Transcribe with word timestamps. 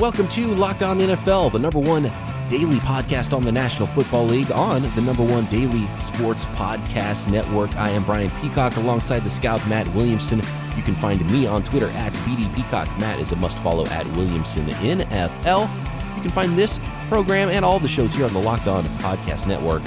Welcome 0.00 0.28
to 0.28 0.54
Locked 0.54 0.82
On 0.82 0.98
NFL, 0.98 1.52
the 1.52 1.58
number 1.58 1.78
one 1.78 2.04
daily 2.48 2.78
podcast 2.78 3.36
on 3.36 3.42
the 3.42 3.52
National 3.52 3.86
Football 3.86 4.24
League 4.24 4.50
on 4.50 4.80
the 4.94 5.02
number 5.02 5.22
one 5.22 5.44
daily 5.50 5.86
sports 5.98 6.46
podcast 6.46 7.30
network. 7.30 7.76
I 7.76 7.90
am 7.90 8.04
Brian 8.04 8.30
Peacock 8.40 8.76
alongside 8.76 9.24
the 9.24 9.28
scout 9.28 9.60
Matt 9.68 9.86
Williamson. 9.94 10.38
You 10.74 10.82
can 10.82 10.94
find 10.94 11.30
me 11.30 11.46
on 11.46 11.62
Twitter 11.64 11.88
at 11.88 12.14
BD 12.14 12.50
Peacock. 12.56 12.88
Matt 12.98 13.20
is 13.20 13.32
a 13.32 13.36
must 13.36 13.58
follow 13.58 13.84
at 13.88 14.06
Williamson 14.16 14.68
NFL. 14.68 15.68
You 16.16 16.22
can 16.22 16.30
find 16.30 16.56
this 16.56 16.80
program 17.10 17.50
and 17.50 17.62
all 17.62 17.78
the 17.78 17.86
shows 17.86 18.14
here 18.14 18.24
on 18.24 18.32
the 18.32 18.40
Locked 18.40 18.68
On 18.68 18.82
Podcast 19.02 19.46
Network 19.46 19.82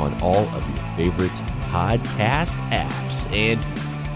on 0.00 0.12
all 0.20 0.44
of 0.56 0.68
your 0.68 0.96
favorite 0.96 1.30
podcast 1.70 2.56
apps. 2.70 3.32
And 3.32 3.64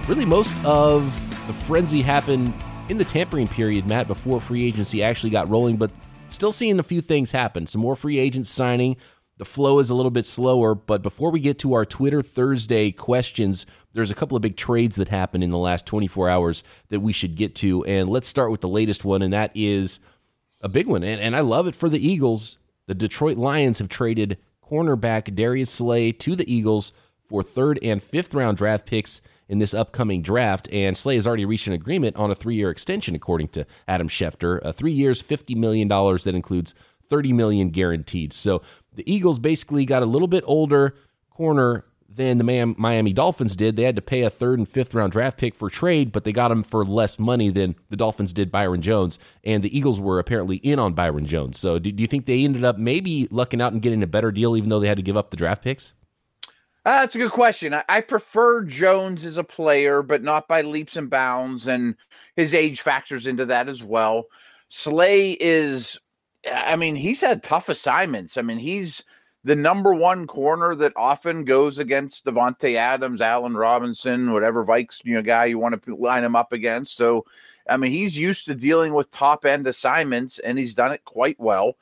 really, 0.09 0.25
most 0.25 0.61
of 0.65 1.05
the 1.47 1.53
frenzy 1.53 2.03
happened 2.03 2.53
in 2.89 2.99
the 2.99 3.05
tampering 3.05 3.49
period, 3.49 3.87
Matt, 3.87 4.07
before 4.07 4.41
free 4.41 4.65
agency 4.65 5.03
actually 5.03 5.31
got 5.31 5.49
rolling, 5.49 5.77
but 5.77 5.91
still 6.29 6.53
seeing 6.53 6.79
a 6.79 6.85
few 6.85 7.01
things 7.01 7.33
happen. 7.33 7.67
Some 7.67 7.81
more 7.81 7.97
free 7.97 8.19
agents 8.19 8.51
signing. 8.51 8.97
The 9.39 9.45
flow 9.45 9.81
is 9.81 9.91
a 9.91 9.95
little 9.95 10.11
bit 10.11 10.25
slower, 10.25 10.75
but 10.75 11.03
before 11.03 11.31
we 11.31 11.41
get 11.41 11.59
to 11.59 11.75
our 11.75 11.85
Twitter 11.85 12.23
Thursday 12.23 12.91
questions, 12.91 13.67
there's 13.93 14.11
a 14.11 14.15
couple 14.15 14.37
of 14.37 14.43
big 14.43 14.57
trades 14.57 14.97
that 14.97 15.09
happened 15.09 15.45
in 15.45 15.51
the 15.51 15.59
last 15.59 15.85
24 15.85 16.31
hours 16.31 16.63
that 16.89 17.01
we 17.01 17.13
should 17.13 17.37
get 17.37 17.55
to. 17.57 17.85
And 17.85 18.09
let's 18.09 18.29
start 18.29 18.51
with 18.51 18.63
the 18.63 18.69
latest 18.69 19.05
one, 19.05 19.21
and 19.21 19.33
that 19.33 19.51
is 19.55 19.99
a 20.63 20.69
big 20.69 20.87
one. 20.87 21.03
And, 21.03 21.21
and 21.21 21.37
I 21.37 21.41
love 21.41 21.67
it 21.67 21.75
for 21.75 21.89
the 21.89 22.05
Eagles. 22.07 22.57
The 22.87 22.95
Detroit 22.95 23.37
Lions 23.37 23.79
have 23.79 23.89
traded 23.89 24.39
cornerback 24.65 25.35
Darius 25.35 25.71
Slay 25.71 26.13
to 26.13 26.35
the 26.35 26.51
Eagles 26.53 26.93
for 27.25 27.43
third 27.43 27.79
and 27.83 28.03
fifth 28.03 28.33
round 28.33 28.57
draft 28.57 28.87
picks 28.87 29.21
in 29.49 29.59
this 29.59 29.75
upcoming 29.75 30.23
draft. 30.23 30.69
And 30.73 30.97
Slay 30.97 31.15
has 31.17 31.27
already 31.27 31.45
reached 31.45 31.67
an 31.67 31.73
agreement 31.73 32.17
on 32.17 32.31
a 32.31 32.35
three 32.35 32.57
year 32.57 32.71
extension, 32.71 33.15
according 33.15 33.49
to 33.49 33.67
Adam 33.87 34.09
Schefter. 34.09 34.61
Uh, 34.65 34.73
three 34.73 34.93
years, 34.93 35.23
$50 35.23 35.57
million 35.57 35.89
that 35.89 36.35
includes 36.35 36.75
30 37.09 37.33
million 37.33 37.71
guaranteed. 37.71 38.33
So 38.33 38.63
the 38.95 39.11
Eagles 39.11 39.39
basically 39.39 39.85
got 39.85 40.03
a 40.03 40.07
little 40.07 40.29
bit 40.29 40.45
older 40.47 40.97
corner 41.31 41.85
than 42.09 42.39
the 42.39 42.75
Miami 42.79 43.13
Dolphins 43.13 43.55
did. 43.57 43.77
They 43.77 43.83
had 43.83 43.97
to 43.97 44.03
pay 44.03 44.23
a 44.23 44.31
third 44.31 44.59
and 44.59 44.69
fifth 44.69 44.95
round 44.95 45.13
draft 45.13 45.39
pick 45.39 45.55
for 45.55 45.69
trade, 45.69 46.13
but 46.13 46.25
they 46.25 46.33
got 46.33 46.51
him 46.51 46.63
for 46.63 46.85
less 46.85 47.19
money 47.19 47.51
than 47.51 47.77
the 47.91 47.97
Dolphins 47.97 48.33
did 48.33 48.51
Byron 48.51 48.81
Jones. 48.81 49.19
And 49.45 49.63
the 49.63 49.77
Eagles 49.77 50.01
were 50.01 50.19
apparently 50.19 50.57
in 50.57 50.79
on 50.79 50.95
Byron 50.95 51.27
Jones. 51.27 51.59
So 51.59 51.79
do 51.79 51.91
you 51.95 52.07
think 52.07 52.27
they 52.27 52.45
ended 52.45 52.65
up 52.65 52.79
maybe 52.79 53.29
lucking 53.31 53.61
out 53.61 53.73
and 53.73 53.83
getting 53.83 54.03
a 54.03 54.07
better 54.07 54.33
deal, 54.33 54.57
even 54.57 54.71
though 54.71 54.81
they 54.81 54.89
had 54.89 54.97
to 54.97 55.03
give 55.03 55.17
up 55.17 55.31
the 55.31 55.37
draft 55.37 55.63
picks? 55.63 55.93
Uh, 56.87 57.01
that's 57.01 57.17
a 57.17 57.19
good 57.19 57.33
question. 57.33 57.75
I, 57.75 57.83
I, 57.89 58.01
prefer 58.01 58.63
Jones 58.63 59.25
as 59.25 59.39
a 59.39 59.45
player, 59.45 60.03
but 60.03 60.23
not 60.23 60.47
by 60.47 60.63
leaps 60.63 60.95
and 60.95 61.11
bounds, 61.11 61.67
and 61.67 61.97
his 62.37 62.55
age 62.55 62.81
factors 62.81 63.27
into 63.27 63.45
that 63.47 63.69
as 63.69 63.83
well. 63.83 64.27
Slay 64.69 65.33
is, 65.33 65.99
I 66.49 66.77
mean, 66.77 66.95
he's 66.95 67.21
had 67.21 67.43
tough 67.43 67.69
assignments. 67.69 68.37
I 68.37 68.43
mean, 68.43 68.59
he's 68.59 69.03
the 69.43 69.57
number 69.57 69.95
one 69.95 70.29
corner 70.29 70.77
that 70.77 70.93
often 70.95 71.45
goes 71.45 71.81
against 71.81 72.25
Davante 72.25 72.77
Adams, 72.77 73.21
Allen 73.21 73.57
Robinson, 73.57 74.33
whatever 74.33 74.65
Vikes 74.65 75.05
you 75.05 75.17
know 75.17 75.23
guy 75.23 75.47
you 75.47 75.59
want 75.59 75.83
to 75.83 75.97
line 75.97 76.23
him 76.23 76.37
up 76.37 76.53
against. 76.53 76.97
So, 76.97 77.25
I 77.69 77.79
mean, 77.79 77.91
he's 77.91 78.17
used 78.17 78.45
to 78.45 78.55
dealing 78.55 78.95
with 78.95 79.11
top 79.11 79.45
end 79.45 79.67
assignments, 79.67 80.39
and 80.39 80.57
he's 80.57 80.77
done 80.77 80.93
it 80.93 81.05
quite 81.05 81.41
well. 81.41 81.79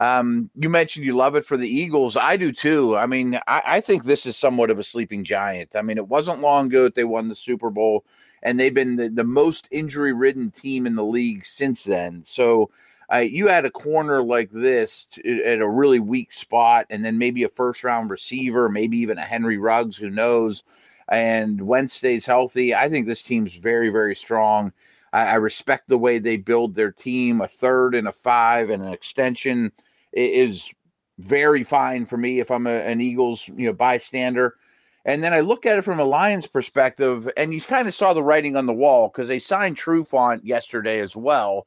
Um, 0.00 0.48
you 0.54 0.68
mentioned 0.68 1.04
you 1.04 1.16
love 1.16 1.34
it 1.34 1.44
for 1.44 1.56
the 1.56 1.68
Eagles. 1.68 2.16
I 2.16 2.36
do 2.36 2.52
too. 2.52 2.96
I 2.96 3.06
mean, 3.06 3.34
I, 3.48 3.62
I, 3.66 3.80
think 3.80 4.04
this 4.04 4.26
is 4.26 4.36
somewhat 4.36 4.70
of 4.70 4.78
a 4.78 4.84
sleeping 4.84 5.24
giant. 5.24 5.74
I 5.74 5.82
mean, 5.82 5.98
it 5.98 6.06
wasn't 6.06 6.40
long 6.40 6.66
ago 6.66 6.84
that 6.84 6.94
they 6.94 7.02
won 7.02 7.26
the 7.26 7.34
Super 7.34 7.68
Bowl, 7.68 8.04
and 8.44 8.60
they've 8.60 8.72
been 8.72 8.94
the, 8.94 9.08
the 9.08 9.24
most 9.24 9.66
injury 9.72 10.12
ridden 10.12 10.52
team 10.52 10.86
in 10.86 10.94
the 10.94 11.04
league 11.04 11.44
since 11.44 11.82
then. 11.82 12.22
So, 12.26 12.70
uh, 13.12 13.18
you 13.18 13.48
had 13.48 13.64
a 13.64 13.70
corner 13.70 14.22
like 14.22 14.50
this 14.50 15.08
to, 15.12 15.42
at 15.42 15.60
a 15.60 15.68
really 15.68 15.98
weak 15.98 16.32
spot, 16.32 16.86
and 16.90 17.04
then 17.04 17.18
maybe 17.18 17.42
a 17.42 17.48
first 17.48 17.82
round 17.82 18.10
receiver, 18.10 18.68
maybe 18.68 18.98
even 18.98 19.18
a 19.18 19.22
Henry 19.22 19.58
Ruggs, 19.58 19.96
who 19.96 20.10
knows. 20.10 20.62
And 21.08 21.60
Wentz 21.66 21.94
stays 21.94 22.26
healthy. 22.26 22.74
I 22.74 22.88
think 22.88 23.06
this 23.06 23.22
team's 23.22 23.56
very, 23.56 23.88
very 23.88 24.14
strong. 24.14 24.72
I, 25.12 25.26
I 25.26 25.34
respect 25.36 25.88
the 25.88 25.98
way 25.98 26.18
they 26.18 26.36
build 26.36 26.74
their 26.74 26.92
team 26.92 27.40
a 27.40 27.48
third 27.48 27.94
and 27.94 28.06
a 28.06 28.12
five 28.12 28.70
and 28.70 28.82
an 28.84 28.92
extension 28.92 29.72
is 30.18 30.70
very 31.18 31.64
fine 31.64 32.06
for 32.06 32.16
me 32.16 32.40
if 32.40 32.50
I'm 32.50 32.66
a, 32.66 32.70
an 32.70 33.00
Eagles 33.00 33.48
you 33.48 33.66
know 33.66 33.72
bystander. 33.72 34.56
And 35.04 35.22
then 35.22 35.32
I 35.32 35.40
look 35.40 35.64
at 35.64 35.78
it 35.78 35.82
from 35.82 36.00
a 36.00 36.04
Lions 36.04 36.46
perspective, 36.46 37.30
and 37.36 37.54
you 37.54 37.60
kind 37.62 37.88
of 37.88 37.94
saw 37.94 38.12
the 38.12 38.22
writing 38.22 38.56
on 38.56 38.66
the 38.66 38.74
wall 38.74 39.08
because 39.08 39.28
they 39.28 39.38
signed 39.38 39.76
Trufant 39.76 40.40
yesterday 40.44 41.00
as 41.00 41.16
well. 41.16 41.66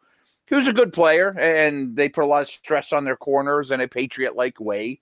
Was 0.51 0.67
a 0.67 0.73
good 0.73 0.91
player, 0.91 1.29
and 1.39 1.95
they 1.95 2.09
put 2.09 2.25
a 2.25 2.27
lot 2.27 2.41
of 2.41 2.47
stress 2.49 2.91
on 2.91 3.05
their 3.05 3.15
corners 3.15 3.71
in 3.71 3.79
a 3.79 3.87
Patriot 3.87 4.35
like 4.35 4.59
way. 4.59 4.99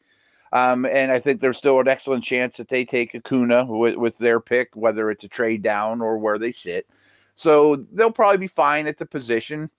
Um, 0.52 0.86
and 0.86 1.12
I 1.12 1.20
think 1.20 1.42
there's 1.42 1.58
still 1.58 1.80
an 1.80 1.88
excellent 1.88 2.24
chance 2.24 2.58
that 2.58 2.68
they 2.68 2.86
take 2.86 3.14
Okudah 3.14 3.68
with, 3.68 3.96
with 3.96 4.18
their 4.20 4.40
pick, 4.40 4.76
whether 4.76 5.10
it's 5.10 5.24
a 5.24 5.28
trade 5.28 5.64
down 5.64 6.02
or 6.02 6.20
where 6.20 6.38
they 6.38 6.52
sit. 6.52 6.88
So 7.34 7.88
they'll 7.94 8.12
probably 8.12 8.38
be 8.38 8.48
fine 8.48 8.86
at 8.86 8.98
the 8.98 9.08
position. 9.08 9.72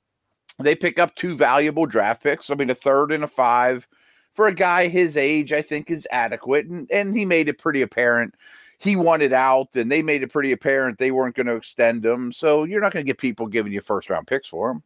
They 0.63 0.75
pick 0.75 0.99
up 0.99 1.15
two 1.15 1.37
valuable 1.37 1.87
draft 1.87 2.23
picks. 2.23 2.51
I 2.51 2.55
mean, 2.55 2.71
a 2.71 2.75
third 2.75 3.13
and 3.13 3.25
a 3.25 3.29
five 3.29 3.89
for 4.35 4.47
a 4.47 4.55
guy 4.55 4.89
his 4.89 5.17
age, 5.17 5.53
I 5.53 5.63
think 5.63 5.91
is 5.91 6.07
adequate. 6.11 6.67
And, 6.67 6.91
and 6.91 7.17
he 7.17 7.25
made 7.25 7.49
it 7.49 7.59
pretty 7.59 7.83
apparent 7.83 8.35
he 8.81 8.97
wanted 8.97 9.35
out, 9.35 9.77
and 9.77 9.93
they 9.93 10.03
made 10.03 10.23
it 10.23 10.33
pretty 10.33 10.53
apparent 10.53 10.97
they 10.97 11.11
weren't 11.11 11.37
going 11.37 11.47
to 11.47 11.55
extend 11.55 12.05
him. 12.05 12.33
So 12.33 12.65
you're 12.65 12.81
not 12.81 12.93
going 12.93 13.05
to 13.05 13.07
get 13.07 13.19
people 13.19 13.47
giving 13.47 13.73
you 13.73 13.83
first 13.83 14.09
round 14.09 14.27
picks 14.27 14.49
for 14.49 14.71
him. 14.71 14.83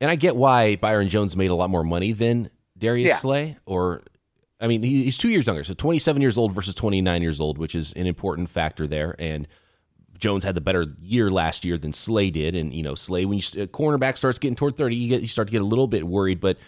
And 0.00 0.08
I 0.08 0.14
get 0.14 0.36
why 0.36 0.76
Byron 0.76 1.08
Jones 1.08 1.36
made 1.36 1.50
a 1.50 1.54
lot 1.56 1.68
more 1.68 1.82
money 1.82 2.12
than 2.12 2.48
Darius 2.78 3.08
yeah. 3.08 3.16
Slay. 3.16 3.56
Or, 3.66 4.02
I 4.60 4.68
mean, 4.68 4.84
he's 4.84 5.18
two 5.18 5.30
years 5.30 5.48
younger, 5.48 5.64
so 5.64 5.74
27 5.74 6.22
years 6.22 6.38
old 6.38 6.52
versus 6.52 6.76
29 6.76 7.20
years 7.22 7.40
old, 7.40 7.58
which 7.58 7.74
is 7.74 7.92
an 7.94 8.06
important 8.06 8.48
factor 8.48 8.86
there. 8.86 9.16
And 9.18 9.48
Jones 10.20 10.44
had 10.44 10.54
the 10.54 10.60
better 10.60 10.94
year 11.00 11.30
last 11.30 11.64
year 11.64 11.78
than 11.78 11.92
Slay 11.92 12.30
did, 12.30 12.54
and 12.54 12.72
you 12.72 12.82
know 12.82 12.94
Slay 12.94 13.24
when 13.24 13.38
you 13.38 13.42
cornerback 13.68 14.16
starts 14.16 14.38
getting 14.38 14.56
toward 14.56 14.76
thirty, 14.76 14.96
you 14.96 15.08
get 15.08 15.22
you 15.22 15.28
start 15.28 15.48
to 15.48 15.52
get 15.52 15.62
a 15.62 15.64
little 15.64 15.86
bit 15.86 16.06
worried. 16.06 16.40
But 16.40 16.58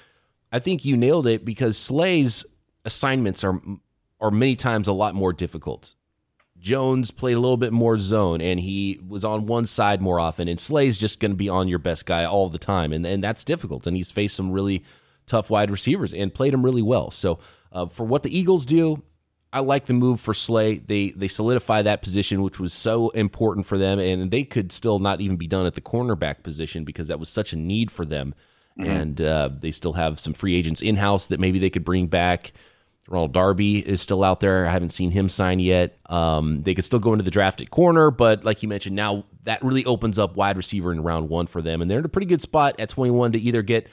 I 0.50 0.58
think 0.58 0.84
you 0.84 0.96
nailed 0.96 1.26
it 1.26 1.44
because 1.44 1.76
Slay's 1.76 2.44
assignments 2.84 3.44
are 3.44 3.60
are 4.20 4.30
many 4.30 4.56
times 4.56 4.88
a 4.88 4.92
lot 4.92 5.14
more 5.14 5.32
difficult. 5.32 5.94
Jones 6.58 7.10
played 7.10 7.36
a 7.36 7.40
little 7.40 7.56
bit 7.56 7.72
more 7.72 7.98
zone, 7.98 8.40
and 8.40 8.60
he 8.60 9.00
was 9.06 9.24
on 9.24 9.46
one 9.46 9.66
side 9.66 10.00
more 10.00 10.20
often. 10.20 10.46
And 10.46 10.60
Slay's 10.60 10.96
just 10.96 11.18
going 11.18 11.32
to 11.32 11.36
be 11.36 11.48
on 11.48 11.66
your 11.66 11.80
best 11.80 12.06
guy 12.06 12.24
all 12.24 12.48
the 12.48 12.58
time, 12.58 12.92
and 12.92 13.04
and 13.06 13.22
that's 13.22 13.44
difficult. 13.44 13.86
And 13.86 13.96
he's 13.96 14.10
faced 14.10 14.36
some 14.36 14.52
really 14.52 14.84
tough 15.26 15.50
wide 15.50 15.70
receivers 15.70 16.14
and 16.14 16.32
played 16.32 16.52
them 16.52 16.64
really 16.64 16.82
well. 16.82 17.10
So 17.10 17.38
uh, 17.72 17.86
for 17.86 18.04
what 18.04 18.22
the 18.22 18.36
Eagles 18.36 18.64
do, 18.66 19.02
I 19.52 19.60
like 19.60 19.86
the 19.86 19.92
move 19.92 20.20
for 20.20 20.32
Slay. 20.32 20.78
They 20.78 21.10
they 21.10 21.28
solidify 21.28 21.82
that 21.82 22.00
position, 22.02 22.42
which 22.42 22.58
was 22.58 22.72
so 22.72 23.10
important 23.10 23.66
for 23.66 23.76
them, 23.76 23.98
and 23.98 24.30
they 24.30 24.44
could 24.44 24.72
still 24.72 24.98
not 24.98 25.20
even 25.20 25.36
be 25.36 25.46
done 25.46 25.66
at 25.66 25.74
the 25.74 25.80
cornerback 25.80 26.42
position 26.42 26.84
because 26.84 27.08
that 27.08 27.20
was 27.20 27.28
such 27.28 27.52
a 27.52 27.56
need 27.56 27.90
for 27.90 28.06
them. 28.06 28.34
Mm-hmm. 28.78 28.90
And 28.90 29.20
uh, 29.20 29.50
they 29.60 29.70
still 29.70 29.92
have 29.92 30.18
some 30.18 30.32
free 30.32 30.56
agents 30.56 30.80
in 30.80 30.96
house 30.96 31.26
that 31.26 31.38
maybe 31.38 31.58
they 31.58 31.68
could 31.68 31.84
bring 31.84 32.06
back. 32.06 32.52
Ronald 33.08 33.32
Darby 33.32 33.86
is 33.86 34.00
still 34.00 34.24
out 34.24 34.40
there. 34.40 34.66
I 34.66 34.70
haven't 34.70 34.90
seen 34.90 35.10
him 35.10 35.28
sign 35.28 35.58
yet. 35.58 35.98
Um, 36.06 36.62
they 36.62 36.74
could 36.74 36.84
still 36.84 37.00
go 37.00 37.12
into 37.12 37.24
the 37.24 37.30
draft 37.30 37.60
at 37.60 37.68
corner, 37.68 38.10
but 38.10 38.44
like 38.44 38.62
you 38.62 38.68
mentioned, 38.68 38.96
now 38.96 39.24
that 39.44 39.62
really 39.62 39.84
opens 39.84 40.18
up 40.18 40.36
wide 40.36 40.56
receiver 40.56 40.92
in 40.92 41.02
round 41.02 41.28
one 41.28 41.46
for 41.46 41.60
them, 41.60 41.82
and 41.82 41.90
they're 41.90 41.98
in 41.98 42.04
a 42.04 42.08
pretty 42.08 42.26
good 42.26 42.40
spot 42.40 42.76
at 42.78 42.88
21 42.88 43.32
to 43.32 43.40
either 43.40 43.60
get 43.60 43.88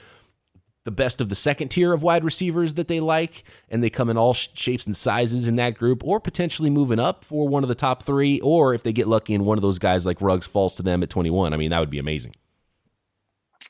the 0.84 0.90
best 0.90 1.20
of 1.20 1.28
the 1.28 1.34
second 1.34 1.68
tier 1.68 1.92
of 1.92 2.02
wide 2.02 2.24
receivers 2.24 2.74
that 2.74 2.88
they 2.88 3.00
like, 3.00 3.44
and 3.68 3.84
they 3.84 3.90
come 3.90 4.08
in 4.08 4.16
all 4.16 4.32
shapes 4.32 4.86
and 4.86 4.96
sizes 4.96 5.46
in 5.46 5.56
that 5.56 5.76
group, 5.76 6.02
or 6.04 6.20
potentially 6.20 6.70
moving 6.70 6.98
up 6.98 7.24
for 7.24 7.46
one 7.46 7.62
of 7.62 7.68
the 7.68 7.74
top 7.74 8.02
three, 8.02 8.40
or 8.40 8.72
if 8.74 8.82
they 8.82 8.92
get 8.92 9.06
lucky 9.06 9.34
and 9.34 9.44
one 9.44 9.58
of 9.58 9.62
those 9.62 9.78
guys 9.78 10.06
like 10.06 10.20
Ruggs 10.20 10.46
falls 10.46 10.74
to 10.76 10.82
them 10.82 11.02
at 11.02 11.10
21. 11.10 11.52
I 11.52 11.56
mean, 11.56 11.70
that 11.70 11.80
would 11.80 11.90
be 11.90 11.98
amazing. 11.98 12.34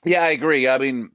Yeah, 0.04 0.22
I 0.22 0.28
agree. 0.28 0.68
I 0.68 0.78
mean, 0.78 1.10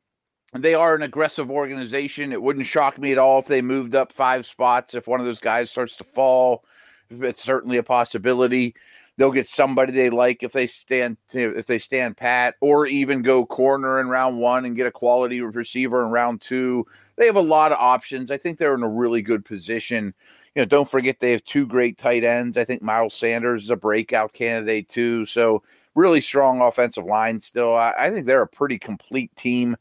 they 0.54 0.74
are 0.74 0.96
an 0.96 1.02
aggressive 1.02 1.50
organization. 1.50 2.32
It 2.32 2.42
wouldn't 2.42 2.66
shock 2.66 2.98
me 2.98 3.12
at 3.12 3.18
all 3.18 3.40
if 3.40 3.48
they 3.48 3.62
moved 3.62 3.96
up 3.96 4.12
five 4.12 4.46
spots. 4.46 4.94
If 4.94 5.08
one 5.08 5.20
of 5.20 5.26
those 5.26 5.40
guys 5.40 5.72
starts 5.72 5.98
to 5.98 6.04
fall, 6.04 6.66
it's 7.10 7.44
certainly 7.44 7.78
a 7.78 7.84
possibility 7.84 8.76
they'll 9.18 9.32
get 9.32 9.50
somebody 9.50 9.92
they 9.92 10.10
like 10.10 10.44
if 10.44 10.52
they 10.52 10.68
stand 10.68 11.18
if 11.32 11.66
they 11.66 11.80
stand 11.80 12.18
pat, 12.18 12.56
or 12.62 12.86
even 12.86 13.22
go 13.22 13.46
corner 13.46 14.00
in 14.00 14.08
round 14.08 14.40
one 14.40 14.66
and 14.66 14.76
get 14.76 14.88
a 14.88 14.92
quality 14.92 15.42
receiver 15.42 16.04
in 16.04 16.12
round 16.12 16.42
two. 16.42 16.86
They 17.18 17.26
have 17.26 17.38
a 17.38 17.42
lot 17.42 17.72
of 17.72 17.78
options. 17.80 18.30
I 18.30 18.38
think 18.38 18.58
they're 18.58 18.76
in 18.76 18.84
a 18.84 18.90
really 18.90 19.22
good 19.22 19.46
position. 19.46 20.14
You 20.54 20.62
know, 20.62 20.66
don't 20.66 20.90
forget 20.90 21.20
they 21.20 21.32
have 21.32 21.44
two 21.44 21.66
great 21.66 21.98
tight 21.98 22.24
ends. 22.24 22.58
I 22.58 22.66
think 22.66 22.82
Miles 22.82 23.16
Sanders 23.16 23.64
is 23.64 23.70
a 23.70 23.76
breakout 23.76 24.34
candidate 24.34 24.90
too. 24.90 25.26
So 25.26 25.64
really 25.96 26.22
strong 26.22 26.62
offensive 26.62 27.06
line 27.06 27.42
still. 27.42 27.76
I, 27.76 27.94
I 27.98 28.10
think 28.10 28.26
they're 28.26 28.42
a 28.42 28.48
pretty 28.48 28.78
complete 28.78 29.36
team. 29.36 29.78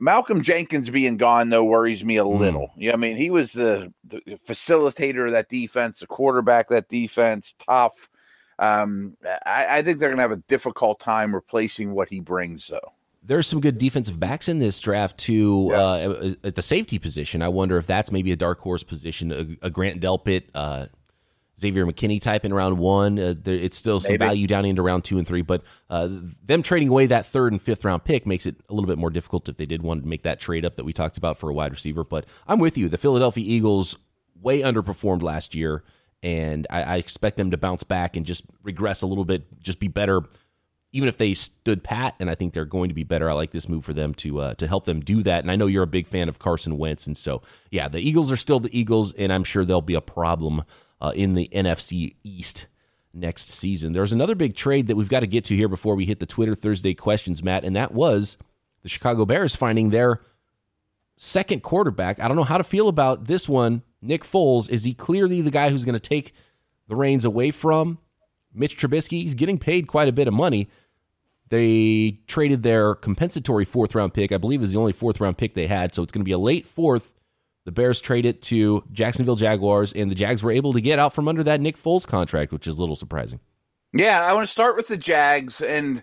Malcolm 0.00 0.42
Jenkins 0.42 0.90
being 0.90 1.16
gone 1.16 1.48
though 1.48 1.64
worries 1.64 2.04
me 2.04 2.18
a 2.18 2.22
mm. 2.22 2.38
little. 2.38 2.68
Mm. 2.68 2.72
Yeah, 2.76 2.92
I 2.92 2.96
mean 2.96 3.16
he 3.16 3.30
was 3.30 3.52
the, 3.52 3.92
the, 4.04 4.20
facilitator 4.46 5.26
of 5.26 5.32
that 5.32 5.48
defense, 5.48 6.00
the 6.00 6.06
quarterback 6.06 6.68
that 6.68 6.88
defense, 6.88 7.54
tough. 7.66 8.08
Um, 8.58 9.16
I, 9.24 9.78
I 9.78 9.82
think 9.82 9.98
they're 9.98 10.08
going 10.08 10.18
to 10.18 10.22
have 10.22 10.32
a 10.32 10.42
difficult 10.48 11.00
time 11.00 11.34
replacing 11.34 11.92
what 11.92 12.08
he 12.08 12.20
brings, 12.20 12.66
though. 12.66 12.92
There's 13.22 13.46
some 13.46 13.60
good 13.60 13.78
defensive 13.78 14.18
backs 14.18 14.48
in 14.48 14.58
this 14.58 14.80
draft 14.80 15.18
too. 15.18 15.68
Yeah. 15.70 15.78
Uh, 15.78 16.34
at 16.44 16.54
the 16.54 16.62
safety 16.62 16.98
position, 16.98 17.42
I 17.42 17.48
wonder 17.48 17.76
if 17.76 17.86
that's 17.86 18.10
maybe 18.10 18.32
a 18.32 18.36
dark 18.36 18.60
horse 18.60 18.82
position. 18.82 19.32
A, 19.32 19.66
a 19.66 19.70
Grant 19.70 20.00
Delpit, 20.00 20.44
uh, 20.54 20.86
Xavier 21.58 21.84
McKinney 21.84 22.22
type 22.22 22.44
in 22.44 22.54
round 22.54 22.78
one. 22.78 23.18
Uh, 23.18 23.34
there, 23.36 23.54
it's 23.54 23.76
still 23.76 24.00
some 24.00 24.12
maybe. 24.12 24.24
value 24.24 24.46
down 24.46 24.64
into 24.64 24.80
round 24.80 25.04
two 25.04 25.18
and 25.18 25.26
three, 25.26 25.42
but 25.42 25.62
uh, 25.90 26.08
them 26.44 26.62
trading 26.62 26.88
away 26.88 27.06
that 27.06 27.26
third 27.26 27.52
and 27.52 27.60
fifth 27.60 27.84
round 27.84 28.04
pick 28.04 28.26
makes 28.26 28.46
it 28.46 28.56
a 28.68 28.72
little 28.72 28.86
bit 28.86 28.96
more 28.98 29.10
difficult 29.10 29.48
if 29.48 29.56
they 29.56 29.66
did 29.66 29.82
want 29.82 30.02
to 30.02 30.08
make 30.08 30.22
that 30.22 30.40
trade 30.40 30.64
up 30.64 30.76
that 30.76 30.84
we 30.84 30.92
talked 30.92 31.18
about 31.18 31.36
for 31.36 31.50
a 31.50 31.52
wide 31.52 31.72
receiver. 31.72 32.04
But 32.04 32.26
I'm 32.46 32.60
with 32.60 32.78
you. 32.78 32.88
The 32.88 32.98
Philadelphia 32.98 33.44
Eagles 33.46 33.96
way 34.40 34.60
underperformed 34.60 35.22
last 35.22 35.54
year, 35.54 35.82
and 36.22 36.66
I, 36.70 36.82
I 36.82 36.96
expect 36.96 37.36
them 37.36 37.50
to 37.50 37.56
bounce 37.56 37.82
back 37.84 38.16
and 38.16 38.26
just 38.26 38.44
regress 38.62 39.02
a 39.02 39.06
little 39.06 39.24
bit, 39.24 39.60
just 39.60 39.78
be 39.78 39.88
better 39.88 40.22
even 40.92 41.08
if 41.08 41.18
they 41.18 41.34
stood 41.34 41.84
pat, 41.84 42.14
and 42.18 42.30
I 42.30 42.34
think 42.34 42.54
they're 42.54 42.64
going 42.64 42.88
to 42.88 42.94
be 42.94 43.04
better. 43.04 43.28
I 43.28 43.34
like 43.34 43.50
this 43.50 43.68
move 43.68 43.84
for 43.84 43.92
them 43.92 44.14
to 44.14 44.40
uh, 44.40 44.54
to 44.54 44.66
help 44.66 44.84
them 44.84 45.00
do 45.00 45.22
that. 45.22 45.44
And 45.44 45.50
I 45.50 45.56
know 45.56 45.66
you're 45.66 45.82
a 45.82 45.86
big 45.86 46.06
fan 46.06 46.28
of 46.28 46.38
Carson 46.38 46.78
Wentz, 46.78 47.06
and 47.06 47.16
so 47.16 47.42
yeah, 47.70 47.88
the 47.88 47.98
Eagles 47.98 48.32
are 48.32 48.36
still 48.36 48.60
the 48.60 48.76
Eagles, 48.78 49.12
and 49.12 49.32
I'm 49.32 49.44
sure 49.44 49.64
they'll 49.64 49.82
be 49.82 49.94
a 49.94 50.00
problem 50.00 50.62
uh, 51.00 51.12
in 51.14 51.34
the 51.34 51.48
NFC 51.52 52.14
East 52.24 52.66
next 53.12 53.50
season. 53.50 53.92
There's 53.92 54.12
another 54.12 54.34
big 54.34 54.54
trade 54.54 54.86
that 54.86 54.96
we've 54.96 55.08
got 55.08 55.20
to 55.20 55.26
get 55.26 55.44
to 55.46 55.56
here 55.56 55.68
before 55.68 55.94
we 55.94 56.06
hit 56.06 56.20
the 56.20 56.26
Twitter 56.26 56.54
Thursday 56.54 56.94
questions, 56.94 57.42
Matt, 57.42 57.64
and 57.64 57.76
that 57.76 57.92
was 57.92 58.38
the 58.82 58.88
Chicago 58.88 59.26
Bears 59.26 59.54
finding 59.54 59.90
their 59.90 60.22
second 61.18 61.62
quarterback. 61.62 62.20
I 62.20 62.28
don't 62.28 62.36
know 62.36 62.44
how 62.44 62.58
to 62.58 62.64
feel 62.64 62.88
about 62.88 63.26
this 63.26 63.48
one. 63.48 63.82
Nick 64.00 64.24
Foles 64.24 64.70
is 64.70 64.84
he 64.84 64.94
clearly 64.94 65.42
the 65.42 65.50
guy 65.50 65.68
who's 65.70 65.84
going 65.84 65.94
to 65.94 66.00
take 66.00 66.32
the 66.88 66.96
reins 66.96 67.24
away 67.24 67.50
from 67.50 67.98
Mitch 68.54 68.76
Trubisky, 68.76 69.22
he's 69.22 69.34
getting 69.34 69.58
paid 69.58 69.86
quite 69.86 70.08
a 70.08 70.12
bit 70.12 70.28
of 70.28 70.34
money. 70.34 70.68
They 71.48 72.20
traded 72.26 72.62
their 72.62 72.94
compensatory 72.94 73.64
fourth 73.64 73.94
round 73.94 74.12
pick. 74.12 74.32
I 74.32 74.38
believe 74.38 74.62
is 74.62 74.72
the 74.72 74.78
only 74.78 74.92
fourth 74.92 75.20
round 75.20 75.38
pick 75.38 75.54
they 75.54 75.66
had, 75.66 75.94
so 75.94 76.02
it's 76.02 76.12
going 76.12 76.20
to 76.20 76.28
be 76.28 76.32
a 76.32 76.38
late 76.38 76.66
fourth. 76.66 77.12
The 77.64 77.72
Bears 77.72 78.00
trade 78.00 78.26
it 78.26 78.42
to 78.42 78.84
Jacksonville 78.92 79.36
Jaguars, 79.36 79.92
and 79.92 80.10
the 80.10 80.14
Jags 80.14 80.42
were 80.42 80.50
able 80.50 80.72
to 80.72 80.80
get 80.80 80.98
out 80.98 81.14
from 81.14 81.28
under 81.28 81.42
that 81.44 81.60
Nick 81.60 81.82
Foles 81.82 82.06
contract, 82.06 82.52
which 82.52 82.66
is 82.66 82.76
a 82.76 82.80
little 82.80 82.96
surprising. 82.96 83.40
Yeah, 83.92 84.24
I 84.24 84.32
want 84.34 84.46
to 84.46 84.52
start 84.52 84.76
with 84.76 84.88
the 84.88 84.96
Jags, 84.96 85.60
and 85.60 86.02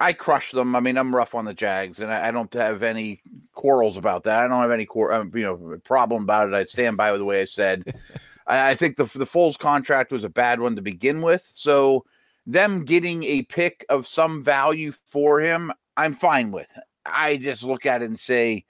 I 0.00 0.14
crushed 0.14 0.54
them. 0.54 0.74
I 0.74 0.80
mean, 0.80 0.96
I'm 0.96 1.14
rough 1.14 1.34
on 1.34 1.44
the 1.44 1.52
Jags, 1.52 2.00
and 2.00 2.10
I, 2.10 2.30
don't 2.30 2.52
have 2.54 2.82
any 2.82 3.20
quarrels 3.52 3.98
about 3.98 4.24
that. 4.24 4.38
I 4.38 4.48
don't 4.48 4.62
have 4.62 4.70
any 4.70 4.86
cor- 4.86 5.12
um, 5.12 5.30
you 5.34 5.42
know 5.42 5.78
problem 5.84 6.22
about 6.22 6.48
it. 6.48 6.54
I 6.54 6.64
stand 6.64 6.96
by 6.96 7.16
the 7.16 7.24
way 7.24 7.42
I 7.42 7.44
said. 7.44 7.94
I, 8.46 8.70
I 8.70 8.74
think 8.74 8.96
the 8.96 9.04
the 9.04 9.26
Foles 9.26 9.58
contract 9.58 10.10
was 10.10 10.24
a 10.24 10.30
bad 10.30 10.58
one 10.58 10.74
to 10.76 10.82
begin 10.82 11.20
with. 11.20 11.46
So 11.52 12.06
them 12.46 12.86
getting 12.86 13.22
a 13.24 13.42
pick 13.42 13.84
of 13.90 14.06
some 14.06 14.42
value 14.42 14.92
for 15.06 15.38
him, 15.38 15.70
I'm 15.98 16.14
fine 16.14 16.50
with. 16.50 16.72
I 17.04 17.36
just 17.36 17.62
look 17.62 17.84
at 17.84 18.00
it 18.00 18.08
and 18.08 18.18
say, 18.18 18.64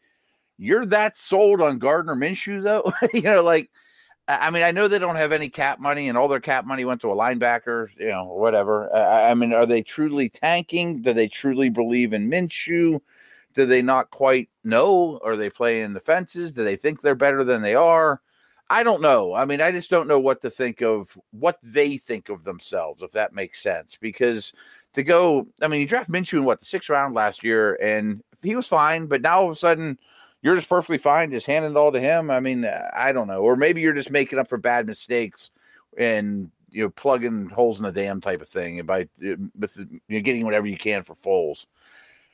"You're 0.59 0.87
that 0.87 1.17
sold 1.17 1.61
on 1.61 1.79
Gardner 1.79 2.17
Minshew, 2.17 2.61
though." 2.61 2.93
you 3.15 3.23
know, 3.23 3.44
like, 3.44 3.71
I 4.28 4.50
mean, 4.50 4.62
I 4.62 4.70
know 4.70 4.87
they 4.87 5.00
don't 5.00 5.17
have 5.17 5.32
any 5.32 5.49
cap 5.49 5.81
money, 5.81 6.08
and 6.08 6.17
all 6.17 6.28
their 6.28 6.40
cap 6.40 6.64
money 6.64 6.84
went 6.84 7.00
to 7.00 7.11
a 7.11 7.17
linebacker, 7.17 7.88
you 7.99 8.08
know, 8.08 8.26
whatever. 8.26 8.94
I 8.94 9.34
mean, 9.34 9.52
are 9.52 9.67
they 9.67 9.82
truly 9.82 10.28
tanking? 10.28 11.02
Do 11.02 11.12
they 11.12 11.26
truly 11.26 11.69
believe 11.69 12.12
in 12.12 12.31
Minshew? 12.31 13.00
Do 13.55 13.67
they 13.67 13.82
not 13.82 14.11
quite 14.11 14.49
know? 14.62 15.19
Are 15.25 15.34
they 15.34 15.50
playing 15.50 15.94
the 15.94 16.00
fences? 16.00 16.52
Do 16.52 16.62
they 16.62 16.76
think 16.76 17.00
they're 17.00 17.17
better 17.17 17.43
than 17.43 17.62
they 17.62 17.75
are? 17.75 18.20
I 18.69 18.84
don't 18.84 19.02
know. 19.02 19.34
I 19.34 19.46
mean, 19.46 19.61
I 19.61 19.72
just 19.72 19.90
don't 19.90 20.06
know 20.06 20.20
what 20.20 20.40
to 20.43 20.50
think 20.50 20.81
of 20.81 21.19
what 21.32 21.58
they 21.61 21.96
think 21.96 22.28
of 22.28 22.44
themselves, 22.44 23.02
if 23.02 23.11
that 23.12 23.34
makes 23.34 23.61
sense. 23.61 23.99
Because 24.00 24.52
to 24.93 25.02
go, 25.02 25.44
I 25.61 25.67
mean, 25.67 25.81
you 25.81 25.88
draft 25.88 26.08
Minshew 26.08 26.38
in 26.38 26.44
what 26.44 26.61
the 26.61 26.67
sixth 26.67 26.88
round 26.88 27.17
last 27.17 27.43
year, 27.43 27.75
and 27.82 28.22
he 28.43 28.55
was 28.55 28.69
fine, 28.69 29.06
but 29.06 29.22
now 29.22 29.40
all 29.40 29.46
of 29.46 29.52
a 29.52 29.56
sudden 29.56 29.99
you're 30.43 30.57
just 30.57 30.69
perfectly 30.69 30.99
fine, 30.99 31.31
just 31.31 31.47
handing 31.47 31.73
it 31.73 31.77
all 31.77 31.93
to 31.93 32.01
him. 32.01 32.31
I 32.31 32.41
mean, 32.41 32.65
I 32.65 33.13
don't 33.13 33.29
know, 33.29 33.41
or 33.41 33.57
maybe 33.57 33.81
you're 33.81 33.93
just 33.93 34.11
making 34.11 34.39
up 34.39 34.49
for 34.49 34.59
bad 34.59 34.87
mistakes 34.87 35.51
and 35.99 36.51
you 36.71 36.85
know 36.85 36.91
plugging 36.91 37.49
holes 37.49 37.79
in 37.79 37.85
the 37.85 37.93
dam 37.93 38.21
type 38.21 38.41
of 38.41 38.49
thing 38.49 38.83
by 38.85 39.09
with 39.19 39.77
you 39.77 40.01
know, 40.09 40.21
getting 40.21 40.45
whatever 40.45 40.67
you 40.67 40.79
can 40.79 41.03
for 41.03 41.15
Foles. 41.15 41.67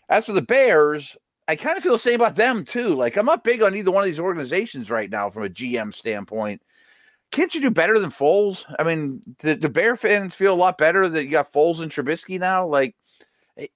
As 0.09 0.27
for 0.27 0.33
the 0.33 0.43
Bears, 0.43 1.17
I 1.49 1.57
kind 1.57 1.77
of 1.77 1.83
feel 1.83 1.93
the 1.93 1.99
same 1.99 2.21
about 2.21 2.37
them 2.37 2.65
too. 2.65 2.95
Like 2.95 3.17
I'm 3.17 3.27
not 3.27 3.45
big 3.45 3.63
on 3.63 3.75
either 3.75 3.91
one 3.91 4.03
of 4.03 4.07
these 4.07 4.21
organizations 4.21 4.91
right 4.91 5.11
now 5.11 5.31
from 5.31 5.45
a 5.45 5.49
GM 5.49 5.95
standpoint. 5.95 6.63
Can't 7.33 7.55
you 7.55 7.61
do 7.61 7.71
better 7.71 7.99
than 7.99 8.11
Foles? 8.11 8.65
I 8.79 8.85
mean, 8.85 9.21
the, 9.41 9.57
the 9.57 9.69
Bear 9.69 9.97
fans 9.97 10.35
feel 10.35 10.55
a 10.55 10.55
lot 10.55 10.79
better 10.79 11.09
that 11.09 11.25
you 11.25 11.31
got 11.31 11.53
Foles 11.53 11.81
and 11.81 11.91
Trubisky 11.91 12.39
now. 12.39 12.67
Like 12.67 12.95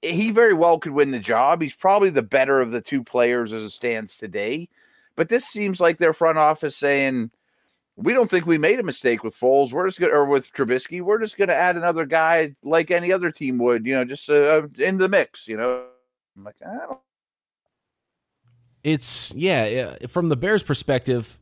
he 0.03 0.31
very 0.31 0.55
well 0.55 0.79
could 0.79 0.93
win 0.93 1.11
the 1.11 1.19
job. 1.19 1.63
He's 1.63 1.75
probably 1.75 2.11
the 2.11 2.23
better 2.23 2.61
of 2.61 2.71
the 2.71 2.81
two 2.81 3.03
players 3.03 3.53
as 3.53 3.63
it 3.63 3.71
stands 3.71 4.17
today. 4.17 4.69
But 5.17 5.29
this 5.29 5.47
seems 5.47 5.81
like 5.81 5.99
their 5.99 6.13
front 6.13 6.39
office 6.39 6.77
saying, 6.77 7.31
"We 7.97 8.13
don't 8.13 8.31
think 8.31 8.47
we 8.47 8.59
made 8.59 8.81
a 8.81 8.85
mistake 8.85 9.25
with 9.25 9.39
Foles. 9.39 9.73
We're 9.73 9.87
just 9.87 10.01
going 10.01 10.13
or 10.13 10.27
with 10.27 10.53
Trubisky. 10.53 11.03
We're 11.03 11.21
just 11.21 11.37
going 11.37 11.49
to 11.49 11.55
add 11.55 11.77
another 11.77 12.07
guy 12.07 12.55
like 12.63 12.91
any 12.91 13.13
other 13.13 13.31
team 13.31 13.59
would. 13.59 13.87
You 13.87 13.97
know, 13.97 14.05
just 14.05 14.29
uh, 14.29 14.63
in 14.79 14.99
the 14.99 15.09
mix. 15.09 15.49
You 15.49 15.57
know." 15.57 15.87
I'm 16.37 16.45
like, 16.45 16.57
I 16.65 16.79
don't 16.79 17.01
it's 18.83 19.33
yeah, 19.35 19.97
from 20.09 20.29
the 20.29 20.37
Bears' 20.37 20.63
perspective, 20.63 21.39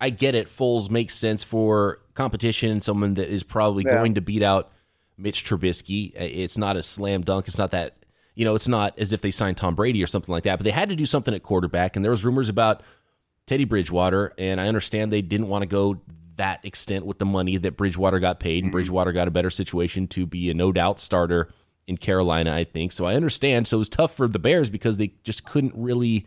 I 0.00 0.10
get 0.10 0.34
it. 0.34 0.48
Foles 0.48 0.90
makes 0.90 1.14
sense 1.14 1.44
for 1.44 2.00
competition, 2.14 2.80
someone 2.80 3.14
that 3.14 3.28
is 3.28 3.42
probably 3.42 3.84
yeah. 3.86 3.94
going 3.94 4.14
to 4.14 4.20
beat 4.20 4.42
out 4.42 4.72
Mitch 5.18 5.44
Trubisky. 5.44 6.12
It's 6.14 6.58
not 6.58 6.76
a 6.76 6.82
slam 6.82 7.22
dunk. 7.22 7.48
It's 7.48 7.58
not 7.58 7.70
that 7.70 7.96
you 8.34 8.44
know. 8.44 8.54
It's 8.54 8.68
not 8.68 8.98
as 8.98 9.12
if 9.12 9.20
they 9.20 9.30
signed 9.30 9.56
Tom 9.56 9.74
Brady 9.74 10.02
or 10.02 10.06
something 10.06 10.32
like 10.32 10.44
that. 10.44 10.58
But 10.58 10.64
they 10.64 10.70
had 10.70 10.88
to 10.90 10.96
do 10.96 11.06
something 11.06 11.34
at 11.34 11.42
quarterback, 11.42 11.96
and 11.96 12.04
there 12.04 12.10
was 12.10 12.24
rumors 12.24 12.48
about 12.48 12.82
Teddy 13.46 13.64
Bridgewater, 13.64 14.32
and 14.38 14.60
I 14.60 14.68
understand 14.68 15.12
they 15.12 15.22
didn't 15.22 15.48
want 15.48 15.62
to 15.62 15.66
go 15.66 16.00
that 16.36 16.64
extent 16.64 17.06
with 17.06 17.18
the 17.18 17.24
money 17.24 17.56
that 17.56 17.76
Bridgewater 17.76 18.18
got 18.18 18.40
paid, 18.40 18.64
and 18.64 18.70
mm-hmm. 18.70 18.72
Bridgewater 18.72 19.12
got 19.12 19.28
a 19.28 19.30
better 19.30 19.50
situation 19.50 20.06
to 20.08 20.26
be 20.26 20.50
a 20.50 20.54
no 20.54 20.72
doubt 20.72 21.00
starter 21.00 21.48
in 21.86 21.96
Carolina. 21.96 22.52
I 22.52 22.64
think 22.64 22.92
so. 22.92 23.06
I 23.06 23.14
understand. 23.14 23.68
So 23.68 23.76
it 23.76 23.78
was 23.78 23.88
tough 23.88 24.14
for 24.14 24.28
the 24.28 24.38
Bears 24.38 24.68
because 24.68 24.96
they 24.96 25.14
just 25.24 25.44
couldn't 25.44 25.72
really 25.76 26.26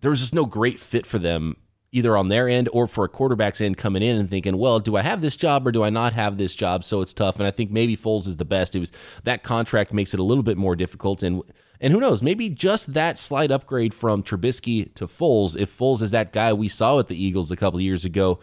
there 0.00 0.10
was 0.10 0.20
just 0.20 0.34
no 0.34 0.44
great 0.44 0.80
fit 0.80 1.06
for 1.06 1.18
them 1.18 1.56
either 1.92 2.16
on 2.16 2.28
their 2.28 2.48
end 2.48 2.68
or 2.72 2.86
for 2.86 3.04
a 3.04 3.08
quarterback's 3.08 3.60
end 3.60 3.76
coming 3.76 4.02
in 4.02 4.16
and 4.16 4.30
thinking, 4.30 4.58
well, 4.58 4.80
do 4.80 4.96
I 4.96 5.02
have 5.02 5.20
this 5.20 5.36
job 5.36 5.66
or 5.66 5.72
do 5.72 5.82
I 5.82 5.90
not 5.90 6.12
have 6.12 6.36
this 6.36 6.54
job? 6.54 6.84
So 6.84 7.00
it's 7.00 7.14
tough. 7.14 7.38
And 7.38 7.46
I 7.46 7.50
think 7.50 7.70
maybe 7.70 7.96
Foles 7.96 8.26
is 8.26 8.36
the 8.36 8.44
best. 8.44 8.74
It 8.74 8.80
was 8.80 8.92
that 9.24 9.42
contract 9.42 9.92
makes 9.92 10.12
it 10.12 10.20
a 10.20 10.24
little 10.24 10.42
bit 10.42 10.56
more 10.56 10.76
difficult. 10.76 11.22
And 11.22 11.42
and 11.80 11.92
who 11.92 12.00
knows, 12.00 12.22
maybe 12.22 12.48
just 12.48 12.94
that 12.94 13.18
slight 13.18 13.50
upgrade 13.50 13.92
from 13.92 14.22
Trubisky 14.22 14.92
to 14.94 15.06
Foles, 15.06 15.58
if 15.58 15.76
Foles 15.76 16.00
is 16.00 16.10
that 16.12 16.32
guy 16.32 16.52
we 16.52 16.68
saw 16.68 16.96
with 16.96 17.08
the 17.08 17.22
Eagles 17.22 17.50
a 17.50 17.56
couple 17.56 17.80
years 17.80 18.04
ago, 18.04 18.40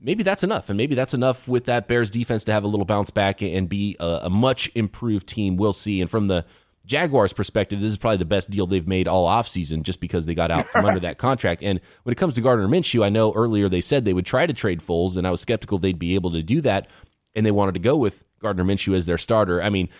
maybe 0.00 0.22
that's 0.22 0.42
enough. 0.42 0.68
And 0.68 0.76
maybe 0.76 0.94
that's 0.94 1.14
enough 1.14 1.46
with 1.46 1.66
that 1.66 1.86
Bears 1.86 2.10
defense 2.10 2.44
to 2.44 2.52
have 2.52 2.64
a 2.64 2.68
little 2.68 2.84
bounce 2.84 3.10
back 3.10 3.42
and 3.42 3.68
be 3.68 3.96
a, 4.00 4.20
a 4.24 4.30
much 4.30 4.70
improved 4.74 5.28
team. 5.28 5.56
We'll 5.56 5.72
see. 5.72 6.00
And 6.00 6.10
from 6.10 6.26
the 6.26 6.44
Jaguars' 6.88 7.34
perspective, 7.34 7.80
this 7.80 7.90
is 7.90 7.98
probably 7.98 8.16
the 8.16 8.24
best 8.24 8.50
deal 8.50 8.66
they've 8.66 8.88
made 8.88 9.06
all 9.06 9.28
offseason 9.28 9.82
just 9.82 10.00
because 10.00 10.24
they 10.24 10.34
got 10.34 10.50
out 10.50 10.66
from 10.68 10.86
under 10.86 11.00
that 11.00 11.18
contract. 11.18 11.62
And 11.62 11.80
when 12.02 12.12
it 12.12 12.16
comes 12.16 12.34
to 12.34 12.40
Gardner 12.40 12.66
Minshew, 12.66 13.04
I 13.04 13.10
know 13.10 13.32
earlier 13.34 13.68
they 13.68 13.82
said 13.82 14.04
they 14.04 14.14
would 14.14 14.26
try 14.26 14.46
to 14.46 14.54
trade 14.54 14.80
Foles, 14.80 15.16
and 15.16 15.26
I 15.26 15.30
was 15.30 15.42
skeptical 15.42 15.78
they'd 15.78 15.98
be 15.98 16.14
able 16.14 16.32
to 16.32 16.42
do 16.42 16.62
that. 16.62 16.88
And 17.36 17.44
they 17.44 17.50
wanted 17.50 17.74
to 17.74 17.80
go 17.80 17.96
with 17.96 18.24
Gardner 18.40 18.64
Minshew 18.64 18.96
as 18.96 19.04
their 19.04 19.18
starter. 19.18 19.62
I 19.62 19.68
mean, 19.68 19.90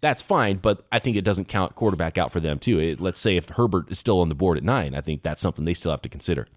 that's 0.00 0.20
fine, 0.20 0.56
but 0.56 0.84
I 0.90 0.98
think 0.98 1.16
it 1.16 1.24
doesn't 1.24 1.46
count 1.46 1.76
quarterback 1.76 2.18
out 2.18 2.32
for 2.32 2.40
them, 2.40 2.58
too. 2.58 2.80
It, 2.80 3.00
let's 3.00 3.20
say 3.20 3.36
if 3.36 3.48
Herbert 3.50 3.90
is 3.90 4.00
still 4.00 4.20
on 4.20 4.28
the 4.28 4.34
board 4.34 4.58
at 4.58 4.64
nine, 4.64 4.96
I 4.96 5.00
think 5.00 5.22
that's 5.22 5.40
something 5.40 5.64
they 5.64 5.74
still 5.74 5.92
have 5.92 6.02
to 6.02 6.08
consider. 6.08 6.48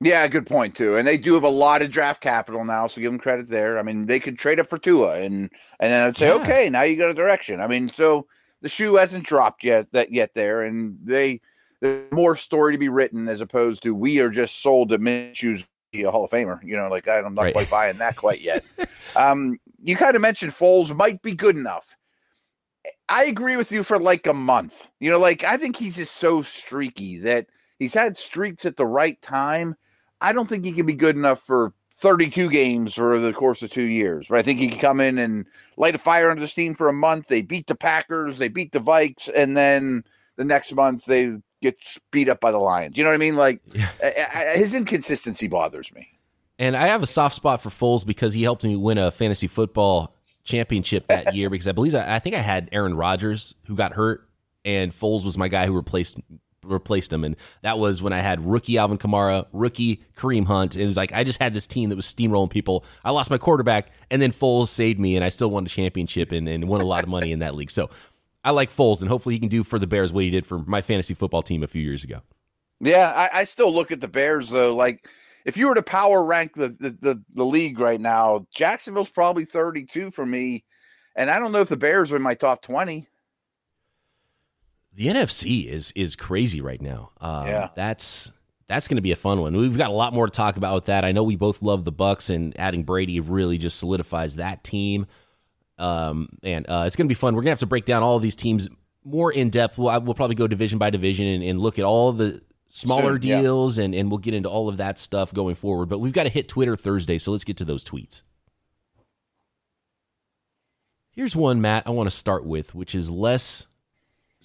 Yeah, 0.00 0.26
good 0.26 0.46
point 0.46 0.74
too. 0.74 0.96
And 0.96 1.08
they 1.08 1.16
do 1.16 1.32
have 1.32 1.44
a 1.44 1.48
lot 1.48 1.80
of 1.80 1.90
draft 1.90 2.20
capital 2.20 2.62
now, 2.62 2.86
so 2.88 3.00
give 3.00 3.10
them 3.10 3.18
credit 3.18 3.48
there. 3.48 3.78
I 3.78 3.82
mean, 3.82 4.06
they 4.06 4.20
could 4.20 4.38
trade 4.38 4.60
up 4.60 4.68
for 4.68 4.76
Tua, 4.76 5.20
and 5.20 5.50
and 5.80 5.92
then 5.92 6.04
I'd 6.04 6.18
say, 6.18 6.26
yeah. 6.26 6.34
okay, 6.34 6.68
now 6.68 6.82
you 6.82 6.96
got 6.96 7.10
a 7.10 7.14
direction. 7.14 7.60
I 7.60 7.68
mean, 7.68 7.88
so 7.88 8.26
the 8.64 8.70
shoe 8.70 8.94
hasn't 8.94 9.26
dropped 9.26 9.62
yet 9.62 9.92
that 9.92 10.10
yet 10.10 10.32
there, 10.34 10.62
and 10.62 10.96
they 11.04 11.42
there's 11.80 12.10
more 12.10 12.34
story 12.34 12.72
to 12.72 12.78
be 12.78 12.88
written 12.88 13.28
as 13.28 13.42
opposed 13.42 13.82
to 13.82 13.94
we 13.94 14.20
are 14.20 14.30
just 14.30 14.62
sold 14.62 14.88
to 14.88 14.98
Minshew's 14.98 15.66
a 15.94 16.04
Hall 16.04 16.24
of 16.24 16.30
Famer. 16.30 16.64
You 16.64 16.78
know, 16.78 16.88
like 16.88 17.06
I'm 17.06 17.34
not 17.34 17.42
right. 17.42 17.52
quite 17.52 17.70
buying 17.70 17.98
that 17.98 18.16
quite 18.16 18.40
yet. 18.40 18.64
um, 19.16 19.58
you 19.82 19.96
kind 19.96 20.16
of 20.16 20.22
mentioned 20.22 20.52
Foles 20.52 20.96
might 20.96 21.20
be 21.20 21.32
good 21.32 21.56
enough. 21.56 21.94
I 23.06 23.26
agree 23.26 23.58
with 23.58 23.70
you 23.70 23.82
for 23.84 23.98
like 23.98 24.26
a 24.26 24.32
month. 24.32 24.90
You 24.98 25.10
know, 25.10 25.18
like 25.18 25.44
I 25.44 25.58
think 25.58 25.76
he's 25.76 25.96
just 25.96 26.16
so 26.16 26.40
streaky 26.40 27.18
that 27.18 27.48
he's 27.78 27.92
had 27.92 28.16
streaks 28.16 28.64
at 28.64 28.78
the 28.78 28.86
right 28.86 29.20
time. 29.20 29.76
I 30.22 30.32
don't 30.32 30.48
think 30.48 30.64
he 30.64 30.72
can 30.72 30.86
be 30.86 30.94
good 30.94 31.16
enough 31.16 31.42
for 31.42 31.74
32 31.96 32.50
games 32.50 32.94
for 32.94 33.18
the 33.18 33.32
course 33.32 33.62
of 33.62 33.70
two 33.70 33.88
years. 33.88 34.26
But 34.28 34.38
I 34.38 34.42
think 34.42 34.58
he 34.58 34.68
can 34.68 34.80
come 34.80 35.00
in 35.00 35.18
and 35.18 35.46
light 35.76 35.94
a 35.94 35.98
fire 35.98 36.30
under 36.30 36.40
the 36.40 36.48
steam 36.48 36.74
for 36.74 36.88
a 36.88 36.92
month. 36.92 37.28
They 37.28 37.42
beat 37.42 37.66
the 37.66 37.74
Packers, 37.74 38.38
they 38.38 38.48
beat 38.48 38.72
the 38.72 38.80
Vikes, 38.80 39.30
and 39.34 39.56
then 39.56 40.04
the 40.36 40.44
next 40.44 40.74
month 40.74 41.04
they 41.04 41.36
get 41.62 41.76
beat 42.10 42.28
up 42.28 42.40
by 42.40 42.50
the 42.50 42.58
Lions. 42.58 42.96
You 42.98 43.04
know 43.04 43.10
what 43.10 43.14
I 43.14 43.18
mean? 43.18 43.36
Like 43.36 43.60
yeah. 43.72 43.88
I, 44.02 44.26
I, 44.34 44.56
his 44.56 44.74
inconsistency 44.74 45.46
bothers 45.46 45.92
me. 45.92 46.08
And 46.58 46.76
I 46.76 46.86
have 46.88 47.02
a 47.02 47.06
soft 47.06 47.34
spot 47.34 47.62
for 47.62 47.70
Foles 47.70 48.06
because 48.06 48.34
he 48.34 48.42
helped 48.42 48.64
me 48.64 48.76
win 48.76 48.98
a 48.98 49.10
fantasy 49.10 49.48
football 49.48 50.14
championship 50.44 51.06
that 51.08 51.34
year 51.34 51.50
because 51.50 51.66
I 51.66 51.72
believe 51.72 51.94
I, 51.94 52.16
I 52.16 52.18
think 52.18 52.34
I 52.36 52.40
had 52.40 52.68
Aaron 52.72 52.94
Rodgers 52.94 53.54
who 53.66 53.74
got 53.74 53.92
hurt 53.92 54.28
and 54.64 54.92
Foles 54.92 55.24
was 55.24 55.36
my 55.36 55.48
guy 55.48 55.66
who 55.66 55.74
replaced 55.74 56.18
replaced 56.64 57.12
him. 57.12 57.24
And 57.24 57.36
that 57.62 57.78
was 57.78 58.02
when 58.02 58.12
I 58.12 58.20
had 58.20 58.44
rookie 58.44 58.78
Alvin 58.78 58.98
Kamara, 58.98 59.46
rookie 59.52 60.02
Kareem 60.16 60.46
Hunt. 60.46 60.76
It 60.76 60.86
was 60.86 60.96
like 60.96 61.12
I 61.12 61.24
just 61.24 61.40
had 61.40 61.54
this 61.54 61.66
team 61.66 61.90
that 61.90 61.96
was 61.96 62.06
steamrolling 62.06 62.50
people. 62.50 62.84
I 63.04 63.10
lost 63.10 63.30
my 63.30 63.38
quarterback, 63.38 63.90
and 64.10 64.20
then 64.20 64.32
Foles 64.32 64.68
saved 64.68 65.00
me, 65.00 65.16
and 65.16 65.24
I 65.24 65.28
still 65.28 65.50
won 65.50 65.64
the 65.64 65.70
championship 65.70 66.32
and, 66.32 66.48
and 66.48 66.68
won 66.68 66.80
a 66.80 66.84
lot 66.86 67.04
of 67.04 67.10
money 67.10 67.32
in 67.32 67.40
that 67.40 67.54
league. 67.54 67.70
So 67.70 67.90
I 68.42 68.50
like 68.50 68.74
Foles, 68.74 69.00
and 69.00 69.08
hopefully 69.08 69.34
he 69.34 69.38
can 69.38 69.48
do 69.48 69.64
for 69.64 69.78
the 69.78 69.86
Bears 69.86 70.12
what 70.12 70.24
he 70.24 70.30
did 70.30 70.46
for 70.46 70.58
my 70.58 70.82
fantasy 70.82 71.14
football 71.14 71.42
team 71.42 71.62
a 71.62 71.68
few 71.68 71.82
years 71.82 72.04
ago. 72.04 72.20
Yeah, 72.80 73.12
I, 73.14 73.40
I 73.40 73.44
still 73.44 73.72
look 73.72 73.92
at 73.92 74.00
the 74.00 74.08
Bears 74.08 74.50
though. 74.50 74.74
Like 74.74 75.08
if 75.44 75.56
you 75.56 75.68
were 75.68 75.74
to 75.74 75.82
power 75.82 76.24
rank 76.24 76.54
the, 76.54 76.68
the 76.68 76.90
the, 77.00 77.22
the 77.34 77.44
league 77.44 77.78
right 77.78 78.00
now, 78.00 78.46
Jacksonville's 78.54 79.10
probably 79.10 79.44
32 79.44 80.10
for 80.10 80.26
me. 80.26 80.64
And 81.16 81.30
I 81.30 81.38
don't 81.38 81.52
know 81.52 81.60
if 81.60 81.68
the 81.68 81.76
Bears 81.76 82.10
are 82.12 82.16
in 82.16 82.22
my 82.22 82.34
top 82.34 82.62
20 82.62 83.06
the 84.94 85.08
NFC 85.08 85.66
is 85.66 85.92
is 85.92 86.16
crazy 86.16 86.60
right 86.60 86.80
now. 86.80 87.10
Um, 87.20 87.46
yeah, 87.46 87.68
that's 87.74 88.32
that's 88.68 88.88
going 88.88 88.96
to 88.96 89.02
be 89.02 89.12
a 89.12 89.16
fun 89.16 89.40
one. 89.40 89.56
We've 89.56 89.76
got 89.76 89.90
a 89.90 89.94
lot 89.94 90.14
more 90.14 90.26
to 90.26 90.30
talk 90.30 90.56
about 90.56 90.74
with 90.74 90.86
that. 90.86 91.04
I 91.04 91.12
know 91.12 91.22
we 91.22 91.36
both 91.36 91.62
love 91.62 91.84
the 91.84 91.92
Bucks, 91.92 92.30
and 92.30 92.58
adding 92.58 92.84
Brady 92.84 93.20
really 93.20 93.58
just 93.58 93.78
solidifies 93.78 94.36
that 94.36 94.64
team. 94.64 95.06
Um, 95.76 96.28
and 96.42 96.68
uh, 96.68 96.84
it's 96.86 96.96
going 96.96 97.06
to 97.06 97.08
be 97.08 97.14
fun. 97.14 97.34
We're 97.34 97.42
going 97.42 97.46
to 97.46 97.52
have 97.52 97.60
to 97.60 97.66
break 97.66 97.84
down 97.84 98.02
all 98.02 98.16
of 98.16 98.22
these 98.22 98.36
teams 98.36 98.68
more 99.04 99.32
in 99.32 99.50
depth. 99.50 99.76
We'll, 99.76 100.00
we'll 100.00 100.14
probably 100.14 100.36
go 100.36 100.46
division 100.46 100.78
by 100.78 100.90
division 100.90 101.26
and, 101.26 101.44
and 101.44 101.60
look 101.60 101.78
at 101.78 101.84
all 101.84 102.12
the 102.12 102.40
smaller 102.68 103.14
Soon, 103.14 103.20
deals, 103.20 103.78
yeah. 103.78 103.84
and 103.84 103.94
and 103.94 104.10
we'll 104.10 104.18
get 104.18 104.34
into 104.34 104.48
all 104.48 104.68
of 104.68 104.76
that 104.78 104.98
stuff 104.98 105.34
going 105.34 105.56
forward. 105.56 105.88
But 105.88 105.98
we've 105.98 106.12
got 106.12 106.24
to 106.24 106.30
hit 106.30 106.48
Twitter 106.48 106.76
Thursday, 106.76 107.18
so 107.18 107.32
let's 107.32 107.44
get 107.44 107.56
to 107.58 107.64
those 107.64 107.84
tweets. 107.84 108.22
Here's 111.10 111.36
one, 111.36 111.60
Matt, 111.60 111.86
I 111.86 111.90
want 111.90 112.10
to 112.10 112.16
start 112.16 112.44
with, 112.44 112.74
which 112.74 112.92
is 112.92 113.08
less 113.08 113.68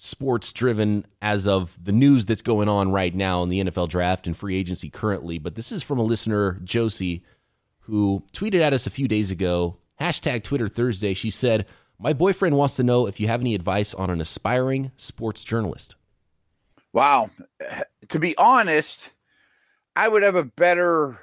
sports 0.02 0.52
driven 0.52 1.04
as 1.20 1.46
of 1.46 1.78
the 1.82 1.92
news 1.92 2.26
that's 2.26 2.42
going 2.42 2.68
on 2.68 2.90
right 2.92 3.14
now 3.14 3.42
in 3.42 3.48
the 3.48 3.62
NFL 3.64 3.88
draft 3.88 4.26
and 4.26 4.36
free 4.36 4.56
agency 4.56 4.90
currently. 4.90 5.38
But 5.38 5.54
this 5.54 5.70
is 5.70 5.82
from 5.82 5.98
a 5.98 6.04
listener, 6.04 6.60
Josie, 6.64 7.24
who 7.80 8.24
tweeted 8.32 8.60
at 8.60 8.72
us 8.72 8.86
a 8.86 8.90
few 8.90 9.08
days 9.08 9.30
ago. 9.30 9.76
Hashtag 10.00 10.42
Twitter 10.42 10.68
Thursday. 10.68 11.14
She 11.14 11.30
said, 11.30 11.66
My 11.98 12.12
boyfriend 12.12 12.56
wants 12.56 12.76
to 12.76 12.82
know 12.82 13.06
if 13.06 13.20
you 13.20 13.28
have 13.28 13.40
any 13.40 13.54
advice 13.54 13.92
on 13.94 14.10
an 14.10 14.20
aspiring 14.20 14.92
sports 14.96 15.44
journalist. 15.44 15.94
Wow. 16.92 17.30
To 18.08 18.18
be 18.18 18.36
honest, 18.36 19.10
I 19.94 20.08
would 20.08 20.22
have 20.22 20.34
a 20.34 20.44
better 20.44 21.20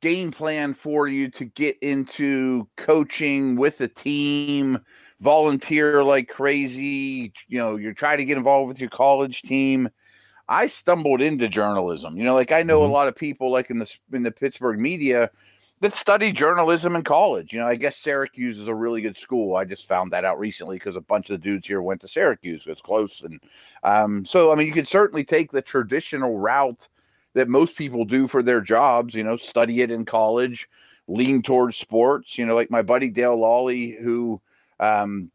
game 0.00 0.30
plan 0.30 0.74
for 0.74 1.08
you 1.08 1.28
to 1.30 1.44
get 1.44 1.76
into 1.80 2.68
coaching 2.76 3.56
with 3.56 3.80
a 3.80 3.88
team, 3.88 4.78
volunteer 5.20 6.04
like 6.04 6.28
crazy, 6.28 7.32
you 7.48 7.58
know, 7.58 7.76
you're 7.76 7.94
trying 7.94 8.18
to 8.18 8.24
get 8.24 8.36
involved 8.36 8.68
with 8.68 8.80
your 8.80 8.90
college 8.90 9.42
team. 9.42 9.88
I 10.48 10.66
stumbled 10.66 11.20
into 11.20 11.48
journalism. 11.48 12.16
You 12.16 12.24
know, 12.24 12.34
like 12.34 12.52
I 12.52 12.62
know 12.62 12.80
mm-hmm. 12.80 12.90
a 12.90 12.94
lot 12.94 13.08
of 13.08 13.16
people 13.16 13.50
like 13.50 13.70
in 13.70 13.78
the 13.78 13.98
in 14.12 14.22
the 14.22 14.30
Pittsburgh 14.30 14.78
media 14.78 15.30
that 15.80 15.92
study 15.92 16.32
journalism 16.32 16.96
in 16.96 17.04
college. 17.04 17.52
You 17.52 17.60
know, 17.60 17.66
I 17.66 17.76
guess 17.76 17.96
Syracuse 17.96 18.58
is 18.58 18.68
a 18.68 18.74
really 18.74 19.00
good 19.00 19.18
school. 19.18 19.56
I 19.56 19.64
just 19.64 19.86
found 19.86 20.12
that 20.12 20.24
out 20.24 20.38
recently 20.38 20.76
because 20.76 20.96
a 20.96 21.00
bunch 21.00 21.30
of 21.30 21.40
the 21.40 21.44
dudes 21.44 21.68
here 21.68 21.82
went 21.82 22.00
to 22.00 22.08
Syracuse. 22.08 22.64
It's 22.66 22.82
close, 22.82 23.22
and 23.22 23.40
um, 23.82 24.24
so 24.24 24.50
I 24.50 24.54
mean, 24.54 24.66
you 24.66 24.72
could 24.72 24.88
certainly 24.88 25.24
take 25.24 25.52
the 25.52 25.62
traditional 25.62 26.38
route 26.38 26.88
that 27.34 27.48
most 27.48 27.76
people 27.76 28.04
do 28.04 28.26
for 28.26 28.42
their 28.42 28.60
jobs, 28.60 29.14
you 29.14 29.22
know, 29.22 29.36
study 29.36 29.82
it 29.82 29.90
in 29.90 30.04
college, 30.04 30.68
lean 31.06 31.42
towards 31.42 31.76
sports, 31.76 32.38
you 32.38 32.44
know, 32.44 32.54
like 32.54 32.70
my 32.70 32.82
buddy 32.82 33.10
Dale 33.10 33.36
Lolley, 33.36 34.00
who 34.00 34.40
um, 34.80 35.30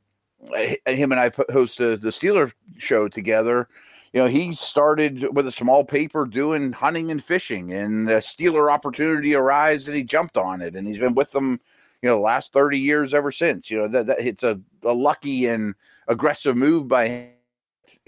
him 0.85 1.11
and 1.11 1.19
I 1.19 1.31
host 1.51 1.79
a, 1.79 1.97
the 1.97 2.09
Steeler 2.09 2.51
show 2.77 3.07
together. 3.07 3.67
You 4.11 4.21
know, 4.21 4.27
he 4.27 4.53
started 4.53 5.35
with 5.35 5.47
a 5.47 5.51
small 5.51 5.83
paper 5.83 6.25
doing 6.25 6.71
hunting 6.71 7.09
and 7.09 7.23
fishing, 7.23 7.73
and 7.73 8.07
the 8.07 8.15
Steeler 8.15 8.71
opportunity 8.71 9.33
arose, 9.33 9.87
and 9.87 9.95
he 9.95 10.03
jumped 10.03 10.37
on 10.37 10.61
it, 10.61 10.75
and 10.75 10.87
he's 10.87 10.99
been 10.99 11.15
with 11.15 11.31
them, 11.31 11.59
you 12.01 12.09
know, 12.09 12.17
the 12.17 12.21
last 12.21 12.53
thirty 12.53 12.77
years 12.77 13.13
ever 13.15 13.31
since. 13.31 13.71
You 13.71 13.79
know, 13.79 13.87
that, 13.87 14.05
that 14.05 14.19
it's 14.19 14.43
a, 14.43 14.59
a 14.83 14.93
lucky 14.93 15.47
and 15.47 15.73
aggressive 16.07 16.55
move 16.55 16.87
by 16.87 17.07
him. 17.07 17.29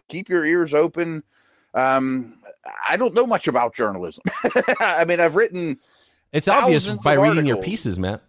Keep 0.07 0.29
your 0.29 0.45
ears 0.45 0.75
open. 0.75 1.23
Um, 1.73 2.34
I 2.87 2.97
don't 2.97 3.13
know 3.13 3.27
much 3.27 3.47
about 3.47 3.75
journalism. 3.75 4.23
I 4.79 5.05
mean, 5.05 5.19
I've 5.19 5.35
written. 5.35 5.79
It's 6.31 6.47
obvious 6.47 6.87
by 7.03 7.13
reading 7.13 7.45
your 7.45 7.61
pieces, 7.61 7.99
Matt. 7.99 8.23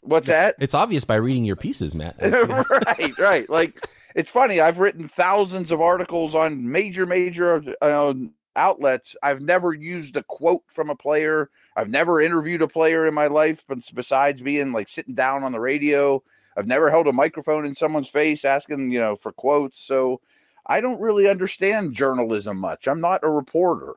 What's 0.00 0.28
that? 0.28 0.54
It's 0.60 0.74
obvious 0.74 1.04
by 1.04 1.16
reading 1.16 1.44
your 1.44 1.56
pieces, 1.56 1.94
Matt. 1.94 2.16
right, 2.20 3.18
right. 3.18 3.50
Like 3.50 3.84
it's 4.14 4.30
funny. 4.30 4.60
I've 4.60 4.78
written 4.78 5.08
thousands 5.08 5.72
of 5.72 5.80
articles 5.80 6.34
on 6.34 6.70
major, 6.70 7.06
major 7.06 7.62
uh, 7.82 8.14
outlets. 8.54 9.16
I've 9.22 9.40
never 9.40 9.72
used 9.72 10.16
a 10.16 10.22
quote 10.22 10.62
from 10.68 10.90
a 10.90 10.96
player. 10.96 11.50
I've 11.76 11.90
never 11.90 12.20
interviewed 12.20 12.62
a 12.62 12.68
player 12.68 13.06
in 13.06 13.14
my 13.14 13.26
life, 13.26 13.64
but 13.66 13.78
besides 13.94 14.42
being 14.42 14.72
like 14.72 14.88
sitting 14.88 15.14
down 15.14 15.42
on 15.42 15.52
the 15.52 15.60
radio, 15.60 16.22
I've 16.56 16.66
never 16.66 16.90
held 16.90 17.08
a 17.08 17.12
microphone 17.12 17.66
in 17.66 17.74
someone's 17.74 18.08
face 18.08 18.44
asking, 18.44 18.90
you 18.90 19.00
know, 19.00 19.16
for 19.16 19.32
quotes. 19.32 19.80
So 19.80 20.20
I 20.66 20.80
don't 20.80 21.00
really 21.00 21.28
understand 21.28 21.94
journalism 21.94 22.58
much. 22.58 22.88
I'm 22.88 23.00
not 23.00 23.20
a 23.22 23.30
reporter. 23.30 23.94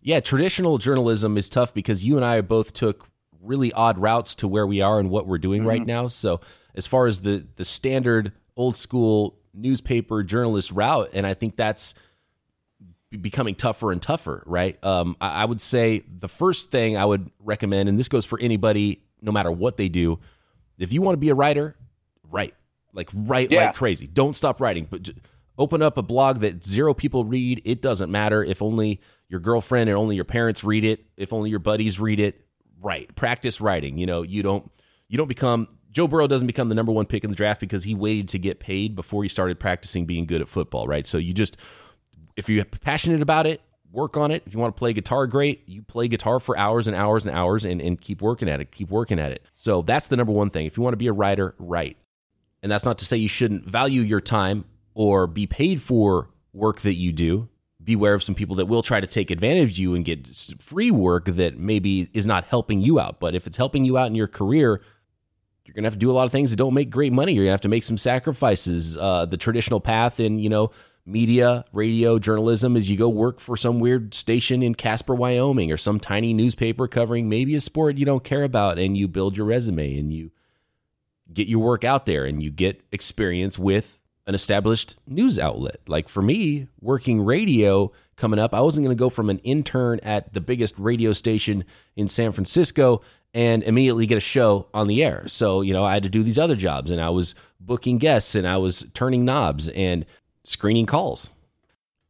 Yeah, 0.00 0.20
traditional 0.20 0.78
journalism 0.78 1.38
is 1.38 1.48
tough 1.48 1.72
because 1.72 2.04
you 2.04 2.16
and 2.16 2.24
I 2.24 2.40
both 2.40 2.72
took 2.72 3.06
really 3.40 3.72
odd 3.72 3.98
routes 3.98 4.34
to 4.36 4.48
where 4.48 4.66
we 4.66 4.80
are 4.80 4.98
and 4.98 5.10
what 5.10 5.26
we're 5.26 5.38
doing 5.38 5.60
mm-hmm. 5.60 5.68
right 5.68 5.86
now. 5.86 6.08
So, 6.08 6.40
as 6.74 6.86
far 6.86 7.06
as 7.06 7.20
the 7.20 7.46
the 7.56 7.64
standard 7.64 8.32
old 8.56 8.76
school 8.76 9.38
newspaper 9.54 10.22
journalist 10.22 10.72
route, 10.72 11.10
and 11.14 11.26
I 11.26 11.34
think 11.34 11.56
that's 11.56 11.94
becoming 13.20 13.54
tougher 13.54 13.92
and 13.92 14.02
tougher, 14.02 14.42
right? 14.46 14.82
Um, 14.84 15.16
I, 15.20 15.42
I 15.42 15.44
would 15.44 15.60
say 15.60 16.04
the 16.18 16.28
first 16.28 16.70
thing 16.70 16.96
I 16.96 17.04
would 17.04 17.30
recommend, 17.38 17.88
and 17.88 17.98
this 17.98 18.08
goes 18.08 18.24
for 18.24 18.38
anybody, 18.40 19.02
no 19.22 19.30
matter 19.30 19.52
what 19.52 19.76
they 19.76 19.88
do, 19.88 20.18
if 20.78 20.92
you 20.92 21.00
want 21.00 21.14
to 21.14 21.20
be 21.20 21.28
a 21.28 21.34
writer, 21.34 21.76
write 22.28 22.54
like 22.94 23.10
write 23.12 23.50
yeah. 23.50 23.66
like 23.66 23.74
crazy. 23.74 24.06
Don't 24.06 24.34
stop 24.34 24.60
writing, 24.60 24.86
but 24.88 25.10
open 25.58 25.82
up 25.82 25.96
a 25.98 26.02
blog 26.02 26.40
that 26.40 26.64
zero 26.64 26.94
people 26.94 27.24
read. 27.24 27.62
It 27.64 27.80
doesn't 27.80 28.10
matter 28.10 28.42
if 28.42 28.62
only 28.62 29.00
your 29.28 29.40
girlfriend 29.40 29.88
and 29.88 29.96
only 29.96 30.16
your 30.16 30.24
parents 30.24 30.64
read 30.64 30.84
it, 30.84 31.04
if 31.16 31.32
only 31.32 31.50
your 31.50 31.58
buddies 31.58 31.98
read 31.98 32.20
it. 32.20 32.40
Right. 32.80 33.14
Practice 33.14 33.60
writing. 33.60 33.98
You 33.98 34.06
know, 34.06 34.22
you 34.22 34.42
don't 34.42 34.70
you 35.08 35.16
don't 35.16 35.28
become 35.28 35.68
Joe 35.90 36.08
Burrow 36.08 36.26
doesn't 36.26 36.46
become 36.46 36.68
the 36.68 36.74
number 36.74 36.92
one 36.92 37.06
pick 37.06 37.24
in 37.24 37.30
the 37.30 37.36
draft 37.36 37.60
because 37.60 37.84
he 37.84 37.94
waited 37.94 38.28
to 38.30 38.38
get 38.38 38.58
paid 38.58 38.96
before 38.96 39.22
he 39.22 39.28
started 39.28 39.60
practicing 39.60 40.06
being 40.06 40.26
good 40.26 40.40
at 40.40 40.48
football, 40.48 40.86
right? 40.86 41.06
So 41.06 41.18
you 41.18 41.32
just 41.32 41.56
if 42.36 42.48
you're 42.48 42.64
passionate 42.64 43.22
about 43.22 43.46
it, 43.46 43.60
work 43.92 44.16
on 44.16 44.30
it. 44.30 44.42
If 44.44 44.52
you 44.52 44.58
want 44.58 44.74
to 44.74 44.78
play 44.78 44.92
guitar, 44.92 45.26
great. 45.26 45.62
You 45.66 45.82
play 45.82 46.08
guitar 46.08 46.40
for 46.40 46.58
hours 46.58 46.88
and 46.88 46.96
hours 46.96 47.24
and 47.24 47.34
hours 47.34 47.64
and, 47.64 47.80
and 47.80 48.00
keep 48.00 48.20
working 48.20 48.48
at 48.48 48.60
it. 48.60 48.72
Keep 48.72 48.90
working 48.90 49.20
at 49.20 49.30
it. 49.30 49.46
So 49.52 49.82
that's 49.82 50.08
the 50.08 50.16
number 50.16 50.32
one 50.32 50.50
thing. 50.50 50.66
If 50.66 50.76
you 50.76 50.82
want 50.82 50.94
to 50.94 50.98
be 50.98 51.06
a 51.06 51.12
writer, 51.12 51.54
write. 51.58 51.96
And 52.62 52.72
that's 52.72 52.84
not 52.84 52.98
to 52.98 53.04
say 53.04 53.16
you 53.16 53.28
shouldn't 53.28 53.68
value 53.68 54.00
your 54.00 54.20
time 54.20 54.64
or 54.94 55.26
be 55.26 55.46
paid 55.46 55.82
for 55.82 56.30
work 56.52 56.80
that 56.80 56.94
you 56.94 57.12
do. 57.12 57.48
Beware 57.82 58.14
of 58.14 58.22
some 58.22 58.34
people 58.34 58.56
that 58.56 58.66
will 58.66 58.82
try 58.82 59.00
to 59.00 59.06
take 59.06 59.30
advantage 59.30 59.72
of 59.72 59.78
you 59.78 59.94
and 59.94 60.04
get 60.04 60.26
free 60.58 60.90
work 60.90 61.26
that 61.26 61.58
maybe 61.58 62.08
is 62.14 62.26
not 62.26 62.44
helping 62.44 62.80
you 62.80 62.98
out. 62.98 63.20
But 63.20 63.34
if 63.34 63.46
it's 63.46 63.58
helping 63.58 63.84
you 63.84 63.98
out 63.98 64.06
in 64.06 64.14
your 64.14 64.28
career, 64.28 64.80
you're 65.64 65.74
gonna 65.74 65.86
have 65.86 65.94
to 65.94 65.98
do 65.98 66.10
a 66.10 66.14
lot 66.14 66.24
of 66.24 66.32
things 66.32 66.50
that 66.50 66.56
don't 66.56 66.72
make 66.72 66.88
great 66.88 67.12
money. 67.12 67.34
You're 67.34 67.44
gonna 67.44 67.52
have 67.52 67.60
to 67.62 67.68
make 67.68 67.84
some 67.84 67.98
sacrifices. 67.98 68.96
Uh, 68.96 69.26
the 69.26 69.36
traditional 69.36 69.80
path 69.80 70.18
in 70.18 70.38
you 70.38 70.48
know 70.48 70.70
media, 71.04 71.64
radio, 71.72 72.18
journalism 72.18 72.76
is 72.76 72.88
you 72.88 72.96
go 72.96 73.08
work 73.08 73.40
for 73.40 73.56
some 73.56 73.80
weird 73.80 74.14
station 74.14 74.62
in 74.62 74.74
Casper, 74.74 75.14
Wyoming, 75.14 75.70
or 75.70 75.76
some 75.76 76.00
tiny 76.00 76.32
newspaper 76.32 76.88
covering 76.88 77.28
maybe 77.28 77.54
a 77.54 77.60
sport 77.60 77.98
you 77.98 78.06
don't 78.06 78.24
care 78.24 78.44
about, 78.44 78.78
and 78.78 78.96
you 78.96 79.08
build 79.08 79.36
your 79.36 79.46
resume 79.46 79.98
and 79.98 80.12
you 80.12 80.30
get 81.32 81.48
your 81.48 81.60
work 81.60 81.84
out 81.84 82.06
there 82.06 82.24
and 82.24 82.42
you 82.42 82.50
get 82.50 82.82
experience 82.92 83.58
with 83.58 83.98
an 84.26 84.34
established 84.34 84.96
news 85.06 85.38
outlet. 85.38 85.80
Like 85.86 86.08
for 86.08 86.22
me, 86.22 86.68
working 86.80 87.20
radio 87.20 87.92
coming 88.16 88.38
up, 88.38 88.54
I 88.54 88.60
wasn't 88.60 88.84
going 88.84 88.96
to 88.96 89.00
go 89.00 89.10
from 89.10 89.30
an 89.30 89.38
intern 89.40 90.00
at 90.02 90.32
the 90.32 90.40
biggest 90.40 90.74
radio 90.78 91.12
station 91.12 91.64
in 91.96 92.08
San 92.08 92.32
Francisco 92.32 93.02
and 93.34 93.62
immediately 93.64 94.06
get 94.06 94.16
a 94.16 94.20
show 94.20 94.68
on 94.72 94.86
the 94.86 95.02
air. 95.02 95.24
So, 95.26 95.60
you 95.60 95.72
know, 95.72 95.84
I 95.84 95.94
had 95.94 96.04
to 96.04 96.08
do 96.08 96.22
these 96.22 96.38
other 96.38 96.56
jobs 96.56 96.90
and 96.90 97.00
I 97.00 97.10
was 97.10 97.34
booking 97.60 97.98
guests 97.98 98.34
and 98.34 98.46
I 98.46 98.56
was 98.56 98.86
turning 98.94 99.24
knobs 99.24 99.68
and 99.68 100.06
screening 100.44 100.86
calls. 100.86 101.30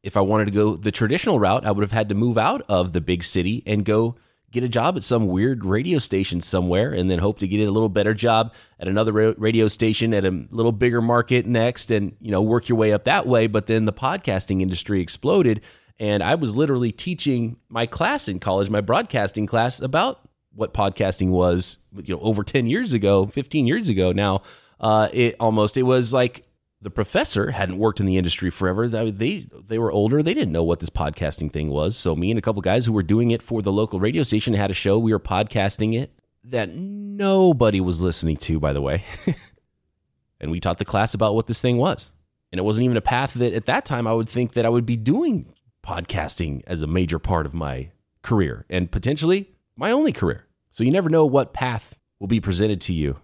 If 0.02 0.18
I 0.18 0.20
wanted 0.20 0.44
to 0.46 0.50
go 0.50 0.76
the 0.76 0.92
traditional 0.92 1.40
route, 1.40 1.64
I 1.64 1.72
would 1.72 1.82
have 1.82 1.92
had 1.92 2.10
to 2.10 2.14
move 2.14 2.36
out 2.36 2.62
of 2.68 2.92
the 2.92 3.00
big 3.00 3.24
city 3.24 3.62
and 3.66 3.84
go 3.86 4.16
get 4.54 4.64
a 4.64 4.68
job 4.68 4.96
at 4.96 5.02
some 5.02 5.26
weird 5.26 5.64
radio 5.64 5.98
station 5.98 6.40
somewhere 6.40 6.92
and 6.92 7.10
then 7.10 7.18
hope 7.18 7.40
to 7.40 7.48
get 7.48 7.68
a 7.68 7.70
little 7.70 7.88
better 7.88 8.14
job 8.14 8.54
at 8.78 8.86
another 8.86 9.12
radio 9.12 9.66
station 9.68 10.14
at 10.14 10.24
a 10.24 10.46
little 10.50 10.72
bigger 10.72 11.02
market 11.02 11.44
next 11.44 11.90
and 11.90 12.16
you 12.20 12.30
know 12.30 12.40
work 12.40 12.68
your 12.68 12.78
way 12.78 12.92
up 12.92 13.04
that 13.04 13.26
way. 13.26 13.48
But 13.48 13.66
then 13.66 13.84
the 13.84 13.92
podcasting 13.92 14.62
industry 14.62 15.00
exploded 15.00 15.60
and 15.98 16.22
I 16.22 16.36
was 16.36 16.56
literally 16.56 16.92
teaching 16.92 17.56
my 17.68 17.86
class 17.86 18.28
in 18.28 18.38
college 18.38 18.70
my 18.70 18.80
broadcasting 18.80 19.46
class 19.46 19.80
about 19.80 20.20
what 20.54 20.72
podcasting 20.72 21.30
was 21.30 21.78
you 21.92 22.14
know 22.14 22.20
over 22.22 22.44
10 22.44 22.66
years 22.66 22.92
ago 22.92 23.26
15 23.26 23.66
years 23.66 23.88
ago 23.88 24.12
now. 24.12 24.42
Uh, 24.80 25.08
it 25.12 25.34
almost 25.40 25.76
it 25.76 25.82
was 25.82 26.12
like 26.12 26.46
the 26.84 26.90
professor 26.90 27.50
hadn't 27.50 27.78
worked 27.78 27.98
in 27.98 28.04
the 28.04 28.18
industry 28.18 28.50
forever. 28.50 28.86
They 28.86 29.46
they 29.66 29.78
were 29.78 29.90
older. 29.90 30.22
They 30.22 30.34
didn't 30.34 30.52
know 30.52 30.62
what 30.62 30.80
this 30.80 30.90
podcasting 30.90 31.50
thing 31.50 31.70
was. 31.70 31.96
So 31.96 32.14
me 32.14 32.30
and 32.30 32.38
a 32.38 32.42
couple 32.42 32.60
guys 32.60 32.84
who 32.84 32.92
were 32.92 33.02
doing 33.02 33.30
it 33.30 33.42
for 33.42 33.62
the 33.62 33.72
local 33.72 33.98
radio 33.98 34.22
station 34.22 34.52
had 34.52 34.70
a 34.70 34.74
show. 34.74 34.98
We 34.98 35.12
were 35.12 35.18
podcasting 35.18 35.98
it 35.98 36.12
that 36.44 36.74
nobody 36.74 37.80
was 37.80 38.02
listening 38.02 38.36
to, 38.36 38.60
by 38.60 38.74
the 38.74 38.82
way. 38.82 39.02
and 40.40 40.50
we 40.50 40.60
taught 40.60 40.76
the 40.76 40.84
class 40.84 41.14
about 41.14 41.34
what 41.34 41.46
this 41.46 41.62
thing 41.62 41.78
was. 41.78 42.12
And 42.52 42.58
it 42.58 42.64
wasn't 42.64 42.84
even 42.84 42.98
a 42.98 43.02
path 43.02 43.32
that 43.34 43.54
at 43.54 43.64
that 43.64 43.86
time 43.86 44.06
I 44.06 44.12
would 44.12 44.28
think 44.28 44.52
that 44.52 44.66
I 44.66 44.68
would 44.68 44.84
be 44.84 44.96
doing 44.96 45.54
podcasting 45.82 46.60
as 46.66 46.82
a 46.82 46.86
major 46.86 47.18
part 47.18 47.46
of 47.46 47.54
my 47.54 47.92
career 48.20 48.66
and 48.68 48.90
potentially 48.90 49.48
my 49.74 49.90
only 49.90 50.12
career. 50.12 50.44
So 50.70 50.84
you 50.84 50.90
never 50.90 51.08
know 51.08 51.24
what 51.24 51.54
path 51.54 51.98
will 52.20 52.28
be 52.28 52.40
presented 52.40 52.82
to 52.82 52.92
you 52.92 53.20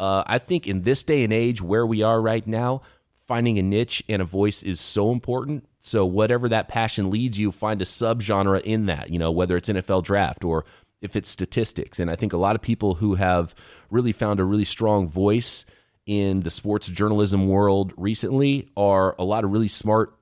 uh, 0.00 0.24
I 0.26 0.38
think 0.38 0.66
in 0.66 0.82
this 0.82 1.02
day 1.02 1.22
and 1.22 1.32
age 1.32 1.60
where 1.60 1.86
we 1.86 2.02
are 2.02 2.22
right 2.22 2.46
now, 2.46 2.80
finding 3.28 3.58
a 3.58 3.62
niche 3.62 4.02
and 4.08 4.22
a 4.22 4.24
voice 4.24 4.62
is 4.62 4.80
so 4.80 5.12
important. 5.12 5.68
So 5.78 6.06
whatever 6.06 6.48
that 6.48 6.68
passion 6.68 7.10
leads 7.10 7.38
you, 7.38 7.52
find 7.52 7.82
a 7.82 7.84
subgenre 7.84 8.62
in 8.62 8.86
that. 8.86 9.10
You 9.10 9.18
know, 9.18 9.30
whether 9.30 9.58
it's 9.58 9.68
NFL 9.68 10.04
draft 10.04 10.42
or 10.42 10.64
if 11.02 11.16
it's 11.16 11.28
statistics. 11.28 12.00
And 12.00 12.10
I 12.10 12.16
think 12.16 12.32
a 12.32 12.38
lot 12.38 12.56
of 12.56 12.62
people 12.62 12.94
who 12.94 13.16
have 13.16 13.54
really 13.90 14.12
found 14.12 14.40
a 14.40 14.44
really 14.44 14.64
strong 14.64 15.06
voice 15.06 15.66
in 16.06 16.40
the 16.40 16.50
sports 16.50 16.86
journalism 16.86 17.46
world 17.46 17.92
recently 17.98 18.70
are 18.78 19.14
a 19.18 19.24
lot 19.24 19.44
of 19.44 19.52
really 19.52 19.68
smart 19.68 20.16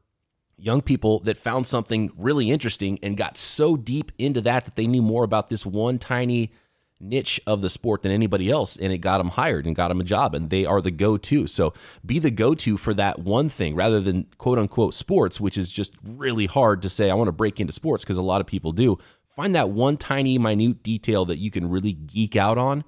young 0.56 0.82
people 0.82 1.20
that 1.20 1.38
found 1.38 1.68
something 1.68 2.10
really 2.16 2.50
interesting 2.50 2.98
and 3.00 3.16
got 3.16 3.36
so 3.36 3.76
deep 3.76 4.10
into 4.18 4.40
that 4.40 4.64
that 4.64 4.74
they 4.74 4.88
knew 4.88 5.02
more 5.02 5.22
about 5.22 5.48
this 5.48 5.64
one 5.64 6.00
tiny 6.00 6.50
niche 7.00 7.40
of 7.46 7.62
the 7.62 7.70
sport 7.70 8.02
than 8.02 8.12
anybody 8.12 8.50
else 8.50 8.76
and 8.76 8.92
it 8.92 8.98
got 8.98 9.18
them 9.18 9.28
hired 9.28 9.66
and 9.66 9.76
got 9.76 9.88
them 9.88 10.00
a 10.00 10.04
job 10.04 10.34
and 10.34 10.50
they 10.50 10.64
are 10.64 10.80
the 10.80 10.90
go-to. 10.90 11.46
So 11.46 11.72
be 12.04 12.18
the 12.18 12.30
go-to 12.30 12.76
for 12.76 12.94
that 12.94 13.20
one 13.20 13.48
thing 13.48 13.74
rather 13.74 14.00
than 14.00 14.26
quote 14.38 14.58
unquote 14.58 14.94
sports 14.94 15.40
which 15.40 15.56
is 15.56 15.70
just 15.70 15.94
really 16.02 16.46
hard 16.46 16.82
to 16.82 16.88
say 16.88 17.10
i 17.10 17.14
want 17.14 17.28
to 17.28 17.32
break 17.32 17.60
into 17.60 17.72
sports 17.72 18.04
because 18.04 18.16
a 18.16 18.22
lot 18.22 18.40
of 18.40 18.46
people 18.46 18.72
do. 18.72 18.98
Find 19.36 19.54
that 19.54 19.70
one 19.70 19.96
tiny 19.96 20.36
minute 20.38 20.82
detail 20.82 21.24
that 21.26 21.38
you 21.38 21.50
can 21.50 21.70
really 21.70 21.92
geek 21.92 22.34
out 22.34 22.58
on 22.58 22.82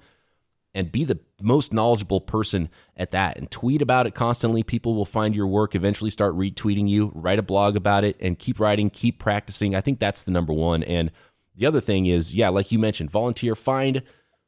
and 0.73 0.91
be 0.91 1.03
the 1.03 1.19
most 1.41 1.73
knowledgeable 1.73 2.21
person 2.21 2.69
at 2.95 3.11
that 3.11 3.37
and 3.37 3.49
tweet 3.51 3.81
about 3.81 4.07
it 4.07 4.15
constantly. 4.15 4.63
People 4.63 4.95
will 4.95 5.05
find 5.05 5.35
your 5.35 5.47
work 5.47 5.75
eventually 5.75 6.09
start 6.09 6.35
retweeting 6.35 6.87
you 6.87 7.11
write 7.13 7.39
a 7.39 7.43
blog 7.43 7.75
about 7.75 8.03
it 8.03 8.15
and 8.19 8.37
keep 8.37 8.59
writing 8.59 8.89
keep 8.89 9.19
practicing. 9.19 9.75
I 9.75 9.81
think 9.81 9.99
that's 9.99 10.23
the 10.23 10.31
number 10.31 10.53
one 10.53 10.83
and 10.83 11.11
the 11.55 11.65
other 11.65 11.81
thing 11.81 12.05
is, 12.05 12.33
yeah, 12.33 12.49
like 12.49 12.71
you 12.71 12.79
mentioned, 12.79 13.11
volunteer, 13.11 13.55
find 13.55 14.03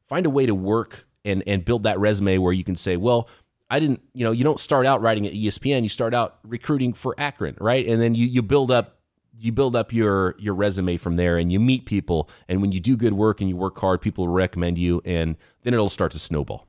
find 0.08 0.26
a 0.26 0.30
way 0.30 0.46
to 0.46 0.56
work 0.56 1.08
and 1.26 1.44
and 1.48 1.66
build 1.66 1.84
that 1.84 2.00
resume 2.00 2.38
where 2.38 2.54
you 2.54 2.64
can 2.64 2.76
say, 2.76 2.98
well, 2.98 3.30
I 3.70 3.80
didn't, 3.80 4.02
you 4.14 4.24
know, 4.24 4.32
you 4.32 4.44
don't 4.44 4.60
start 4.60 4.86
out 4.86 5.02
writing 5.02 5.26
at 5.26 5.34
ESPN, 5.34 5.84
you 5.84 5.90
start 5.90 6.14
out 6.14 6.38
recruiting 6.44 6.94
for 6.94 7.16
Akron, 7.18 7.58
right? 7.60 7.86
And 7.86 8.02
then 8.02 8.16
you 8.16 8.26
you 8.26 8.42
build 8.42 8.72
up 8.72 9.00
you 9.40 9.52
build 9.52 9.76
up 9.76 9.92
your 9.92 10.36
your 10.38 10.54
resume 10.54 10.98
from 10.98 11.16
there 11.16 11.38
and 11.38 11.52
you 11.52 11.60
meet 11.60 11.86
people 11.86 12.30
and 12.48 12.62
when 12.62 12.72
you 12.72 12.80
do 12.80 12.96
good 12.96 13.14
work 13.14 13.42
and 13.42 13.50
you 13.50 13.58
work 13.58 13.80
hard, 13.80 14.02
people 14.02 14.28
will 14.28 14.34
recommend 14.34 14.78
you 14.78 15.02
and 15.06 15.36
then 15.64 15.74
it'll 15.74 15.90
start 15.90 16.12
to 16.12 16.20
snowball. 16.20 16.68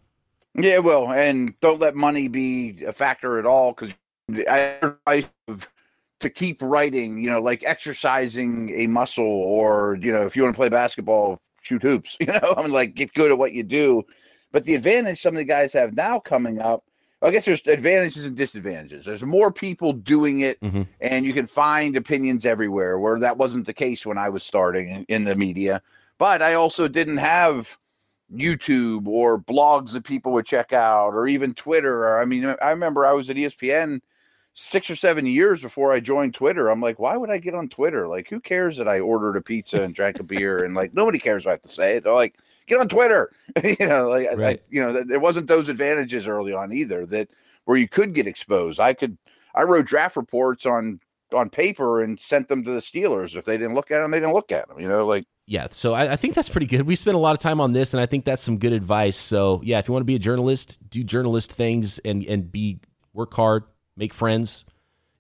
Yeah, 0.57 0.79
well, 0.79 1.13
and 1.13 1.59
don't 1.61 1.81
let 1.81 1.97
money 1.97 2.29
be 2.29 2.85
a 2.87 2.93
factor 2.93 3.39
at 3.39 3.47
all 3.47 3.73
because 3.73 3.93
I, 4.49 4.95
I 5.07 5.29
to 6.25 6.31
keep 6.31 6.61
writing, 6.63 7.23
you 7.23 7.31
know, 7.31 7.41
like 7.41 7.63
exercising 7.65 8.71
a 8.75 8.87
muscle 8.87 9.25
or, 9.25 9.99
you 10.01 10.11
know, 10.11 10.25
if 10.25 10.35
you 10.35 10.43
want 10.43 10.55
to 10.55 10.59
play 10.59 10.71
basketball, 10.71 11.39
shoot 11.61 11.83
hoops, 11.83 12.17
you 12.21 12.27
know, 12.27 12.55
I 12.57 12.63
mean, 12.63 12.73
like 12.73 12.95
get 12.95 13.13
good 13.15 13.31
at 13.31 13.39
what 13.39 13.53
you 13.53 13.63
do. 13.63 14.03
But 14.51 14.65
the 14.65 14.75
advantage 14.75 15.21
some 15.21 15.35
of 15.35 15.39
the 15.39 15.45
guys 15.45 15.73
have 15.75 15.95
now 15.95 16.19
coming 16.19 16.61
up, 16.61 16.85
I 17.21 17.31
guess 17.31 17.45
there's 17.45 17.67
advantages 17.67 18.25
and 18.25 18.37
disadvantages. 18.37 19.05
There's 19.05 19.23
more 19.23 19.51
people 19.51 19.93
doing 19.93 20.41
it, 20.41 20.61
mm-hmm. 20.61 20.83
and 21.01 21.25
you 21.25 21.33
can 21.33 21.47
find 21.47 21.97
opinions 21.97 22.45
everywhere 22.45 22.99
where 22.99 23.19
that 23.19 23.39
wasn't 23.39 23.67
the 23.67 23.73
case 23.73 24.05
when 24.05 24.19
I 24.19 24.29
was 24.29 24.43
starting 24.43 24.91
in, 24.91 25.05
in 25.09 25.25
the 25.25 25.35
media. 25.35 25.81
But 26.19 26.43
I 26.43 26.55
also 26.55 26.87
didn't 26.87 27.17
have 27.17 27.79
YouTube 28.33 29.09
or 29.09 29.39
blogs 29.39 29.93
that 29.93 30.05
people 30.05 30.33
would 30.33 30.47
check 30.47 30.73
out 30.73 31.15
or 31.15 31.27
even 31.27 31.55
Twitter. 31.55 32.05
Or, 32.05 32.21
I 32.21 32.25
mean, 32.27 32.55
I 32.63 32.71
remember 32.71 33.07
I 33.07 33.13
was 33.13 33.31
at 33.31 33.37
ESPN 33.37 34.01
six 34.55 34.89
or 34.89 34.95
seven 34.95 35.27
years 35.27 35.61
before 35.61 35.93
I 35.93 36.01
joined 36.01 36.35
Twitter. 36.35 36.69
I'm 36.69 36.81
like, 36.81 36.99
why 37.01 37.17
would 37.17 37.31
I 37.31 37.39
get 37.39 37.55
on 37.55 37.69
Twitter? 37.69 38.07
Like, 38.07 38.29
who 38.29 38.41
cares 38.41 38.77
that 38.77 38.89
I 38.89 39.01
ordered 39.01 39.37
a 39.37 39.43
pizza 39.43 39.83
and 39.83 39.95
drank 39.95 40.21
a 40.21 40.23
beer 40.23 40.65
and 40.65 40.75
like 40.75 40.95
nobody 40.95 41.19
cares 41.19 41.45
what 41.45 41.51
I 41.51 41.55
have 41.55 41.63
to 41.63 41.69
say. 41.69 41.99
They're 41.99 42.13
like, 42.13 42.39
get 42.67 42.81
on 42.81 42.89
Twitter. 42.89 43.33
you 43.65 43.77
know, 43.81 44.09
like 44.09 44.29
right. 44.37 44.61
I, 44.61 44.63
you 44.71 44.81
know, 44.81 45.03
there 45.03 45.21
wasn't 45.21 45.49
those 45.49 45.69
advantages 45.69 46.27
early 46.27 46.53
on 46.53 46.73
either 46.73 47.05
that 47.07 47.31
where 47.65 47.77
you 47.77 47.89
could 47.89 48.15
get 48.15 48.27
exposed. 48.27 48.81
I 48.81 48.95
could 48.95 49.19
I 49.55 49.63
wrote 49.63 49.87
draft 49.87 50.17
reports 50.17 50.67
on 50.67 51.01
on 51.33 51.51
paper 51.51 52.03
and 52.03 52.21
sent 52.21 52.49
them 52.49 52.63
to 52.65 52.71
the 52.71 52.81
Steelers. 52.81 53.37
If 53.37 53.45
they 53.45 53.57
didn't 53.57 53.75
look 53.75 53.91
at 53.91 54.01
them, 54.01 54.11
they 54.11 54.21
didn't 54.21 54.35
look 54.35 54.53
at 54.53 54.69
them. 54.69 54.79
You 54.79 54.89
know, 54.89 55.07
like 55.07 55.27
yeah. 55.47 55.69
So 55.71 55.95
I, 55.95 56.13
I 56.13 56.17
think 56.17 56.35
that's 56.35 56.49
pretty 56.49 56.67
good. 56.67 56.83
We 56.83 56.97
spent 56.97 57.17
a 57.17 57.21
lot 57.21 57.35
of 57.35 57.41
time 57.41 57.61
on 57.61 57.73
this, 57.73 57.93
and 57.93 58.01
I 58.01 58.07
think 58.07 58.25
that's 58.25 58.43
some 58.43 58.59
good 58.59 58.73
advice. 58.73 59.17
So 59.17 59.61
yeah, 59.65 59.79
if 59.79 59.89
you 59.89 59.93
want 59.93 60.03
to 60.03 60.07
be 60.07 60.15
a 60.15 60.21
journalist, 60.21 60.79
do 60.89 61.03
journalist 61.03 61.53
things 61.53 61.99
and 62.01 62.25
and 62.25 62.51
be 62.51 62.79
work 63.13 63.35
hard, 63.35 63.65
make 63.97 64.15
friends, 64.15 64.65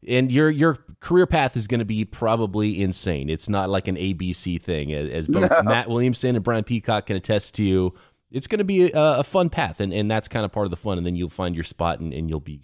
and 0.07 0.31
your 0.31 0.51
your 0.51 0.79
career 1.01 1.27
path 1.27 1.57
is 1.57 1.67
going 1.67 1.81
to 1.81 1.85
be 1.85 2.05
probably 2.05 2.81
insane. 2.81 3.29
It's 3.29 3.49
not 3.49 3.71
like 3.71 3.89
an 3.89 3.97
ABC 3.97 4.61
thing, 4.61 4.93
as 4.93 5.29
both 5.29 5.51
no. 5.51 5.63
Matt 5.63 5.89
Williamson 5.89 6.37
and 6.37 6.45
Brian 6.45 6.65
Peacock 6.65 7.07
can 7.07 7.17
attest 7.17 7.55
to. 7.55 7.65
You, 7.65 7.95
it's 8.31 8.47
going 8.47 8.59
to 8.59 8.65
be 8.65 8.91
a, 8.91 9.19
a, 9.19 9.25
fun 9.25 9.49
path, 9.49 9.81
and, 9.81 9.93
and 9.93 10.11
that's 10.11 10.27
kind 10.27 10.45
of 10.45 10.51
part 10.51 10.67
of 10.67 10.71
the 10.71 10.77
fun. 10.77 10.99
And 10.99 11.07
then 11.07 11.15
you'll 11.15 11.31
find 11.31 11.55
your 11.55 11.65
spot, 11.65 12.01
and, 12.01 12.13
and 12.13 12.29
you'll 12.29 12.41
be 12.41 12.63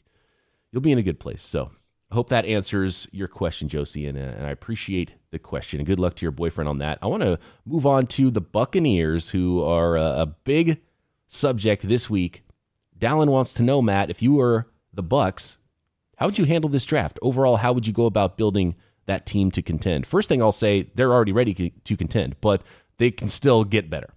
you'll 0.72 0.82
be 0.82 0.92
in 0.92 0.98
a 0.98 1.02
good 1.02 1.20
place. 1.20 1.42
So 1.42 1.70
I 2.10 2.14
hope 2.14 2.28
that 2.30 2.44
answers 2.44 3.06
your 3.12 3.28
question, 3.28 3.68
Josie, 3.68 4.06
and, 4.06 4.18
uh, 4.18 4.22
and 4.22 4.46
I 4.46 4.50
appreciate 4.50 5.14
the 5.30 5.38
question. 5.38 5.78
And 5.78 5.86
good 5.86 6.00
luck 6.00 6.16
to 6.16 6.24
your 6.24 6.32
boyfriend 6.32 6.68
on 6.68 6.78
that. 6.78 6.98
I 7.02 7.06
want 7.06 7.22
to 7.22 7.38
move 7.64 7.86
on 7.86 8.06
to 8.08 8.30
the 8.30 8.40
Buccaneers, 8.40 9.30
who 9.30 9.62
are 9.62 9.96
a, 9.96 10.22
a 10.22 10.26
big 10.26 10.80
subject 11.28 11.86
this 11.86 12.10
week. 12.10 12.42
Dallin 12.98 13.28
wants 13.28 13.54
to 13.54 13.62
know, 13.62 13.80
Matt, 13.80 14.10
if 14.10 14.22
you 14.22 14.32
were 14.32 14.66
the 14.92 15.04
Bucks, 15.04 15.56
how 16.20 16.26
would 16.26 16.38
you 16.38 16.44
handle 16.44 16.68
this 16.68 16.84
draft? 16.84 17.18
Overall, 17.22 17.56
how 17.56 17.72
would 17.72 17.86
you 17.86 17.94
go 17.94 18.04
about 18.04 18.36
building 18.36 18.76
that 19.06 19.24
team 19.24 19.50
to 19.52 19.62
contend? 19.62 20.06
First 20.06 20.28
thing 20.28 20.42
I'll 20.42 20.52
say, 20.52 20.90
they're 20.94 21.14
already 21.14 21.32
ready 21.32 21.72
to 21.82 21.96
contend, 21.96 22.36
but 22.42 22.62
they 22.98 23.10
can 23.10 23.30
still 23.30 23.64
get 23.64 23.88
better. 23.88 24.12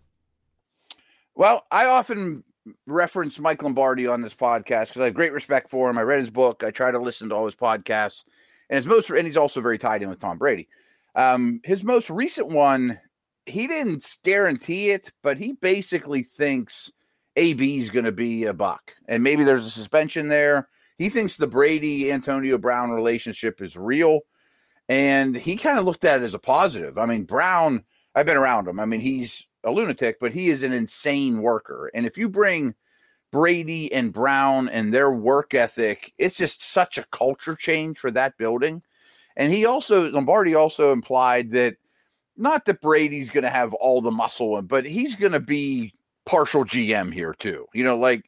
Well, 1.34 1.66
I 1.72 1.86
often 1.86 2.44
reference 2.86 3.40
Mike 3.40 3.64
Lombardi 3.64 4.06
on 4.06 4.22
this 4.22 4.36
podcast 4.36 4.90
because 4.90 5.00
I 5.00 5.06
have 5.06 5.14
great 5.14 5.32
respect 5.32 5.70
for 5.70 5.90
him. 5.90 5.98
I 5.98 6.02
read 6.02 6.20
his 6.20 6.30
book. 6.30 6.62
I 6.62 6.72
try 6.72 6.92
to 6.92 7.00
listen 7.00 7.30
to 7.30 7.36
all 7.36 7.46
his 7.46 7.56
podcasts, 7.56 8.26
and 8.70 8.76
his 8.76 8.86
most 8.86 9.10
and 9.10 9.26
he's 9.26 9.38
also 9.38 9.62
very 9.62 9.78
tied 9.78 10.04
in 10.04 10.10
with 10.10 10.20
Tom 10.20 10.38
Brady. 10.38 10.68
Um, 11.16 11.62
his 11.64 11.86
most 11.86 12.10
recent 12.10 12.50
one, 12.50 13.00
he 13.46 13.66
didn't 13.66 14.18
guarantee 14.26 14.90
it, 14.90 15.14
but 15.22 15.38
he 15.38 15.54
basically 15.54 16.24
thinks 16.24 16.92
AB 17.38 17.78
is 17.78 17.92
going 17.92 18.06
to 18.06 18.12
be 18.12 18.44
a 18.44 18.54
buck, 18.54 18.92
and 19.08 19.24
maybe 19.24 19.46
there's 19.46 19.66
a 19.66 19.72
suspension 19.72 20.28
there. 20.28 20.68
He 20.98 21.10
thinks 21.10 21.36
the 21.36 21.48
Brady 21.48 22.12
Antonio 22.12 22.58
Brown 22.58 22.92
relationship 22.92 23.62
is 23.62 23.76
real. 23.76 24.22
And 24.90 25.36
he 25.36 25.56
kind 25.56 25.80
of 25.80 25.86
looked 25.86 26.04
at 26.04 26.22
it 26.22 26.26
as 26.26 26.34
a 26.34 26.40
positive. 26.40 26.98
I 26.98 27.06
mean, 27.06 27.24
Brown, 27.24 27.84
I've 28.16 28.26
been 28.26 28.38
around 28.38 28.68
him. 28.68 28.80
I 28.80 28.86
mean, 28.86 29.00
he's 29.00 29.46
a 29.64 29.72
lunatic, 29.72 30.20
but 30.20 30.34
he 30.34 30.50
is 30.50 30.64
an 30.64 30.74
insane 30.74 31.42
worker. 31.42 31.90
And 31.94 32.06
if 32.06 32.18
you 32.18 32.28
bring 32.30 32.76
Brady 33.32 33.92
and 33.94 34.14
Brown 34.14 34.70
and 34.70 34.94
their 34.94 35.12
work 35.12 35.54
ethic, 35.54 36.14
it's 36.18 36.38
just 36.38 36.62
such 36.62 36.98
a 36.98 37.06
culture 37.12 37.56
change 37.56 37.98
for 37.98 38.12
that 38.12 38.38
building. 38.38 38.84
And 39.36 39.52
he 39.52 39.66
also, 39.66 40.12
Lombardi 40.12 40.54
also 40.54 40.92
implied 40.92 41.52
that 41.52 41.78
not 42.36 42.66
that 42.66 42.82
Brady's 42.82 43.30
going 43.30 43.44
to 43.44 43.50
have 43.50 43.74
all 43.74 44.02
the 44.02 44.12
muscle, 44.12 44.62
but 44.62 44.86
he's 44.86 45.16
going 45.16 45.32
to 45.32 45.40
be 45.40 45.94
partial 46.26 46.66
GM 46.66 47.14
here 47.14 47.34
too. 47.34 47.66
You 47.74 47.84
know, 47.84 47.98
like 47.98 48.26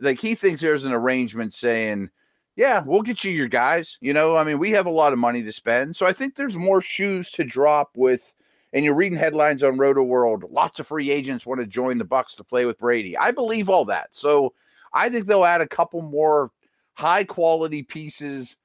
like 0.00 0.20
he 0.20 0.34
thinks 0.34 0.60
there's 0.60 0.84
an 0.84 0.92
arrangement 0.92 1.54
saying, 1.54 2.10
yeah, 2.56 2.82
we'll 2.84 3.02
get 3.02 3.24
you 3.24 3.30
your 3.30 3.48
guys. 3.48 3.98
You 4.00 4.12
know, 4.12 4.36
I 4.36 4.44
mean, 4.44 4.58
we 4.58 4.70
have 4.72 4.86
a 4.86 4.90
lot 4.90 5.12
of 5.12 5.18
money 5.18 5.42
to 5.42 5.52
spend. 5.52 5.96
So 5.96 6.06
I 6.06 6.12
think 6.12 6.34
there's 6.34 6.56
more 6.56 6.80
shoes 6.80 7.30
to 7.32 7.44
drop 7.44 7.90
with 7.96 8.34
and 8.72 8.84
you're 8.84 8.94
reading 8.94 9.18
headlines 9.18 9.62
on 9.62 9.78
Rotoworld, 9.78 10.44
lots 10.50 10.78
of 10.78 10.86
free 10.86 11.10
agents 11.10 11.46
want 11.46 11.60
to 11.60 11.66
join 11.66 11.98
the 11.98 12.04
Bucks 12.04 12.34
to 12.34 12.44
play 12.44 12.66
with 12.66 12.78
Brady. 12.78 13.16
I 13.16 13.30
believe 13.30 13.68
all 13.68 13.84
that. 13.86 14.08
So 14.12 14.52
I 14.92 15.08
think 15.08 15.26
they'll 15.26 15.44
add 15.44 15.60
a 15.60 15.66
couple 15.66 16.02
more 16.02 16.50
high 16.94 17.24
quality 17.24 17.82
pieces, 17.82 18.56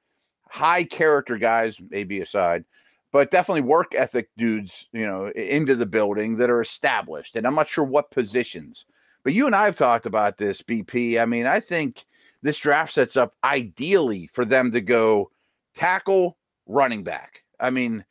high 0.48 0.84
character 0.84 1.38
guys, 1.38 1.78
maybe 1.90 2.20
aside, 2.20 2.64
but 3.12 3.30
definitely 3.30 3.62
work 3.62 3.94
ethic 3.94 4.28
dudes, 4.36 4.88
you 4.92 5.06
know, 5.06 5.28
into 5.28 5.74
the 5.74 5.86
building 5.86 6.36
that 6.36 6.50
are 6.50 6.60
established. 6.60 7.36
And 7.36 7.46
I'm 7.46 7.54
not 7.54 7.68
sure 7.68 7.84
what 7.84 8.10
positions. 8.10 8.84
But 9.24 9.32
you 9.32 9.46
and 9.46 9.54
I 9.56 9.64
have 9.64 9.74
talked 9.76 10.06
about 10.06 10.36
this, 10.36 10.62
BP. 10.62 11.20
I 11.20 11.24
mean, 11.24 11.46
I 11.46 11.58
think 11.58 12.04
this 12.42 12.58
draft 12.58 12.92
sets 12.92 13.16
up 13.16 13.34
ideally 13.42 14.28
for 14.32 14.44
them 14.44 14.70
to 14.72 14.80
go 14.80 15.30
tackle, 15.74 16.36
running 16.66 17.02
back. 17.02 17.42
I 17.58 17.70
mean, 17.70 18.04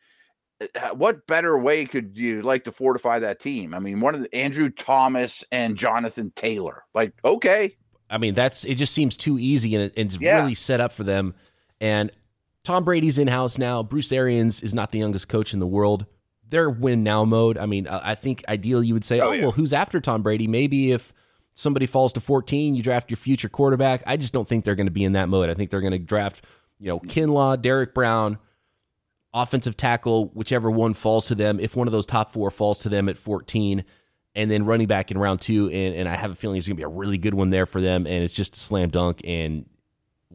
uh, 0.62 0.90
what 0.96 1.26
better 1.28 1.58
way 1.58 1.86
could 1.86 2.18
you 2.18 2.42
like 2.42 2.64
to 2.64 2.72
fortify 2.72 3.20
that 3.20 3.40
team? 3.40 3.74
I 3.74 3.80
mean, 3.80 4.00
one 4.00 4.16
of 4.16 4.22
the 4.22 4.36
Andrew 4.36 4.70
Thomas 4.70 5.44
and 5.52 5.78
Jonathan 5.78 6.32
Taylor. 6.36 6.84
Like, 6.94 7.14
okay. 7.24 7.76
I 8.10 8.18
mean, 8.18 8.34
that's 8.34 8.64
it. 8.66 8.76
Just 8.76 8.94
seems 8.94 9.16
too 9.16 9.38
easy, 9.40 9.76
and, 9.76 9.84
it, 9.86 9.94
it's 9.96 10.18
Yeah. 10.20 10.42
really 10.42 10.56
set 10.56 10.82
up 10.82 10.94
for 10.94 11.04
them. 11.04 11.36
And 11.80 12.12
Tom 12.64 12.84
Brady's 12.84 13.18
in 13.18 13.28
house 13.28 13.58
now. 13.58 13.84
Bruce 13.84 14.12
Arians 14.12 14.62
is 14.64 14.74
not 14.74 14.92
the 14.92 15.00
youngest 15.00 15.28
coach 15.28 15.54
in 15.54 15.60
the 15.60 15.68
world. 15.68 16.06
They're 16.54 16.70
win 16.70 17.04
now 17.04 17.26
mode. 17.26 17.58
I 17.58 17.66
mean, 17.66 17.88
I 17.88 18.12
I 18.12 18.16
think 18.16 18.44
ideally 18.48 18.88
you 18.88 18.94
would 18.94 19.04
say, 19.04 19.20
Oh, 19.20 19.30
oh, 19.30 19.32
yeah. 19.32 19.42
well, 19.42 19.52
who's 19.52 19.74
after 19.74 20.00
Tom 20.00 20.22
Brady? 20.22 20.48
Maybe 20.48 20.92
if 20.92 21.12
somebody 21.54 21.86
falls 21.88 22.14
to 22.14 22.20
14, 22.22 22.76
you 22.76 22.84
draft 22.84 23.10
your 23.10 23.18
future 23.18 23.50
quarterback. 23.50 24.04
I 24.06 24.18
just 24.18 24.34
don't 24.34 24.48
think 24.48 24.64
they're 24.64 24.76
going 24.76 24.88
to 24.88 24.92
be 24.92 25.04
in 25.04 25.14
that 25.14 25.30
mode. 25.30 25.50
I 25.50 25.56
think 25.56 25.70
they're 25.72 25.82
going 25.82 25.92
to 25.94 26.00
draft, 26.00 26.44
you 26.80 26.88
know, 26.88 27.00
Kinlaw, 27.00 27.62
Derrick 27.62 27.94
Brown, 27.94 28.38
offensive 29.34 29.76
tackle, 29.76 30.28
whichever 30.34 30.70
one 30.70 30.94
falls 30.94 31.28
to 31.28 31.36
them. 31.36 31.60
If 31.60 31.76
one 31.76 31.88
of 31.88 31.92
those 31.92 32.06
top 32.06 32.32
four 32.32 32.52
falls 32.52 32.80
to 32.80 32.90
them 32.90 33.10
at 33.10 33.18
14, 33.18 33.84
and 34.36 34.50
then 34.50 34.66
running 34.66 34.88
back 34.88 35.12
in 35.12 35.18
round 35.18 35.42
two, 35.42 35.70
and, 35.70 35.96
and 35.96 36.10
I 36.10 36.16
have 36.16 36.32
a 36.32 36.36
feeling 36.36 36.58
it's 36.58 36.68
going 36.68 36.76
to 36.76 36.80
be 36.80 36.84
a 36.84 36.88
really 36.88 37.18
good 37.20 37.34
one 37.36 37.50
there 37.52 37.66
for 37.68 37.82
them, 37.82 38.08
and 38.08 38.24
it's 38.24 38.34
just 38.34 38.56
a 38.56 38.60
slam 38.60 38.90
dunk. 38.90 39.22
And 39.24 39.68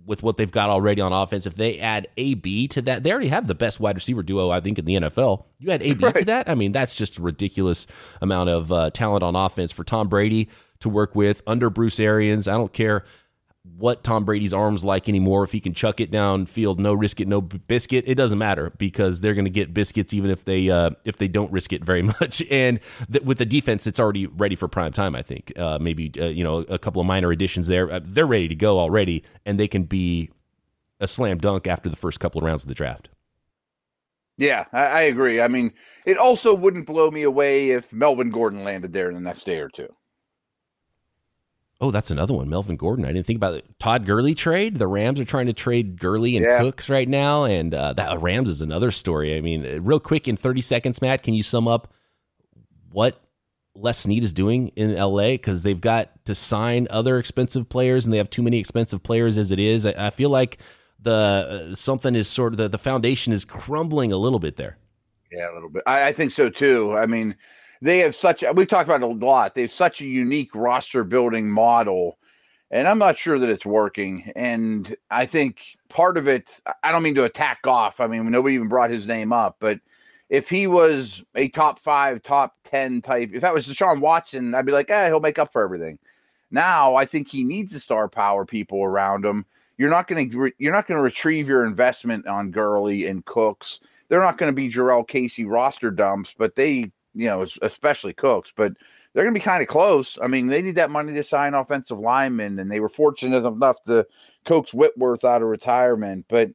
with 0.07 0.23
what 0.23 0.37
they've 0.37 0.51
got 0.51 0.71
already 0.71 1.01
on 1.01 1.13
offense, 1.13 1.47
if 1.47 1.55
they 1.55 1.79
add 1.79 2.09
AB 2.17 2.69
to 2.69 2.83
that, 2.83 3.03
they 3.03 3.11
already 3.11 3.29
have 3.29 3.47
the 3.47 3.55
best 3.55 3.81
wide 3.81 3.97
receiver 3.97 4.23
duo, 4.23 4.51
I 4.51 4.61
think, 4.61 4.79
in 4.79 4.85
the 4.85 4.95
NFL. 4.95 5.45
You 5.59 5.71
add 5.71 5.83
AB 5.83 6.13
to 6.17 6.25
that, 6.27 6.49
I 6.49 6.55
mean, 6.55 6.73
that's 6.73 6.95
just 6.95 7.19
a 7.19 7.23
ridiculous 7.23 7.87
amount 8.21 8.51
of 8.51 8.73
uh, 8.73 8.91
talent 8.91 9.23
on 9.23 9.37
offense 9.37 9.73
for 9.73 9.85
Tom 9.85 10.09
Brady 10.09 10.49
to 10.81 10.89
work 10.89 11.15
with 11.15 11.43
under 11.47 11.71
Bruce 11.71 11.99
Arians. 12.01 12.49
I 12.49 12.53
don't 12.53 12.73
care 12.73 13.05
what 13.77 14.05
Tom 14.05 14.25
Brady's 14.25 14.53
arms 14.53 14.85
like 14.85 15.09
anymore. 15.09 15.45
If 15.45 15.53
he 15.53 15.61
can 15.61 15.75
chuck 15.75 16.01
it 16.01 16.11
downfield, 16.11 16.79
no 16.79 16.95
risk 16.95 17.21
it, 17.21 17.29
no 17.29 17.41
biscuit, 17.41 18.05
it 18.07 18.15
doesn't 18.15 18.39
matter 18.39 18.73
because 18.79 19.21
they're 19.21 19.35
going 19.35 19.45
to 19.45 19.51
get 19.51 19.75
biscuits 19.75 20.13
even 20.15 20.31
if 20.31 20.45
they 20.45 20.71
uh, 20.71 20.91
if 21.05 21.17
they 21.19 21.29
don't 21.29 21.53
risk 21.53 21.73
it 21.73 21.85
very 21.85 22.03
much. 22.21 22.43
And 22.51 22.81
th- 23.11 23.25
with 23.25 23.39
the 23.39 23.47
defense, 23.47 23.87
it's 23.87 24.01
already 24.01 24.27
ready 24.27 24.57
for 24.57 24.69
prime 24.69 24.93
time. 24.93 25.15
I 25.15 25.23
think 25.23 25.53
uh, 25.59 25.79
maybe 25.81 26.13
uh, 26.19 26.27
you 26.27 26.45
know 26.45 26.59
a 26.59 26.79
couple 26.79 27.01
of 27.01 27.07
minor 27.07 27.31
additions 27.31 27.67
there. 27.67 27.91
Uh, 27.91 28.01
they're 28.03 28.27
ready 28.27 28.49
to 28.49 28.55
go 28.55 28.79
already, 28.79 29.25
and 29.45 29.59
they 29.59 29.69
can 29.69 29.85
be 29.85 30.31
a 31.01 31.07
slam 31.07 31.39
dunk 31.39 31.67
after 31.67 31.89
the 31.89 31.97
first 31.97 32.21
couple 32.21 32.41
of 32.41 32.45
rounds 32.45 32.63
of 32.65 32.69
the 32.69 32.75
draft. 32.75 33.09
Yeah, 34.37 34.67
I, 34.73 34.87
I 34.87 35.01
agree. 35.03 35.41
I 35.41 35.49
mean, 35.49 35.73
it 36.07 36.17
also 36.17 36.55
wouldn't 36.55 36.87
blow 36.87 37.11
me 37.11 37.23
away 37.25 37.71
if 37.71 37.93
Melvin 37.93 38.31
Gordon 38.31 38.65
landed 38.65 38.93
there 38.93 39.09
in 39.09 39.15
the 39.15 39.21
next 39.21 39.45
day 39.45 39.59
or 39.59 39.69
two. 39.69 39.93
Oh, 41.81 41.91
that's 41.93 42.11
another 42.11 42.35
one. 42.35 42.49
Melvin 42.49 42.77
Gordon. 42.77 43.05
I 43.05 43.13
didn't 43.13 43.27
think 43.27 43.37
about 43.37 43.55
it. 43.55 43.65
Todd 43.79 44.05
Gurley 44.05 44.35
trade. 44.35 44.77
The 44.77 44.89
Rams 44.89 45.21
are 45.21 45.25
trying 45.25 45.47
to 45.47 45.53
trade 45.53 46.01
Gurley 46.01 46.37
and 46.37 46.45
Yeah. 46.45 46.59
Cooks 46.59 46.89
right 46.89 47.09
now, 47.09 47.45
and 47.45 47.73
uh, 47.73 47.93
that 47.93 48.21
Rams 48.21 48.51
is 48.51 48.61
another 48.61 48.91
story. 48.91 49.37
I 49.37 49.41
mean, 49.41 49.65
uh, 49.65 49.81
real 49.81 50.01
quick 50.01 50.27
in 50.27 50.37
thirty 50.37 50.61
seconds, 50.61 51.01
Matt, 51.01 51.23
can 51.23 51.35
you 51.35 51.45
sum 51.45 51.69
up 51.69 51.93
what 52.91 53.21
Les 53.77 53.97
Snead 53.97 54.25
is 54.25 54.33
doing 54.33 54.69
in 54.75 54.97
LA? 54.97 55.29
Because 55.31 55.63
they've 55.63 55.81
got 55.81 56.11
to 56.25 56.35
sign 56.35 56.89
other 56.91 57.17
expensive 57.17 57.69
players, 57.69 58.05
and 58.05 58.13
they 58.13 58.19
have 58.19 58.31
too 58.31 58.43
many 58.43 58.59
expensive 58.59 59.05
players 59.05 59.39
as 59.39 59.53
it 59.53 59.61
is. 59.61 59.87
I, 59.87 60.09
I 60.09 60.11
feel 60.11 60.31
like 60.31 60.59
the 61.01 61.69
uh, 61.71 61.75
something 61.77 62.17
is 62.17 62.27
sort 62.27 62.55
of 62.55 62.57
the, 62.57 62.69
the 62.69 62.79
foundation 62.79 63.33
is 63.33 63.45
crumbling 63.45 64.11
a 64.11 64.17
little 64.17 64.41
bit 64.41 64.57
there. 64.57 64.79
Yeah, 65.31 65.53
a 65.53 65.55
little 65.55 65.71
bit. 65.71 65.85
I, 65.87 66.09
I 66.09 66.13
think 66.13 66.33
so 66.33 66.51
too. 66.51 66.97
I 66.97 67.07
mean, 67.07 67.37
they 67.81 67.99
have 67.99 68.15
such. 68.15 68.45
We've 68.55 68.69
talked 68.69 68.89
about 68.89 69.03
it 69.03 69.11
a 69.11 69.27
lot. 69.27 69.55
They 69.55 69.63
have 69.63 69.73
such 69.73 70.01
a 70.01 70.07
unique 70.07 70.55
roster 70.55 71.05
building 71.05 71.51
model, 71.51 72.19
and 72.71 72.89
I'm 72.89 72.99
not 72.99 73.19
sure 73.19 73.39
that 73.39 73.49
it's 73.49 73.67
working. 73.67 74.33
And 74.35 74.97
I 75.11 75.27
think 75.27 75.61
part 75.89 76.17
of 76.17 76.29
it. 76.29 76.61
I 76.83 76.93
don't 76.93 77.03
mean 77.03 77.15
to 77.17 77.25
attack 77.25 77.63
Goff. 77.63 78.01
I 78.01 78.07
mean, 78.07 78.31
nobody 78.31 78.55
even 78.55 78.69
brought 78.69 78.91
his 78.91 79.07
name 79.07 79.33
up, 79.33 79.57
but 79.61 79.81
if 80.29 80.51
he 80.51 80.67
was 80.67 81.25
a 81.35 81.49
top 81.49 81.79
five, 81.79 82.23
top 82.23 82.55
ten 82.65 83.01
type, 83.01 83.31
if 83.33 83.41
that 83.43 83.55
was 83.55 83.67
Deshaun 83.67 84.01
Watson, 84.01 84.55
I'd 84.55 84.67
be 84.67 84.73
like, 84.73 84.91
eh, 84.91 85.07
he'll 85.07 85.21
make 85.21 85.39
up 85.39 85.53
for 85.53 85.63
everything. 85.63 85.99
Now 86.51 86.95
I 86.95 87.05
think 87.05 87.29
he 87.29 87.45
needs 87.45 87.73
the 87.73 87.81
star 87.81 88.09
power 88.09 88.45
people 88.45 88.83
around 88.83 89.25
him. 89.25 89.47
You're 89.77 89.91
not 89.91 90.09
going 90.09 90.31
to 90.31 90.53
you're 90.59 90.73
not 90.73 90.87
going 90.87 90.99
to 90.99 91.03
retrieve 91.03 91.49
your 91.49 91.65
investment 91.65 92.27
on 92.27 92.51
Gurley 92.51 93.07
and 93.07 93.25
Cooks. 93.25 93.81
They're 94.09 94.21
not 94.21 94.39
going 94.39 94.51
to 94.51 94.57
be 94.57 94.71
Jurrell 94.71 95.07
Casey 95.07 95.45
roster 95.45 95.91
dumps, 95.91 96.35
but 96.37 96.57
they, 96.57 96.91
you 97.15 97.27
know, 97.27 97.47
especially 97.63 98.13
Cooks, 98.13 98.53
but 98.55 98.73
they're 99.13 99.25
going 99.25 99.35
to 99.35 99.41
be 99.41 99.45
kind 99.45 99.63
of 99.63 99.69
close. 99.69 100.19
I 100.23 100.29
mean, 100.29 100.47
they 100.49 100.63
need 100.63 100.77
that 100.77 100.91
money 100.91 101.13
to 101.15 101.25
sign 101.25 101.55
offensive 101.55 101.99
linemen, 101.99 102.59
and 102.59 102.71
they 102.71 102.81
were 102.81 102.89
fortunate 102.89 103.45
enough 103.45 103.83
to 103.85 104.07
coax 104.45 104.73
Whitworth 104.73 105.25
out 105.25 105.43
of 105.43 105.49
retirement, 105.49 106.27
but 106.29 106.51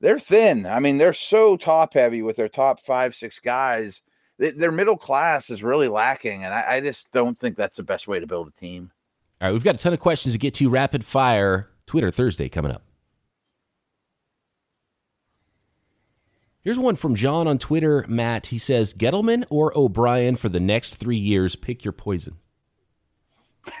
they're 0.00 0.18
thin. 0.18 0.66
I 0.66 0.80
mean, 0.80 0.98
they're 0.98 1.14
so 1.14 1.56
top 1.56 1.94
heavy 1.94 2.22
with 2.22 2.36
their 2.36 2.48
top 2.48 2.84
five, 2.84 3.14
six 3.14 3.38
guys. 3.38 4.02
Th- 4.40 4.54
Their 4.54 4.72
middle 4.72 4.96
class 4.96 5.48
is 5.48 5.62
really 5.62 5.88
lacking, 5.88 6.44
and 6.44 6.52
I, 6.52 6.74
I 6.76 6.80
just 6.80 7.10
don't 7.12 7.38
think 7.38 7.56
that's 7.56 7.76
the 7.76 7.84
best 7.84 8.08
way 8.08 8.18
to 8.18 8.26
build 8.26 8.48
a 8.48 8.60
team. 8.60 8.90
All 9.40 9.48
right, 9.48 9.52
we've 9.52 9.64
got 9.64 9.76
a 9.76 9.78
ton 9.78 9.92
of 9.92 10.00
questions 10.00 10.34
to 10.34 10.38
get 10.38 10.54
to. 10.54 10.68
Rapid 10.68 11.04
fire 11.04 11.70
Twitter 11.86 12.10
Thursday 12.10 12.48
coming 12.48 12.72
up. 12.72 12.82
Here's 16.62 16.78
one 16.78 16.94
from 16.96 17.16
John 17.16 17.48
on 17.48 17.58
Twitter, 17.58 18.04
Matt. 18.08 18.46
He 18.46 18.58
says, 18.58 18.94
Gettleman 18.94 19.44
or 19.50 19.76
O'Brien 19.76 20.36
for 20.36 20.48
the 20.48 20.60
next 20.60 20.94
three 20.94 21.16
years, 21.16 21.56
pick 21.56 21.84
your 21.84 21.92
poison. 21.92 22.36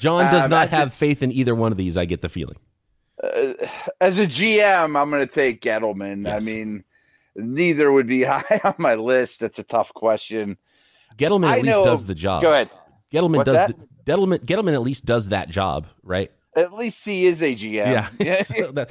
John 0.00 0.30
does 0.32 0.44
Um, 0.44 0.50
not 0.50 0.68
have 0.70 0.94
faith 0.94 1.22
in 1.22 1.30
either 1.32 1.54
one 1.54 1.72
of 1.72 1.78
these, 1.78 1.96
I 1.96 2.04
get 2.04 2.22
the 2.22 2.28
feeling. 2.28 2.56
Uh, 3.22 3.52
as 4.00 4.18
a 4.18 4.26
GM, 4.26 5.00
I'm 5.00 5.10
going 5.10 5.26
to 5.26 5.32
take 5.32 5.60
Gettleman. 5.62 6.24
Yes. 6.24 6.42
I 6.42 6.44
mean, 6.46 6.84
neither 7.36 7.92
would 7.92 8.06
be 8.06 8.22
high 8.24 8.60
on 8.64 8.74
my 8.78 8.94
list. 8.94 9.40
That's 9.40 9.58
a 9.58 9.62
tough 9.64 9.92
question. 9.94 10.56
Gettleman 11.18 11.46
at 11.46 11.58
I 11.58 11.60
least 11.60 11.66
know- 11.78 11.84
does 11.84 12.04
the 12.06 12.14
job. 12.14 12.42
Go 12.42 12.52
ahead. 12.52 12.70
Gettleman 13.12 13.36
What's 13.38 13.46
does 13.52 13.54
that? 13.68 13.76
the, 13.78 14.12
Gettleman, 14.12 14.38
Gettleman 14.44 14.72
at 14.74 14.82
least 14.82 15.04
does 15.04 15.28
that 15.30 15.48
job, 15.50 15.86
right? 16.02 16.30
At 16.56 16.72
least 16.74 17.04
he 17.04 17.26
is 17.26 17.42
a 17.42 17.54
GM. 17.54 18.10
Yeah. 18.18 18.34
So 18.42 18.72
that- 18.72 18.90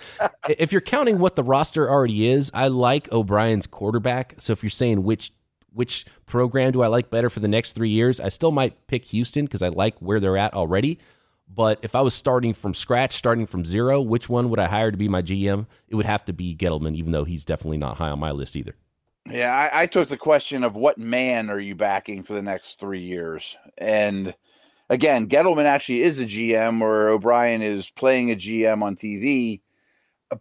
if 0.57 0.71
you're 0.71 0.81
counting 0.81 1.19
what 1.19 1.35
the 1.35 1.43
roster 1.43 1.89
already 1.89 2.29
is, 2.29 2.51
I 2.53 2.67
like 2.69 3.11
O'Brien's 3.11 3.67
quarterback. 3.67 4.35
So 4.39 4.53
if 4.53 4.63
you're 4.63 4.69
saying 4.69 5.03
which 5.03 5.31
which 5.71 6.05
program 6.25 6.71
do 6.71 6.81
I 6.81 6.87
like 6.87 7.09
better 7.11 7.29
for 7.29 7.41
the 7.41 7.47
next 7.47 7.73
three 7.73 7.89
years, 7.89 8.19
I 8.19 8.29
still 8.29 8.51
might 8.51 8.87
pick 8.87 9.05
Houston 9.05 9.45
because 9.45 9.61
I 9.61 9.67
like 9.69 9.99
where 9.99 10.19
they're 10.19 10.37
at 10.37 10.53
already. 10.53 10.99
But 11.47 11.79
if 11.83 11.95
I 11.95 12.01
was 12.01 12.13
starting 12.13 12.53
from 12.53 12.73
scratch, 12.73 13.13
starting 13.15 13.45
from 13.47 13.65
zero, 13.65 14.01
which 14.01 14.29
one 14.29 14.49
would 14.49 14.59
I 14.59 14.67
hire 14.67 14.91
to 14.91 14.97
be 14.97 15.07
my 15.07 15.21
GM? 15.21 15.65
It 15.87 15.95
would 15.95 16.05
have 16.05 16.25
to 16.25 16.33
be 16.33 16.55
Gettleman, 16.55 16.95
even 16.95 17.11
though 17.11 17.23
he's 17.23 17.45
definitely 17.45 17.77
not 17.77 17.97
high 17.97 18.09
on 18.09 18.19
my 18.19 18.31
list 18.31 18.55
either. 18.55 18.75
Yeah, 19.29 19.53
I, 19.55 19.83
I 19.83 19.85
took 19.85 20.09
the 20.09 20.17
question 20.17 20.63
of 20.63 20.75
what 20.75 20.97
man 20.97 21.49
are 21.49 21.59
you 21.59 21.75
backing 21.75 22.23
for 22.23 22.33
the 22.33 22.41
next 22.41 22.79
three 22.79 23.01
years? 23.01 23.55
And 23.77 24.33
again, 24.89 25.27
Gettleman 25.27 25.65
actually 25.65 26.01
is 26.03 26.19
a 26.19 26.25
GM, 26.25 26.81
or 26.81 27.09
O'Brien 27.09 27.61
is 27.61 27.89
playing 27.89 28.31
a 28.31 28.35
GM 28.35 28.81
on 28.81 28.95
TV. 28.95 29.61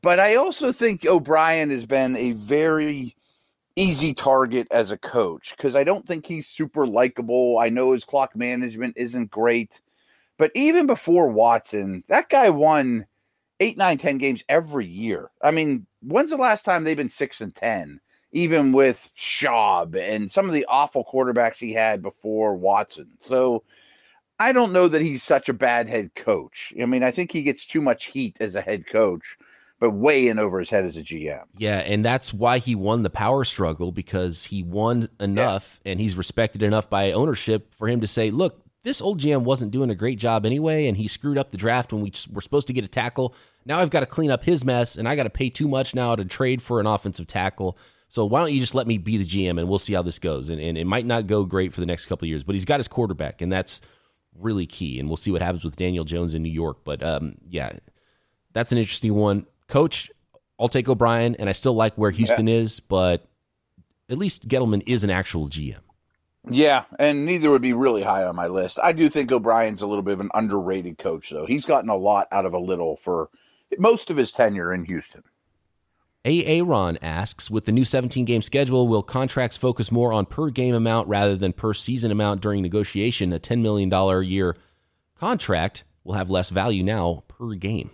But 0.03 0.21
I 0.21 0.37
also 0.37 0.73
think 0.73 1.07
O'Brien 1.07 1.71
has 1.71 1.87
been 1.87 2.17
a 2.17 2.33
very 2.33 3.17
easy 3.77 4.13
target 4.13 4.67
as 4.71 4.91
a 4.91 4.99
coach 4.99 5.55
because 5.57 5.77
I 5.77 5.85
don't 5.85 6.07
think 6.07 6.27
he's 6.27 6.49
super 6.49 6.87
likable. 6.87 7.59
I 7.59 7.69
know 7.69 7.93
his 7.93 8.05
clock 8.05 8.37
management 8.37 8.95
isn't 8.97 9.31
great. 9.31 9.81
But 10.37 10.51
even 10.55 10.87
before 10.87 11.29
Watson, 11.29 12.05
that 12.09 12.29
guy 12.29 12.51
won 12.51 13.07
eight, 13.61 13.77
nine, 13.77 13.99
ten 13.99 14.19
games 14.19 14.45
every 14.49 14.87
year. 14.87 15.31
I 15.43 15.51
mean, 15.53 15.87
when's 16.03 16.31
the 16.31 16.37
last 16.37 16.65
time 16.65 16.85
they've 16.85 16.97
been 16.97 17.09
six 17.09 17.41
and 17.41 17.55
ten? 17.55 18.01
even 18.33 18.73
with 18.73 19.11
Schaub 19.19 19.97
and 19.97 20.31
some 20.31 20.47
of 20.47 20.53
the 20.53 20.67
awful 20.69 21.05
quarterbacks 21.05 21.57
he 21.57 21.73
had 21.73 22.03
before 22.03 22.55
Watson. 22.55 23.09
So 23.21 23.63
I 24.39 24.53
don't 24.53 24.73
know 24.73 24.89
that 24.89 25.03
he's 25.03 25.23
such 25.23 25.49
a 25.49 25.53
bad 25.53 25.89
head 25.89 26.15
coach. 26.15 26.73
I 26.81 26.87
mean, 26.87 27.03
I 27.03 27.11
think 27.11 27.33
he 27.33 27.43
gets 27.43 27.67
too 27.67 27.81
much 27.81 28.07
heat 28.07 28.37
as 28.41 28.55
a 28.55 28.61
head 28.61 28.87
coach, 28.87 29.37
but 29.81 29.91
way 29.91 30.29
in 30.29 30.39
over 30.39 30.61
his 30.61 30.71
head 30.71 30.85
as 30.85 30.97
a 30.97 31.03
GM. 31.03 31.43
Yeah, 31.57 31.79
and 31.79 32.05
that's 32.05 32.33
why 32.33 32.59
he 32.59 32.75
won 32.75 33.03
the 33.03 33.11
power 33.11 33.45
struggle 33.45 33.91
because 33.91 34.45
he 34.45 34.63
won 34.63 35.09
enough 35.19 35.81
and 35.85 36.01
he's 36.01 36.17
respected 36.17 36.63
enough 36.63 36.89
by 36.89 37.13
ownership 37.13 37.75
for 37.75 37.89
him 37.89 38.01
to 38.01 38.07
say, 38.07 38.31
look, 38.31 38.63
this 38.85 39.01
old 39.01 39.21
GM 39.21 39.43
wasn't 39.43 39.73
doing 39.73 39.91
a 39.91 39.95
great 39.95 40.19
job 40.19 40.47
anyway, 40.47 40.87
and 40.87 40.97
he 40.97 41.09
screwed 41.09 41.37
up 41.37 41.51
the 41.51 41.59
draft 41.59 41.93
when 41.93 42.01
we 42.01 42.13
were 42.31 42.41
supposed 42.41 42.69
to 42.69 42.73
get 42.73 42.85
a 42.85 42.89
tackle. 42.89 43.35
Now 43.67 43.81
I've 43.81 43.91
got 43.91 44.01
to 44.01 44.07
clean 44.07 44.31
up 44.31 44.45
his 44.45 44.65
mess, 44.65 44.97
and 44.97 45.09
I 45.09 45.17
got 45.17 45.25
to 45.25 45.31
pay 45.31 45.51
too 45.51 45.69
much 45.69 45.95
now 45.95 46.15
to 46.15 46.25
trade 46.25 46.63
for 46.63 46.79
an 46.79 46.87
offensive 46.87 47.27
tackle. 47.27 47.77
So 48.09 48.25
why 48.25 48.41
don't 48.41 48.53
you 48.53 48.61
just 48.61 48.75
let 48.75 48.87
me 48.87 48.97
be 48.97 49.19
the 49.19 49.27
GM 49.27 49.59
and 49.59 49.69
we'll 49.69 49.79
see 49.79 49.93
how 49.93 50.01
this 50.01 50.19
goes? 50.19 50.49
And, 50.49 50.59
and 50.61 50.79
it 50.79 50.87
might 50.87 51.05
not 51.05 51.27
go 51.27 51.45
great 51.45 51.75
for 51.75 51.81
the 51.81 51.87
next 51.87 52.07
couple 52.07 52.25
of 52.25 52.31
years, 52.31 52.43
but 52.43 52.55
he's 52.55 52.65
got 52.65 52.79
his 52.79 52.89
quarterback, 52.89 53.43
and 53.43 53.53
that's 53.53 53.83
really 54.41 54.67
key. 54.67 54.99
And 54.99 55.09
we'll 55.09 55.17
see 55.17 55.31
what 55.31 55.43
happens 55.43 55.65
with 55.65 55.77
Daniel 55.77 56.05
Jones 56.05 56.35
in 56.35 56.43
New 56.43 56.53
York. 56.53 56.79
But 56.85 57.03
um, 57.03 57.37
yeah, 57.49 57.73
that's 58.53 58.73
an 58.73 58.79
interesting 58.79 59.15
one. 59.15 59.47
Coach, 59.69 60.11
I'll 60.59 60.69
take 60.69 60.89
O'Brien, 60.89 61.37
and 61.37 61.49
I 61.49 61.53
still 61.53 61.75
like 61.75 61.95
where 61.97 62.11
Houston 62.11 62.49
is, 62.49 62.81
but 62.81 63.29
at 64.09 64.19
least 64.19 64.49
Gettleman 64.49 64.83
is 64.87 65.05
an 65.05 65.11
actual 65.11 65.49
GM. 65.49 65.77
Yeah, 66.51 66.85
and 66.99 67.27
neither 67.27 67.51
would 67.51 67.63
be 67.63 67.75
really 67.75 68.03
high 68.03 68.25
on 68.25 68.35
my 68.35 68.47
list. 68.47 68.79
I 68.83 68.93
do 68.93 69.09
think 69.09 69.31
O'Brien's 69.31 69.83
a 69.83 69.87
little 69.87 70.03
bit 70.03 70.15
of 70.15 70.21
an 70.21 70.31
underrated 70.35 70.99
coach, 70.99 71.31
though. 71.31 71.47
He's 71.47 71.67
gotten 71.67 71.91
a 71.91 71.97
lot 71.97 72.27
out 72.33 72.47
of 72.47 72.55
a 72.55 72.59
little 72.59 72.97
for 72.97 73.29
most 73.79 74.11
of 74.11 74.17
his 74.17 74.33
tenure 74.33 74.73
in 74.73 74.85
Houston. 74.87 75.23
Aaron 76.29 76.99
asks, 77.03 77.51
with 77.51 77.65
the 77.65 77.73
new 77.73 77.85
17 77.85 78.25
game 78.25 78.43
schedule, 78.43 78.89
will 78.89 79.03
contracts 79.03 79.57
focus 79.57 79.91
more 79.91 80.13
on 80.13 80.27
per 80.27 80.51
game 80.51 80.75
amount 80.75 81.09
rather 81.09 81.37
than 81.37 81.53
per 81.53 81.75
season 81.75 82.11
amount 82.11 82.41
during 82.41 82.63
negotiation? 82.63 83.33
A 83.33 83.39
$10 83.39 83.61
million 83.61 83.93
a 83.93 84.21
year 84.21 84.57
contract 85.19 85.85
will 86.05 86.15
have 86.15 86.31
less 86.31 86.51
value 86.51 86.83
now 86.83 87.25
per 87.29 87.55
game. 87.55 87.91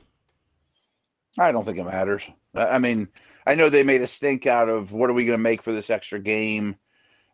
I 1.38 1.52
don't 1.52 1.64
think 1.64 1.78
it 1.78 1.84
matters. 1.84 2.26
I 2.54 2.78
mean, 2.78 3.08
I 3.46 3.54
know 3.54 3.68
they 3.68 3.82
made 3.82 4.02
a 4.02 4.06
stink 4.06 4.46
out 4.46 4.68
of 4.68 4.92
what 4.92 5.10
are 5.10 5.14
we 5.14 5.24
going 5.24 5.38
to 5.38 5.42
make 5.42 5.62
for 5.62 5.72
this 5.72 5.90
extra 5.90 6.20
game. 6.20 6.76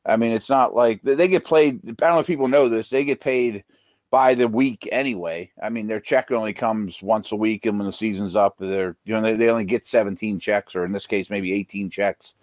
I 0.06 0.16
mean, 0.16 0.32
it's 0.32 0.48
not 0.48 0.74
like 0.74 1.02
they 1.02 1.28
get 1.28 1.44
played. 1.44 1.80
I 1.84 1.92
don't 1.92 2.14
know 2.14 2.20
if 2.20 2.26
people 2.26 2.48
know 2.48 2.68
this. 2.68 2.88
They 2.88 3.04
get 3.04 3.20
paid 3.20 3.64
by 4.10 4.34
the 4.34 4.48
week 4.48 4.88
anyway. 4.90 5.50
I 5.62 5.68
mean, 5.68 5.86
their 5.86 6.00
check 6.00 6.30
only 6.32 6.52
comes 6.52 7.02
once 7.02 7.32
a 7.32 7.36
week, 7.36 7.66
and 7.66 7.78
when 7.78 7.86
the 7.86 7.92
season's 7.92 8.36
up, 8.36 8.56
they're 8.58 8.96
you 9.04 9.14
know 9.14 9.22
they, 9.22 9.34
they 9.34 9.48
only 9.48 9.64
get 9.64 9.86
17 9.86 10.40
checks, 10.40 10.74
or 10.74 10.84
in 10.84 10.92
this 10.92 11.06
case, 11.06 11.30
maybe 11.30 11.52
18 11.52 11.90
checks 11.90 12.34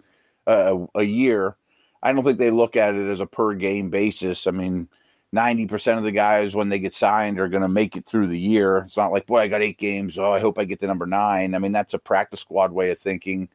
uh, 0.46 0.86
a 0.94 1.02
year. 1.02 1.56
I 2.02 2.12
don't 2.12 2.24
think 2.24 2.38
they 2.38 2.50
look 2.50 2.76
at 2.76 2.94
it 2.94 3.10
as 3.10 3.20
a 3.20 3.26
per 3.26 3.54
game 3.54 3.90
basis. 3.90 4.46
I 4.46 4.52
mean, 4.52 4.88
90% 5.34 5.98
of 5.98 6.04
the 6.04 6.12
guys 6.12 6.54
when 6.54 6.68
they 6.68 6.78
get 6.78 6.94
signed 6.94 7.40
are 7.40 7.48
going 7.48 7.62
to 7.62 7.68
make 7.68 7.96
it 7.96 8.06
through 8.06 8.28
the 8.28 8.38
year. 8.38 8.78
It's 8.86 8.96
not 8.96 9.12
like, 9.12 9.26
boy, 9.26 9.40
I 9.40 9.48
got 9.48 9.62
eight 9.62 9.78
games. 9.78 10.16
Oh, 10.16 10.32
I 10.32 10.38
hope 10.38 10.58
I 10.58 10.64
get 10.64 10.80
to 10.80 10.86
number 10.86 11.06
nine. 11.06 11.54
I 11.54 11.58
mean, 11.58 11.72
that's 11.72 11.94
a 11.94 11.98
practice 11.98 12.40
squad 12.40 12.72
way 12.72 12.90
of 12.90 12.98
thinking. 12.98 13.48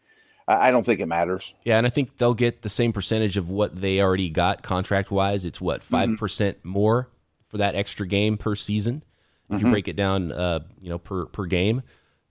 I 0.45 0.71
don't 0.71 0.86
think 0.86 0.99
it 0.99 1.06
matters. 1.06 1.54
Yeah, 1.63 1.78
and 1.78 1.88
I 1.88 1.89
think 1.89 2.17
they'll 2.17 2.34
get 2.34 2.63
the 2.63 2.69
same 2.69 2.91
percentage 2.91 3.38
of 3.38 3.49
what 3.49 3.80
they 3.80 4.02
already 4.02 4.30
got 4.30 4.62
contract 4.62 5.10
wise. 5.10 5.45
It's 5.45 5.62
what 5.62 5.82
5% 5.82 5.88
mm-hmm. 5.88 6.15
percent 6.15 6.58
more 6.63 7.08
for 7.54 7.60
that 7.60 7.76
extra 7.76 8.08
game 8.08 8.36
per 8.36 8.56
season. 8.56 9.04
If 9.48 9.58
mm-hmm. 9.58 9.68
you 9.68 9.72
break 9.72 9.88
it 9.88 9.96
down, 9.96 10.32
uh, 10.32 10.62
you 10.82 10.89
know, 10.89 10.98
per 10.98 11.28
per 11.28 11.46
game, 11.46 11.84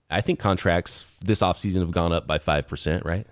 I 0.09 0.19
think 0.19 0.37
contracts 0.37 1.05
this 1.23 1.39
offseason 1.39 1.79
have 1.79 1.91
gone 1.91 2.11
up 2.11 2.27
by 2.27 2.39
five 2.39 2.67
percent, 2.67 3.05
right? 3.05 3.25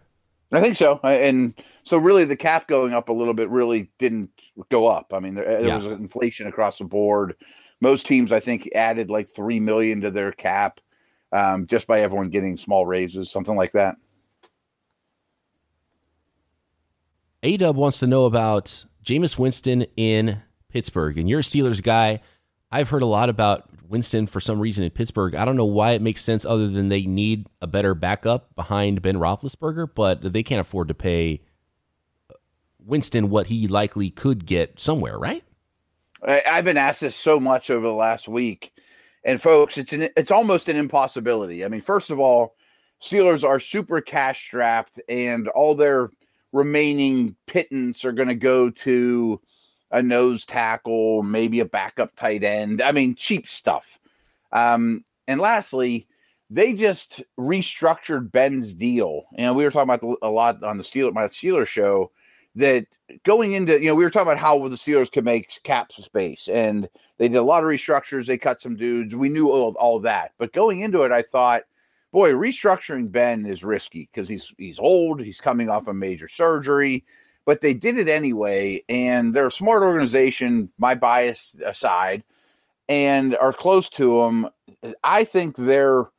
I 0.54 0.62
think 0.62 0.77
so, 0.77 1.01
and 1.04 1.54
so 1.84 1.97
really 1.97 2.23
the 2.23 2.38
cap 2.38 2.67
going 2.67 2.93
up 2.93 3.10
a 3.10 3.13
little 3.13 3.34
bit 3.34 3.49
really 3.49 3.91
didn't 3.99 4.30
go 4.69 4.88
up. 4.88 5.13
I 5.13 5.19
mean, 5.19 5.36
there, 5.36 5.43
there 5.43 5.67
yeah. 5.67 5.77
was 5.77 5.88
inflation 5.88 6.47
across 6.47 6.77
the 6.77 6.86
board. 6.86 7.36
Most 7.82 8.06
teams, 8.06 8.32
I 8.32 8.39
think, 8.39 8.69
added 8.73 9.10
like 9.10 9.27
three 9.27 9.60
million 9.60 9.99
to 10.01 10.12
their 10.12 10.32
cap 10.32 10.80
um, 11.34 11.67
just 11.67 11.88
by 11.88 11.99
everyone 11.99 12.30
getting 12.30 12.56
small 12.56 12.86
raises, 12.86 13.30
something 13.30 13.58
like 13.58 13.73
that. 13.73 13.97
Adub 17.43 17.75
wants 17.75 17.99
to 17.99 18.08
know 18.08 18.23
about 18.23 18.86
Jameis 19.04 19.38
Winston 19.38 19.86
in 19.97 20.41
Pittsburgh. 20.71 21.17
And 21.17 21.29
you're 21.29 21.39
a 21.39 21.43
Steelers 21.43 21.81
guy. 21.81 22.21
I've 22.71 22.89
heard 22.89 23.03
a 23.03 23.07
lot 23.07 23.29
about 23.29 23.69
Winston 23.89 24.27
for 24.27 24.39
some 24.39 24.60
reason 24.60 24.84
in 24.84 24.91
Pittsburgh. 24.91 25.36
I 25.36 25.43
don't 25.43 25.57
know 25.57 25.65
why 25.65 25.91
it 25.91 26.01
makes 26.01 26.23
sense 26.23 26.45
other 26.45 26.67
than 26.67 26.88
they 26.88 27.03
need 27.03 27.47
a 27.62 27.67
better 27.67 27.93
backup 27.93 28.55
behind 28.55 29.01
Ben 29.01 29.17
Roethlisberger, 29.17 29.89
but 29.93 30.34
they 30.34 30.43
can't 30.43 30.62
afford 30.62 30.88
to 30.88 30.93
pay 30.93 31.41
Winston 32.79 33.29
what 33.29 33.47
he 33.47 33.67
likely 33.67 34.10
could 34.10 34.45
get 34.45 34.79
somewhere, 34.79 35.17
right? 35.17 35.43
I've 36.23 36.65
been 36.65 36.77
asked 36.77 37.01
this 37.01 37.15
so 37.15 37.39
much 37.39 37.69
over 37.69 37.86
the 37.86 37.93
last 37.93 38.27
week, 38.27 38.71
and 39.25 39.41
folks, 39.41 39.77
it's 39.77 39.91
an 39.91 40.10
it's 40.15 40.31
almost 40.31 40.69
an 40.69 40.77
impossibility. 40.77 41.65
I 41.65 41.67
mean, 41.67 41.81
first 41.81 42.12
of 42.12 42.19
all, 42.19 42.55
Steelers 43.01 43.43
are 43.43 43.60
super 43.60 44.01
cash 44.01 44.45
strapped, 44.45 45.01
and 45.10 45.47
all 45.49 45.73
their 45.73 46.12
remaining 46.51 47.36
pittance 47.47 48.05
are 48.05 48.12
going 48.12 48.27
to 48.27 48.36
go 48.36 48.69
to 48.69 49.41
a 49.91 50.01
nose 50.01 50.45
tackle, 50.45 51.23
maybe 51.23 51.60
a 51.60 51.65
backup 51.65 52.15
tight 52.15 52.43
end. 52.43 52.82
I 52.82 52.91
mean, 52.91 53.15
cheap 53.15 53.47
stuff. 53.47 53.99
Um, 54.51 55.04
and 55.27 55.39
lastly, 55.39 56.08
they 56.49 56.73
just 56.73 57.23
restructured 57.39 58.32
Ben's 58.32 58.73
deal. 58.73 59.23
And 59.36 59.56
we 59.56 59.63
were 59.63 59.71
talking 59.71 59.93
about 59.93 60.17
a 60.21 60.30
lot 60.30 60.63
on 60.63 60.77
the 60.77 60.84
Steelers, 60.84 61.13
my 61.13 61.23
Steelers 61.27 61.67
show 61.67 62.12
that 62.56 62.86
going 63.23 63.54
into, 63.54 63.80
you 63.80 63.88
know, 63.88 63.95
we 63.95 64.04
were 64.04 64.10
talking 64.10 64.27
about 64.27 64.38
how 64.38 64.67
the 64.67 64.75
Steelers 64.75 65.12
could 65.12 65.25
make 65.25 65.62
cap 65.63 65.91
space 65.91 66.47
and 66.47 66.89
they 67.17 67.27
did 67.27 67.38
a 67.38 67.43
lot 67.43 67.63
of 67.63 67.69
restructures. 67.69 68.25
They 68.25 68.38
cut 68.38 68.62
some 68.62 68.75
dudes. 68.75 69.15
We 69.15 69.30
knew 69.30 69.49
all, 69.49 69.75
all 69.80 69.99
that. 70.01 70.32
But 70.38 70.54
going 70.54 70.82
into 70.82 71.04
it, 71.04 71.12
I 71.12 71.21
thought, 71.21 71.63
boy, 72.12 72.32
restructuring 72.32 73.12
Ben 73.12 73.45
is 73.45 73.63
risky 73.63 74.10
because 74.12 74.27
he's 74.27 74.54
he's 74.58 74.80
old. 74.80 75.21
He's 75.21 75.39
coming 75.39 75.69
off 75.69 75.88
a 75.88 75.93
major 75.93 76.27
surgery 76.27 77.06
but 77.45 77.62
they 77.62 77.73
did 77.73 77.97
it 77.97 78.08
anyway. 78.08 78.84
And 78.89 79.34
they're 79.34 79.47
a 79.47 79.51
smart 79.51 79.84
organization, 79.84 80.69
my 80.77 80.95
bias 80.95 81.56
aside, 81.65 82.23
and 82.89 83.36
are 83.38 83.54
close 83.54 83.89
to 83.89 84.21
them. 84.21 84.49
I 85.04 85.23
think 85.23 85.56
their 85.56 86.10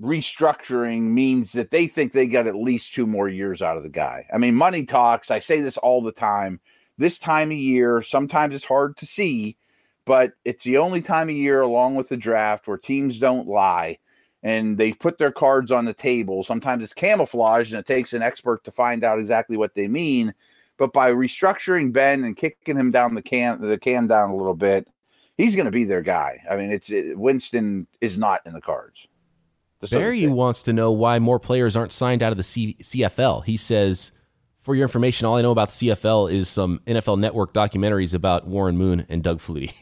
restructuring 0.00 1.02
means 1.02 1.52
that 1.52 1.70
they 1.70 1.86
think 1.86 2.12
they 2.12 2.26
got 2.26 2.46
at 2.46 2.56
least 2.56 2.94
two 2.94 3.06
more 3.06 3.28
years 3.28 3.62
out 3.62 3.76
of 3.76 3.82
the 3.82 3.88
guy. 3.88 4.26
I 4.32 4.38
mean, 4.38 4.54
money 4.54 4.84
talks. 4.84 5.30
I 5.30 5.40
say 5.40 5.60
this 5.60 5.76
all 5.76 6.02
the 6.02 6.12
time. 6.12 6.60
This 6.98 7.18
time 7.18 7.50
of 7.50 7.56
year, 7.56 8.02
sometimes 8.02 8.54
it's 8.54 8.64
hard 8.64 8.96
to 8.98 9.06
see, 9.06 9.56
but 10.04 10.32
it's 10.44 10.64
the 10.64 10.78
only 10.78 11.02
time 11.02 11.28
of 11.28 11.34
year, 11.34 11.60
along 11.60 11.96
with 11.96 12.08
the 12.08 12.16
draft, 12.16 12.66
where 12.66 12.76
teams 12.76 13.18
don't 13.18 13.48
lie 13.48 13.98
and 14.44 14.76
they 14.76 14.92
put 14.92 15.16
their 15.18 15.32
cards 15.32 15.72
on 15.72 15.86
the 15.86 15.94
table. 15.94 16.44
Sometimes 16.44 16.84
it's 16.84 16.92
camouflage, 16.92 17.72
and 17.72 17.80
it 17.80 17.86
takes 17.86 18.12
an 18.12 18.22
expert 18.22 18.62
to 18.64 18.70
find 18.70 19.02
out 19.02 19.18
exactly 19.18 19.56
what 19.56 19.74
they 19.74 19.88
mean. 19.88 20.34
But 20.76 20.92
by 20.92 21.12
restructuring 21.12 21.92
Ben 21.92 22.24
and 22.24 22.36
kicking 22.36 22.76
him 22.76 22.90
down 22.90 23.14
the 23.14 23.22
can 23.22 23.60
the 23.60 23.78
can 23.78 24.06
down 24.06 24.30
a 24.30 24.36
little 24.36 24.54
bit, 24.54 24.88
he's 25.36 25.56
going 25.56 25.66
to 25.66 25.72
be 25.72 25.84
their 25.84 26.02
guy. 26.02 26.42
I 26.50 26.56
mean, 26.56 26.72
it's 26.72 26.90
it, 26.90 27.16
Winston 27.18 27.86
is 28.00 28.18
not 28.18 28.40
in 28.44 28.52
the 28.52 28.60
cards. 28.60 29.06
Barry 29.90 30.26
wants 30.26 30.62
to 30.62 30.72
know 30.72 30.92
why 30.92 31.18
more 31.18 31.38
players 31.38 31.76
aren't 31.76 31.92
signed 31.92 32.22
out 32.22 32.32
of 32.32 32.38
the 32.38 32.42
C- 32.42 32.76
CFL. 32.82 33.44
He 33.44 33.56
says, 33.56 34.12
"For 34.62 34.74
your 34.74 34.84
information, 34.84 35.26
all 35.26 35.36
I 35.36 35.42
know 35.42 35.50
about 35.50 35.70
the 35.70 35.88
CFL 35.88 36.32
is 36.32 36.48
some 36.48 36.80
NFL 36.86 37.18
Network 37.18 37.52
documentaries 37.52 38.14
about 38.14 38.46
Warren 38.46 38.76
Moon 38.76 39.06
and 39.08 39.22
Doug 39.22 39.40
Flutie." 39.40 39.72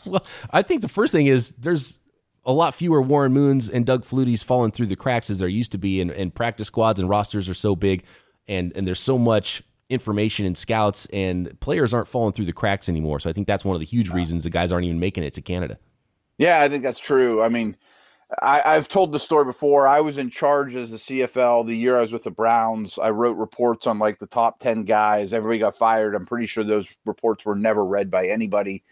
well, 0.06 0.24
I 0.50 0.62
think 0.62 0.82
the 0.82 0.88
first 0.88 1.12
thing 1.12 1.26
is 1.26 1.52
there's 1.52 1.98
a 2.46 2.52
lot 2.52 2.74
fewer 2.74 3.00
Warren 3.00 3.32
Moons 3.32 3.68
and 3.68 3.84
Doug 3.84 4.04
Flutie's 4.04 4.42
falling 4.42 4.70
through 4.70 4.86
the 4.86 4.96
cracks 4.96 5.30
as 5.30 5.38
there 5.38 5.48
used 5.48 5.72
to 5.72 5.78
be, 5.78 6.00
and, 6.00 6.10
and 6.10 6.34
practice 6.34 6.68
squads 6.68 7.00
and 7.00 7.08
rosters 7.08 7.48
are 7.48 7.54
so 7.54 7.74
big, 7.74 8.04
and 8.46 8.72
and 8.76 8.86
there's 8.86 9.00
so 9.00 9.18
much 9.18 9.62
information 9.90 10.46
and 10.46 10.56
scouts 10.56 11.06
and 11.12 11.58
players 11.60 11.92
aren't 11.92 12.08
falling 12.08 12.32
through 12.32 12.46
the 12.46 12.52
cracks 12.52 12.88
anymore. 12.88 13.20
So 13.20 13.28
I 13.28 13.32
think 13.32 13.46
that's 13.46 13.64
one 13.64 13.76
of 13.76 13.80
the 13.80 13.86
huge 13.86 14.10
reasons 14.10 14.44
the 14.44 14.50
guys 14.50 14.72
aren't 14.72 14.86
even 14.86 15.00
making 15.00 15.24
it 15.24 15.34
to 15.34 15.42
Canada. 15.42 15.78
Yeah, 16.38 16.60
I 16.62 16.68
think 16.68 16.82
that's 16.82 16.98
true. 16.98 17.42
I 17.42 17.48
mean, 17.48 17.76
I, 18.42 18.74
have 18.74 18.88
told 18.88 19.12
the 19.12 19.18
story 19.18 19.44
before. 19.44 19.86
I 19.86 20.00
was 20.00 20.18
in 20.18 20.30
charge 20.30 20.74
as 20.74 20.90
the 20.90 20.96
CFL 20.96 21.66
the 21.66 21.76
year 21.76 21.98
I 21.98 22.00
was 22.00 22.12
with 22.12 22.24
the 22.24 22.30
Browns. 22.30 22.98
I 22.98 23.10
wrote 23.10 23.36
reports 23.36 23.86
on 23.86 23.98
like 23.98 24.18
the 24.18 24.26
top 24.26 24.58
10 24.60 24.84
guys. 24.84 25.32
Everybody 25.32 25.58
got 25.58 25.76
fired. 25.76 26.14
I'm 26.14 26.26
pretty 26.26 26.46
sure 26.46 26.64
those 26.64 26.88
reports 27.04 27.44
were 27.44 27.54
never 27.54 27.84
read 27.84 28.10
by 28.10 28.26
anybody. 28.26 28.82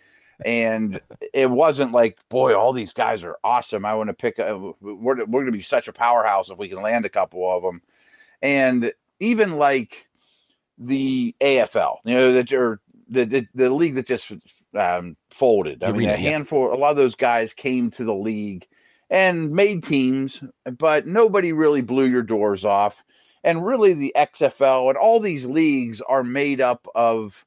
And 0.45 1.01
it 1.33 1.51
wasn't 1.51 1.93
like, 1.93 2.19
boy, 2.29 2.55
all 2.55 2.73
these 2.73 2.93
guys 2.93 3.25
are 3.25 3.39
awesome. 3.43 3.85
I 3.85 3.95
want 3.95 4.09
to 4.09 4.15
pick, 4.15 4.39
a, 4.39 4.57
we're, 4.81 5.25
we're 5.25 5.25
going 5.25 5.47
to 5.47 5.53
be 5.53 5.63
such 5.63 5.89
a 5.89 5.93
powerhouse 5.93 6.51
if 6.51 6.59
we 6.59 6.69
can 6.69 6.83
land 6.83 7.07
a 7.07 7.11
couple 7.11 7.49
of 7.49 7.63
them. 7.63 7.81
And 8.41 8.93
even 9.21 9.57
like, 9.57 10.07
the 10.87 11.35
AFL, 11.41 11.97
you 12.05 12.15
know, 12.15 12.33
that 12.33 12.53
are 12.53 12.81
the, 13.09 13.25
the, 13.25 13.47
the 13.55 13.71
league 13.71 13.95
that 13.95 14.07
just 14.07 14.33
um, 14.79 15.17
folded. 15.31 15.83
I 15.83 15.89
the 15.89 15.99
mean, 15.99 16.09
arena, 16.09 16.15
a 16.15 16.17
handful, 16.17 16.69
yeah. 16.69 16.75
a 16.75 16.79
lot 16.79 16.91
of 16.91 16.97
those 16.97 17.15
guys 17.15 17.53
came 17.53 17.91
to 17.93 18.05
the 18.05 18.15
league 18.15 18.67
and 19.11 19.51
made 19.51 19.85
teams, 19.85 20.43
but 20.79 21.07
nobody 21.07 21.53
really 21.53 21.83
blew 21.83 22.07
your 22.07 22.23
doors 22.23 22.65
off. 22.65 23.03
And 23.45 23.67
really, 23.67 23.93
the 23.93 24.13
XFL 24.17 24.89
and 24.89 24.97
all 24.97 25.19
these 25.19 25.45
leagues 25.45 26.01
are 26.01 26.23
made 26.23 26.61
up 26.61 26.87
of 26.95 27.45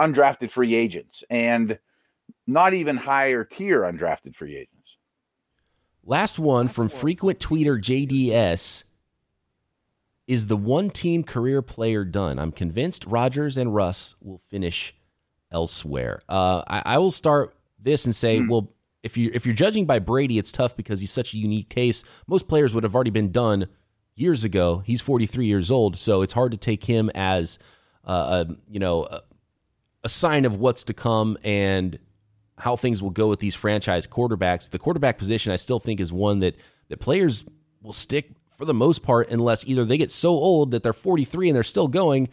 undrafted 0.00 0.50
free 0.50 0.74
agents 0.74 1.22
and 1.30 1.78
not 2.46 2.74
even 2.74 2.96
higher 2.96 3.44
tier 3.44 3.82
undrafted 3.82 4.34
free 4.34 4.56
agents. 4.56 4.72
Last 6.04 6.38
one 6.38 6.68
from 6.68 6.88
frequent 6.88 7.38
tweeter 7.38 7.80
JDS 7.80 8.84
is 10.26 10.46
the 10.46 10.56
one 10.56 10.90
team 10.90 11.22
career 11.22 11.62
player 11.62 12.04
done? 12.04 12.38
I'm 12.38 12.52
convinced 12.52 13.04
Rodgers 13.06 13.56
and 13.56 13.74
Russ 13.74 14.14
will 14.20 14.40
finish 14.50 14.94
elsewhere. 15.52 16.22
Uh, 16.28 16.62
I, 16.66 16.82
I, 16.84 16.98
will 16.98 17.12
start 17.12 17.56
this 17.78 18.04
and 18.04 18.14
say, 18.14 18.40
mm. 18.40 18.48
well, 18.48 18.72
if 19.02 19.16
you 19.16 19.30
if 19.32 19.46
you're 19.46 19.54
judging 19.54 19.86
by 19.86 20.00
Brady, 20.00 20.38
it's 20.38 20.50
tough 20.50 20.76
because 20.76 20.98
he's 21.00 21.12
such 21.12 21.32
a 21.32 21.38
unique 21.38 21.68
case. 21.68 22.02
Most 22.26 22.48
players 22.48 22.74
would 22.74 22.82
have 22.82 22.94
already 22.94 23.10
been 23.10 23.30
done 23.30 23.68
years 24.16 24.42
ago. 24.42 24.82
He's 24.84 25.00
43 25.00 25.46
years 25.46 25.70
old, 25.70 25.96
so 25.96 26.22
it's 26.22 26.32
hard 26.32 26.50
to 26.52 26.58
take 26.58 26.84
him 26.84 27.10
as 27.14 27.60
uh, 28.04 28.44
a 28.46 28.56
you 28.68 28.80
know 28.80 29.04
a, 29.04 29.22
a 30.02 30.08
sign 30.08 30.44
of 30.44 30.56
what's 30.56 30.82
to 30.84 30.94
come 30.94 31.38
and 31.44 31.98
how 32.58 32.74
things 32.74 33.00
will 33.00 33.10
go 33.10 33.28
with 33.28 33.38
these 33.38 33.54
franchise 33.54 34.06
quarterbacks. 34.08 34.70
The 34.70 34.78
quarterback 34.78 35.18
position, 35.18 35.52
I 35.52 35.56
still 35.56 35.78
think, 35.78 36.00
is 36.00 36.12
one 36.12 36.40
that 36.40 36.56
that 36.88 36.98
players 36.98 37.44
will 37.82 37.92
stick 37.92 38.30
for 38.56 38.64
the 38.64 38.74
most 38.74 39.02
part, 39.02 39.30
unless 39.30 39.64
either 39.66 39.84
they 39.84 39.98
get 39.98 40.10
so 40.10 40.30
old 40.30 40.70
that 40.70 40.82
they're 40.82 40.92
43 40.92 41.48
and 41.48 41.56
they're 41.56 41.62
still 41.62 41.88
going, 41.88 42.28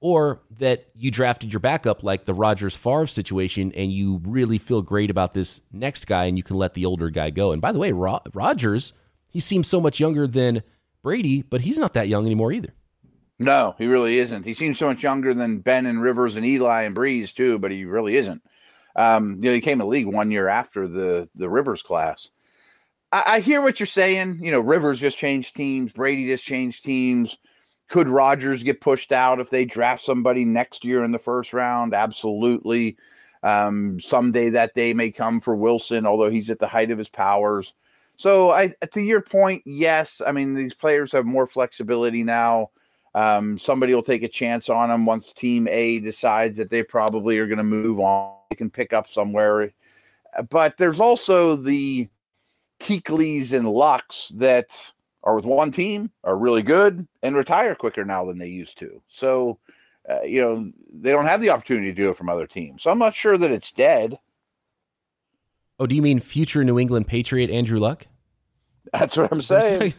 or 0.00 0.40
that 0.58 0.86
you 0.94 1.10
drafted 1.10 1.52
your 1.52 1.60
backup 1.60 2.02
like 2.02 2.24
the 2.24 2.34
Rodgers 2.34 2.76
Favre 2.76 3.06
situation 3.06 3.72
and 3.74 3.92
you 3.92 4.20
really 4.24 4.58
feel 4.58 4.82
great 4.82 5.10
about 5.10 5.34
this 5.34 5.60
next 5.72 6.06
guy 6.06 6.24
and 6.24 6.36
you 6.36 6.42
can 6.42 6.56
let 6.56 6.74
the 6.74 6.86
older 6.86 7.10
guy 7.10 7.30
go. 7.30 7.52
And 7.52 7.62
by 7.62 7.72
the 7.72 7.78
way, 7.78 7.92
Ro- 7.92 8.20
Rodgers, 8.34 8.92
he 9.28 9.40
seems 9.40 9.66
so 9.68 9.80
much 9.80 9.98
younger 9.98 10.26
than 10.26 10.62
Brady, 11.02 11.42
but 11.42 11.62
he's 11.62 11.78
not 11.78 11.94
that 11.94 12.08
young 12.08 12.26
anymore 12.26 12.52
either. 12.52 12.74
No, 13.38 13.74
he 13.78 13.86
really 13.86 14.18
isn't. 14.18 14.46
He 14.46 14.54
seems 14.54 14.78
so 14.78 14.86
much 14.86 15.02
younger 15.02 15.34
than 15.34 15.58
Ben 15.58 15.86
and 15.86 16.00
Rivers 16.00 16.36
and 16.36 16.46
Eli 16.46 16.82
and 16.82 16.96
Brees 16.96 17.34
too, 17.34 17.58
but 17.58 17.70
he 17.70 17.84
really 17.84 18.16
isn't. 18.16 18.42
Um, 18.94 19.36
you 19.42 19.50
know, 19.50 19.54
he 19.54 19.60
came 19.60 19.78
to 19.78 19.84
league 19.84 20.06
one 20.06 20.30
year 20.30 20.48
after 20.48 20.88
the 20.88 21.28
the 21.34 21.50
Rivers 21.50 21.82
class. 21.82 22.30
I, 23.12 23.22
I 23.26 23.40
hear 23.40 23.62
what 23.62 23.80
you're 23.80 23.86
saying. 23.86 24.40
You 24.42 24.50
know, 24.50 24.60
Rivers 24.60 25.00
just 25.00 25.18
changed 25.18 25.56
teams. 25.56 25.92
Brady 25.92 26.26
just 26.26 26.44
changed 26.44 26.84
teams. 26.84 27.38
Could 27.88 28.08
Rodgers 28.08 28.62
get 28.62 28.80
pushed 28.80 29.12
out 29.12 29.40
if 29.40 29.50
they 29.50 29.64
draft 29.64 30.02
somebody 30.02 30.44
next 30.44 30.84
year 30.84 31.04
in 31.04 31.12
the 31.12 31.18
first 31.18 31.52
round? 31.52 31.94
Absolutely. 31.94 32.96
Um, 33.42 34.00
someday 34.00 34.50
that 34.50 34.74
day 34.74 34.92
may 34.92 35.10
come 35.10 35.40
for 35.40 35.54
Wilson, 35.54 36.04
although 36.04 36.30
he's 36.30 36.50
at 36.50 36.58
the 36.58 36.66
height 36.66 36.90
of 36.90 36.98
his 36.98 37.08
powers. 37.08 37.74
So, 38.16 38.50
I 38.50 38.74
to 38.92 39.00
your 39.00 39.20
point, 39.20 39.62
yes. 39.66 40.22
I 40.26 40.32
mean, 40.32 40.54
these 40.54 40.74
players 40.74 41.12
have 41.12 41.26
more 41.26 41.46
flexibility 41.46 42.24
now. 42.24 42.70
Um, 43.14 43.56
somebody 43.56 43.94
will 43.94 44.02
take 44.02 44.22
a 44.22 44.28
chance 44.28 44.68
on 44.68 44.88
them 44.88 45.06
once 45.06 45.32
Team 45.32 45.68
A 45.68 46.00
decides 46.00 46.58
that 46.58 46.70
they 46.70 46.82
probably 46.82 47.38
are 47.38 47.46
going 47.46 47.58
to 47.58 47.64
move 47.64 48.00
on. 48.00 48.34
They 48.50 48.56
can 48.56 48.70
pick 48.70 48.92
up 48.92 49.08
somewhere, 49.08 49.70
but 50.50 50.76
there's 50.76 51.00
also 51.00 51.56
the 51.56 52.08
Kuechly's 52.80 53.52
and 53.52 53.68
Lucks 53.68 54.30
that 54.34 54.68
are 55.22 55.34
with 55.34 55.44
one 55.44 55.72
team 55.72 56.10
are 56.24 56.38
really 56.38 56.62
good 56.62 57.06
and 57.22 57.36
retire 57.36 57.74
quicker 57.74 58.04
now 58.04 58.24
than 58.24 58.38
they 58.38 58.48
used 58.48 58.78
to. 58.78 59.02
So, 59.08 59.58
uh, 60.08 60.22
you 60.22 60.40
know, 60.40 60.72
they 60.92 61.10
don't 61.10 61.26
have 61.26 61.40
the 61.40 61.50
opportunity 61.50 61.88
to 61.88 61.94
do 61.94 62.10
it 62.10 62.16
from 62.16 62.28
other 62.28 62.46
teams. 62.46 62.82
So 62.82 62.90
I'm 62.90 62.98
not 62.98 63.14
sure 63.14 63.36
that 63.36 63.50
it's 63.50 63.72
dead. 63.72 64.18
Oh, 65.78 65.86
do 65.86 65.94
you 65.94 66.02
mean 66.02 66.20
future 66.20 66.64
New 66.64 66.78
England 66.78 67.08
Patriot 67.08 67.50
Andrew 67.50 67.78
Luck? 67.78 68.06
That's 68.92 69.16
what 69.16 69.32
I'm 69.32 69.42
saying. 69.42 69.94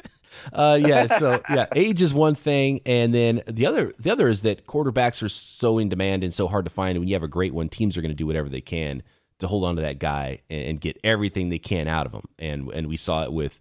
uh, 0.52 0.78
yeah. 0.80 1.18
So 1.18 1.42
yeah, 1.50 1.66
age 1.76 2.02
is 2.02 2.12
one 2.14 2.34
thing, 2.34 2.80
and 2.84 3.14
then 3.14 3.42
the 3.46 3.66
other 3.66 3.92
the 3.98 4.10
other 4.10 4.28
is 4.28 4.42
that 4.42 4.66
quarterbacks 4.66 5.22
are 5.22 5.28
so 5.28 5.78
in 5.78 5.88
demand 5.88 6.24
and 6.24 6.34
so 6.34 6.48
hard 6.48 6.64
to 6.64 6.70
find. 6.70 6.98
When 6.98 7.06
you 7.06 7.14
have 7.14 7.22
a 7.22 7.28
great 7.28 7.54
one, 7.54 7.68
teams 7.68 7.96
are 7.96 8.02
going 8.02 8.10
to 8.10 8.16
do 8.16 8.26
whatever 8.26 8.48
they 8.48 8.62
can 8.62 9.02
to 9.40 9.48
hold 9.48 9.64
on 9.64 9.76
to 9.76 9.82
that 9.82 9.98
guy 9.98 10.40
and, 10.48 10.80
get 10.80 10.98
everything 11.04 11.48
they 11.48 11.58
can 11.58 11.88
out 11.88 12.06
of 12.06 12.12
him. 12.12 12.26
And 12.38 12.70
and 12.72 12.86
we 12.86 12.96
saw 12.96 13.24
it 13.24 13.32
with 13.32 13.58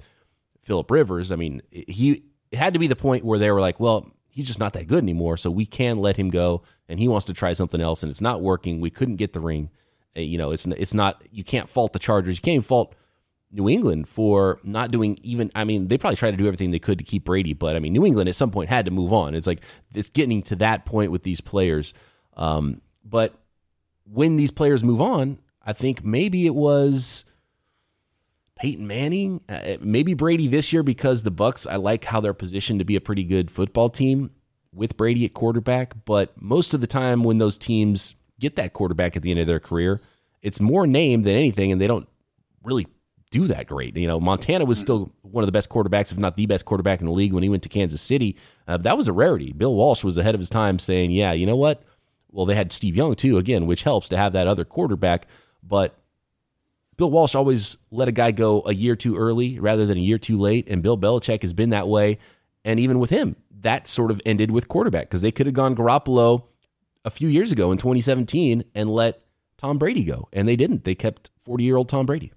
Philip 0.64 0.90
Rivers. 0.90 1.32
I 1.32 1.36
mean, 1.36 1.62
he 1.72 2.24
it 2.52 2.58
had 2.58 2.74
to 2.74 2.80
be 2.80 2.88
the 2.88 2.96
point 2.96 3.26
where 3.26 3.40
they 3.40 3.52
were 3.52 3.62
like, 3.62 3.80
well, 3.80 4.10
he's 4.28 4.48
just 4.48 4.60
not 4.60 4.74
that 4.74 4.88
good 4.88 5.04
anymore, 5.04 5.38
so 5.38 5.52
we 5.52 5.66
can 5.66 5.98
let 5.98 6.18
him 6.18 6.30
go, 6.30 6.64
and 6.88 7.00
he 7.00 7.08
wants 7.08 7.26
to 7.26 7.34
try 7.34 7.54
something 7.54 7.82
else, 7.82 8.04
and 8.04 8.10
it's 8.10 8.22
not 8.22 8.42
working. 8.42 8.80
We 8.80 8.90
couldn't 8.90 9.18
get 9.18 9.34
the 9.34 9.40
ring. 9.40 9.70
You 10.16 10.38
know, 10.38 10.52
it's 10.52 10.66
it's 10.66 10.94
not. 10.94 11.24
You 11.32 11.44
can't 11.44 11.70
fault 11.70 11.94
the 11.94 12.00
Chargers. 12.00 12.38
You 12.38 12.42
can't 12.42 12.56
even 12.56 12.64
fault 12.64 12.96
New 13.52 13.68
England 13.70 14.08
for 14.08 14.60
not 14.64 14.92
doing 14.92 15.18
even. 15.22 15.52
I 15.56 15.64
mean, 15.64 15.88
they 15.88 15.98
probably 15.98 16.18
tried 16.18 16.32
to 16.32 16.38
do 16.38 16.48
everything 16.48 16.72
they 16.72 16.80
could 16.80 17.00
to 17.00 17.04
keep 17.04 17.26
Brady, 17.26 17.54
but 17.54 17.76
I 17.76 17.80
mean, 17.80 17.94
New 17.94 18.06
England 18.06 18.30
at 18.30 18.36
some 18.36 18.52
point 18.52 18.70
had 18.70 18.86
to 18.86 18.92
move 18.92 19.14
on. 19.14 19.36
It's 19.36 19.48
like 19.48 19.62
it's 19.94 20.10
getting 20.10 20.42
to 20.44 20.56
that 20.58 20.86
point 20.86 21.12
with 21.12 21.24
these 21.24 21.42
players. 21.42 21.94
Um, 22.36 22.82
but 23.04 23.36
when 24.06 24.36
these 24.36 24.52
players 24.52 24.84
move 24.84 25.02
on, 25.02 25.40
I 25.70 25.74
think 25.74 26.04
maybe 26.04 26.48
it 26.48 26.56
was 26.56 27.26
Peyton 28.56 28.88
Manning, 28.88 29.42
uh, 29.48 29.78
maybe 29.80 30.16
Brady 30.16 30.48
this 30.48 30.74
year 30.74 30.82
because 30.82 31.22
the 31.22 31.32
Bucs. 31.32 31.70
I 31.70 31.76
like 31.76 32.06
how 32.06 32.20
they're 32.20 32.34
positioned 32.34 32.80
to 32.80 32.86
be 32.86 32.96
a 32.96 33.02
pretty 33.02 33.24
good 33.24 33.52
football 33.52 33.92
team 33.92 34.32
with 34.74 34.98
Brady 34.98 35.26
at 35.26 35.36
quarterback. 35.36 35.94
But 36.06 36.34
most 36.42 36.74
of 36.74 36.82
the 36.82 36.88
time, 36.88 37.24
when 37.24 37.38
those 37.38 37.56
teams 37.56 38.16
get 38.40 38.56
that 38.56 38.74
quarterback 38.74 39.16
at 39.16 39.22
the 39.22 39.30
end 39.30 39.42
of 39.42 39.46
their 39.46 39.60
career, 39.60 40.02
it's 40.42 40.60
more 40.60 40.88
name 40.88 41.22
than 41.22 41.36
anything, 41.36 41.72
and 41.72 41.80
they 41.80 41.86
don't 41.86 42.08
really 42.64 42.88
do 43.30 43.46
that 43.46 43.68
great. 43.68 43.96
You 43.96 44.08
know, 44.08 44.20
Montana 44.20 44.66
was 44.66 44.80
still 44.80 45.12
one 45.22 45.44
of 45.44 45.48
the 45.48 45.52
best 45.52 45.70
quarterbacks, 45.70 46.12
if 46.12 46.18
not 46.18 46.36
the 46.36 46.48
best 46.48 46.66
quarterback 46.66 47.00
in 47.00 47.06
the 47.06 47.12
league 47.12 47.32
when 47.32 47.44
he 47.44 47.50
went 47.50 47.62
to 47.62 47.70
Kansas 47.70 48.02
City. 48.02 48.36
Uh, 48.68 48.78
that 48.78 48.98
was 48.98 49.08
a 49.08 49.14
rarity. 49.14 49.54
Bill 49.54 49.76
Walsh 49.76 50.04
was 50.04 50.18
ahead 50.18 50.34
of 50.34 50.42
his 50.42 50.50
time, 50.50 50.80
saying, 50.80 51.12
"Yeah, 51.12 51.32
you 51.34 51.46
know 51.46 51.56
what? 51.56 51.84
Well, 52.32 52.48
they 52.48 52.56
had 52.56 52.72
Steve 52.72 52.96
Young 52.96 53.14
too, 53.14 53.38
again, 53.38 53.68
which 53.68 53.84
helps 53.84 54.10
to 54.10 54.18
have 54.18 54.34
that 54.34 54.48
other 54.48 54.66
quarterback, 54.66 55.28
but." 55.64 55.96
Bill 56.98 57.10
Walsh 57.10 57.34
always 57.34 57.78
let 57.92 58.10
a 58.10 58.12
guy 58.12 58.32
go 58.32 58.62
a 58.66 58.74
year 58.74 58.94
too 58.94 59.16
early 59.16 59.58
rather 59.58 59.86
than 59.86 59.98
a 59.98 60.02
year 60.02 60.18
too 60.18 60.38
late, 60.38 60.68
and 60.70 60.82
Bill 60.82 60.98
Belichick 60.98 61.44
has 61.44 61.54
been 61.54 61.70
that 61.70 61.88
way. 61.88 62.20
And 62.66 62.78
even 62.78 63.00
with 63.00 63.10
him, 63.10 63.38
that 63.62 63.88
sort 63.88 64.12
of 64.12 64.22
ended 64.26 64.52
with 64.52 64.68
quarterback 64.68 65.08
because 65.08 65.22
they 65.22 65.32
could 65.32 65.46
have 65.46 65.56
gone 65.56 65.78
Garoppolo 65.78 66.44
a 67.06 67.10
few 67.10 67.30
years 67.30 67.54
ago 67.54 67.72
in 67.72 67.78
2017 67.78 68.66
and 68.76 68.90
let 68.90 69.22
Tom 69.58 69.78
Brady 69.78 70.04
go, 70.04 70.28
and 70.34 70.48
they 70.48 70.56
didn't. 70.56 70.84
They 70.84 70.96
kept 70.96 71.32
40 71.38 71.64
year 71.64 71.78
old 71.78 71.90
Tom 71.90 72.06
Brady. 72.06 72.34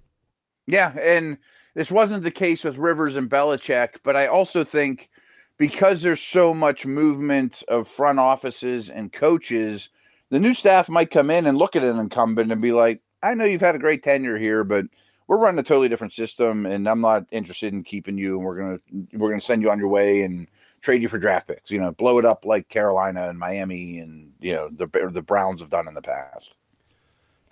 Yeah, 0.67 0.97
and 0.99 1.39
this 1.75 1.91
wasn't 1.91 2.23
the 2.23 2.31
case 2.31 2.65
with 2.65 2.77
Rivers 2.77 3.17
and 3.17 3.31
Belichick, 3.31 3.97
but 4.03 4.17
I 4.17 4.27
also 4.27 4.65
think 4.65 5.11
because 5.57 6.03
there's 6.03 6.23
so 6.23 6.55
much 6.55 6.87
movement 6.87 7.63
of 7.69 7.89
front 7.89 8.19
offices 8.19 8.91
and 8.91 9.13
coaches, 9.13 9.89
the 10.31 10.41
new 10.41 10.55
staff 10.55 10.89
might 10.89 11.11
come 11.11 11.31
in 11.31 11.47
and 11.47 11.59
look 11.59 11.77
at 11.77 11.85
an 11.85 11.99
incumbent 11.99 12.53
and 12.53 12.63
be 12.63 12.73
like, 12.73 13.01
I 13.23 13.35
know 13.35 13.45
you've 13.45 13.61
had 13.61 13.75
a 13.75 13.79
great 13.79 14.03
tenure 14.03 14.39
here, 14.39 14.65
but 14.65 14.87
we're 15.27 15.39
running 15.39 15.61
a 15.61 15.63
totally 15.63 15.89
different 15.89 16.13
system 16.13 16.67
and 16.67 16.89
I'm 16.89 17.01
not 17.01 17.25
interested 17.31 17.73
in 17.73 17.85
keeping 17.85 18.19
you 18.19 18.37
and 18.37 18.45
we're 18.45 18.57
gonna 18.57 18.79
we're 19.15 19.31
gonna 19.31 19.41
send 19.41 19.63
you 19.63 19.71
on 19.71 19.79
your 19.79 19.89
way 19.89 20.23
and 20.23 20.47
trade 20.81 21.01
you 21.01 21.09
for 21.09 21.19
draft 21.19 21.47
picks, 21.47 21.71
you 21.71 21.81
know, 21.81 21.93
blow 21.93 22.19
it 22.19 22.25
up 22.25 22.45
like 22.45 22.69
Carolina 22.69 23.29
and 23.29 23.39
Miami 23.39 24.01
and 24.01 24.33
you 24.41 24.55
know 24.55 24.69
the 24.69 24.87
the 25.11 25.23
Browns 25.23 25.61
have 25.61 25.71
done 25.71 25.89
in 25.89 25.95
the 25.95 26.03
past. 26.03 26.55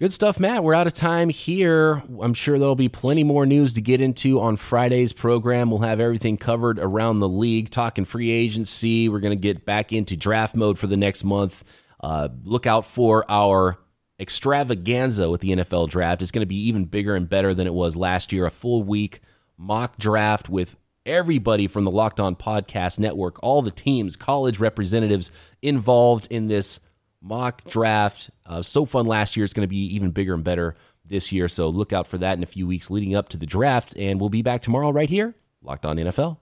Good 0.00 0.14
stuff, 0.14 0.40
Matt. 0.40 0.64
We're 0.64 0.72
out 0.72 0.86
of 0.86 0.94
time 0.94 1.28
here. 1.28 2.02
I'm 2.22 2.32
sure 2.32 2.58
there'll 2.58 2.74
be 2.74 2.88
plenty 2.88 3.22
more 3.22 3.44
news 3.44 3.74
to 3.74 3.82
get 3.82 4.00
into 4.00 4.40
on 4.40 4.56
Friday's 4.56 5.12
program. 5.12 5.70
We'll 5.70 5.80
have 5.80 6.00
everything 6.00 6.38
covered 6.38 6.78
around 6.78 7.20
the 7.20 7.28
league, 7.28 7.68
talking 7.68 8.06
free 8.06 8.30
agency. 8.30 9.10
We're 9.10 9.20
going 9.20 9.36
to 9.36 9.40
get 9.40 9.66
back 9.66 9.92
into 9.92 10.16
draft 10.16 10.54
mode 10.54 10.78
for 10.78 10.86
the 10.86 10.96
next 10.96 11.22
month. 11.22 11.64
Uh, 12.02 12.30
look 12.44 12.66
out 12.66 12.86
for 12.86 13.26
our 13.30 13.76
extravaganza 14.20 15.30
with 15.30 15.40
the 15.40 15.50
NFL 15.50 15.88
draft. 15.88 16.22
It's 16.22 16.30
going 16.30 16.42
to 16.42 16.46
be 16.46 16.68
even 16.68 16.84
bigger 16.84 17.16
and 17.16 17.28
better 17.28 17.54
than 17.54 17.66
it 17.66 17.74
was 17.74 17.96
last 17.96 18.32
year. 18.32 18.46
A 18.46 18.50
full 18.50 18.82
week 18.82 19.20
mock 19.56 19.96
draft 19.98 20.48
with 20.48 20.76
everybody 21.06 21.66
from 21.66 21.84
the 21.84 21.90
Locked 21.90 22.20
On 22.20 22.36
Podcast 22.36 22.98
Network, 22.98 23.42
all 23.42 23.62
the 23.62 23.70
teams, 23.70 24.16
college 24.16 24.58
representatives 24.58 25.30
involved 25.62 26.28
in 26.30 26.46
this 26.46 26.78
mock 27.22 27.64
draft. 27.64 28.30
Uh, 28.46 28.62
so 28.62 28.84
fun 28.84 29.06
last 29.06 29.36
year. 29.36 29.44
It's 29.44 29.54
going 29.54 29.66
to 29.66 29.68
be 29.68 29.94
even 29.94 30.10
bigger 30.10 30.34
and 30.34 30.44
better 30.44 30.76
this 31.04 31.32
year. 31.32 31.48
So 31.48 31.68
look 31.68 31.92
out 31.92 32.06
for 32.06 32.18
that 32.18 32.36
in 32.36 32.42
a 32.42 32.46
few 32.46 32.66
weeks 32.66 32.90
leading 32.90 33.14
up 33.14 33.28
to 33.30 33.36
the 33.36 33.46
draft. 33.46 33.96
And 33.96 34.20
we'll 34.20 34.28
be 34.28 34.42
back 34.42 34.62
tomorrow 34.62 34.90
right 34.90 35.10
here, 35.10 35.34
Locked 35.62 35.86
On 35.86 35.96
NFL. 35.96 36.38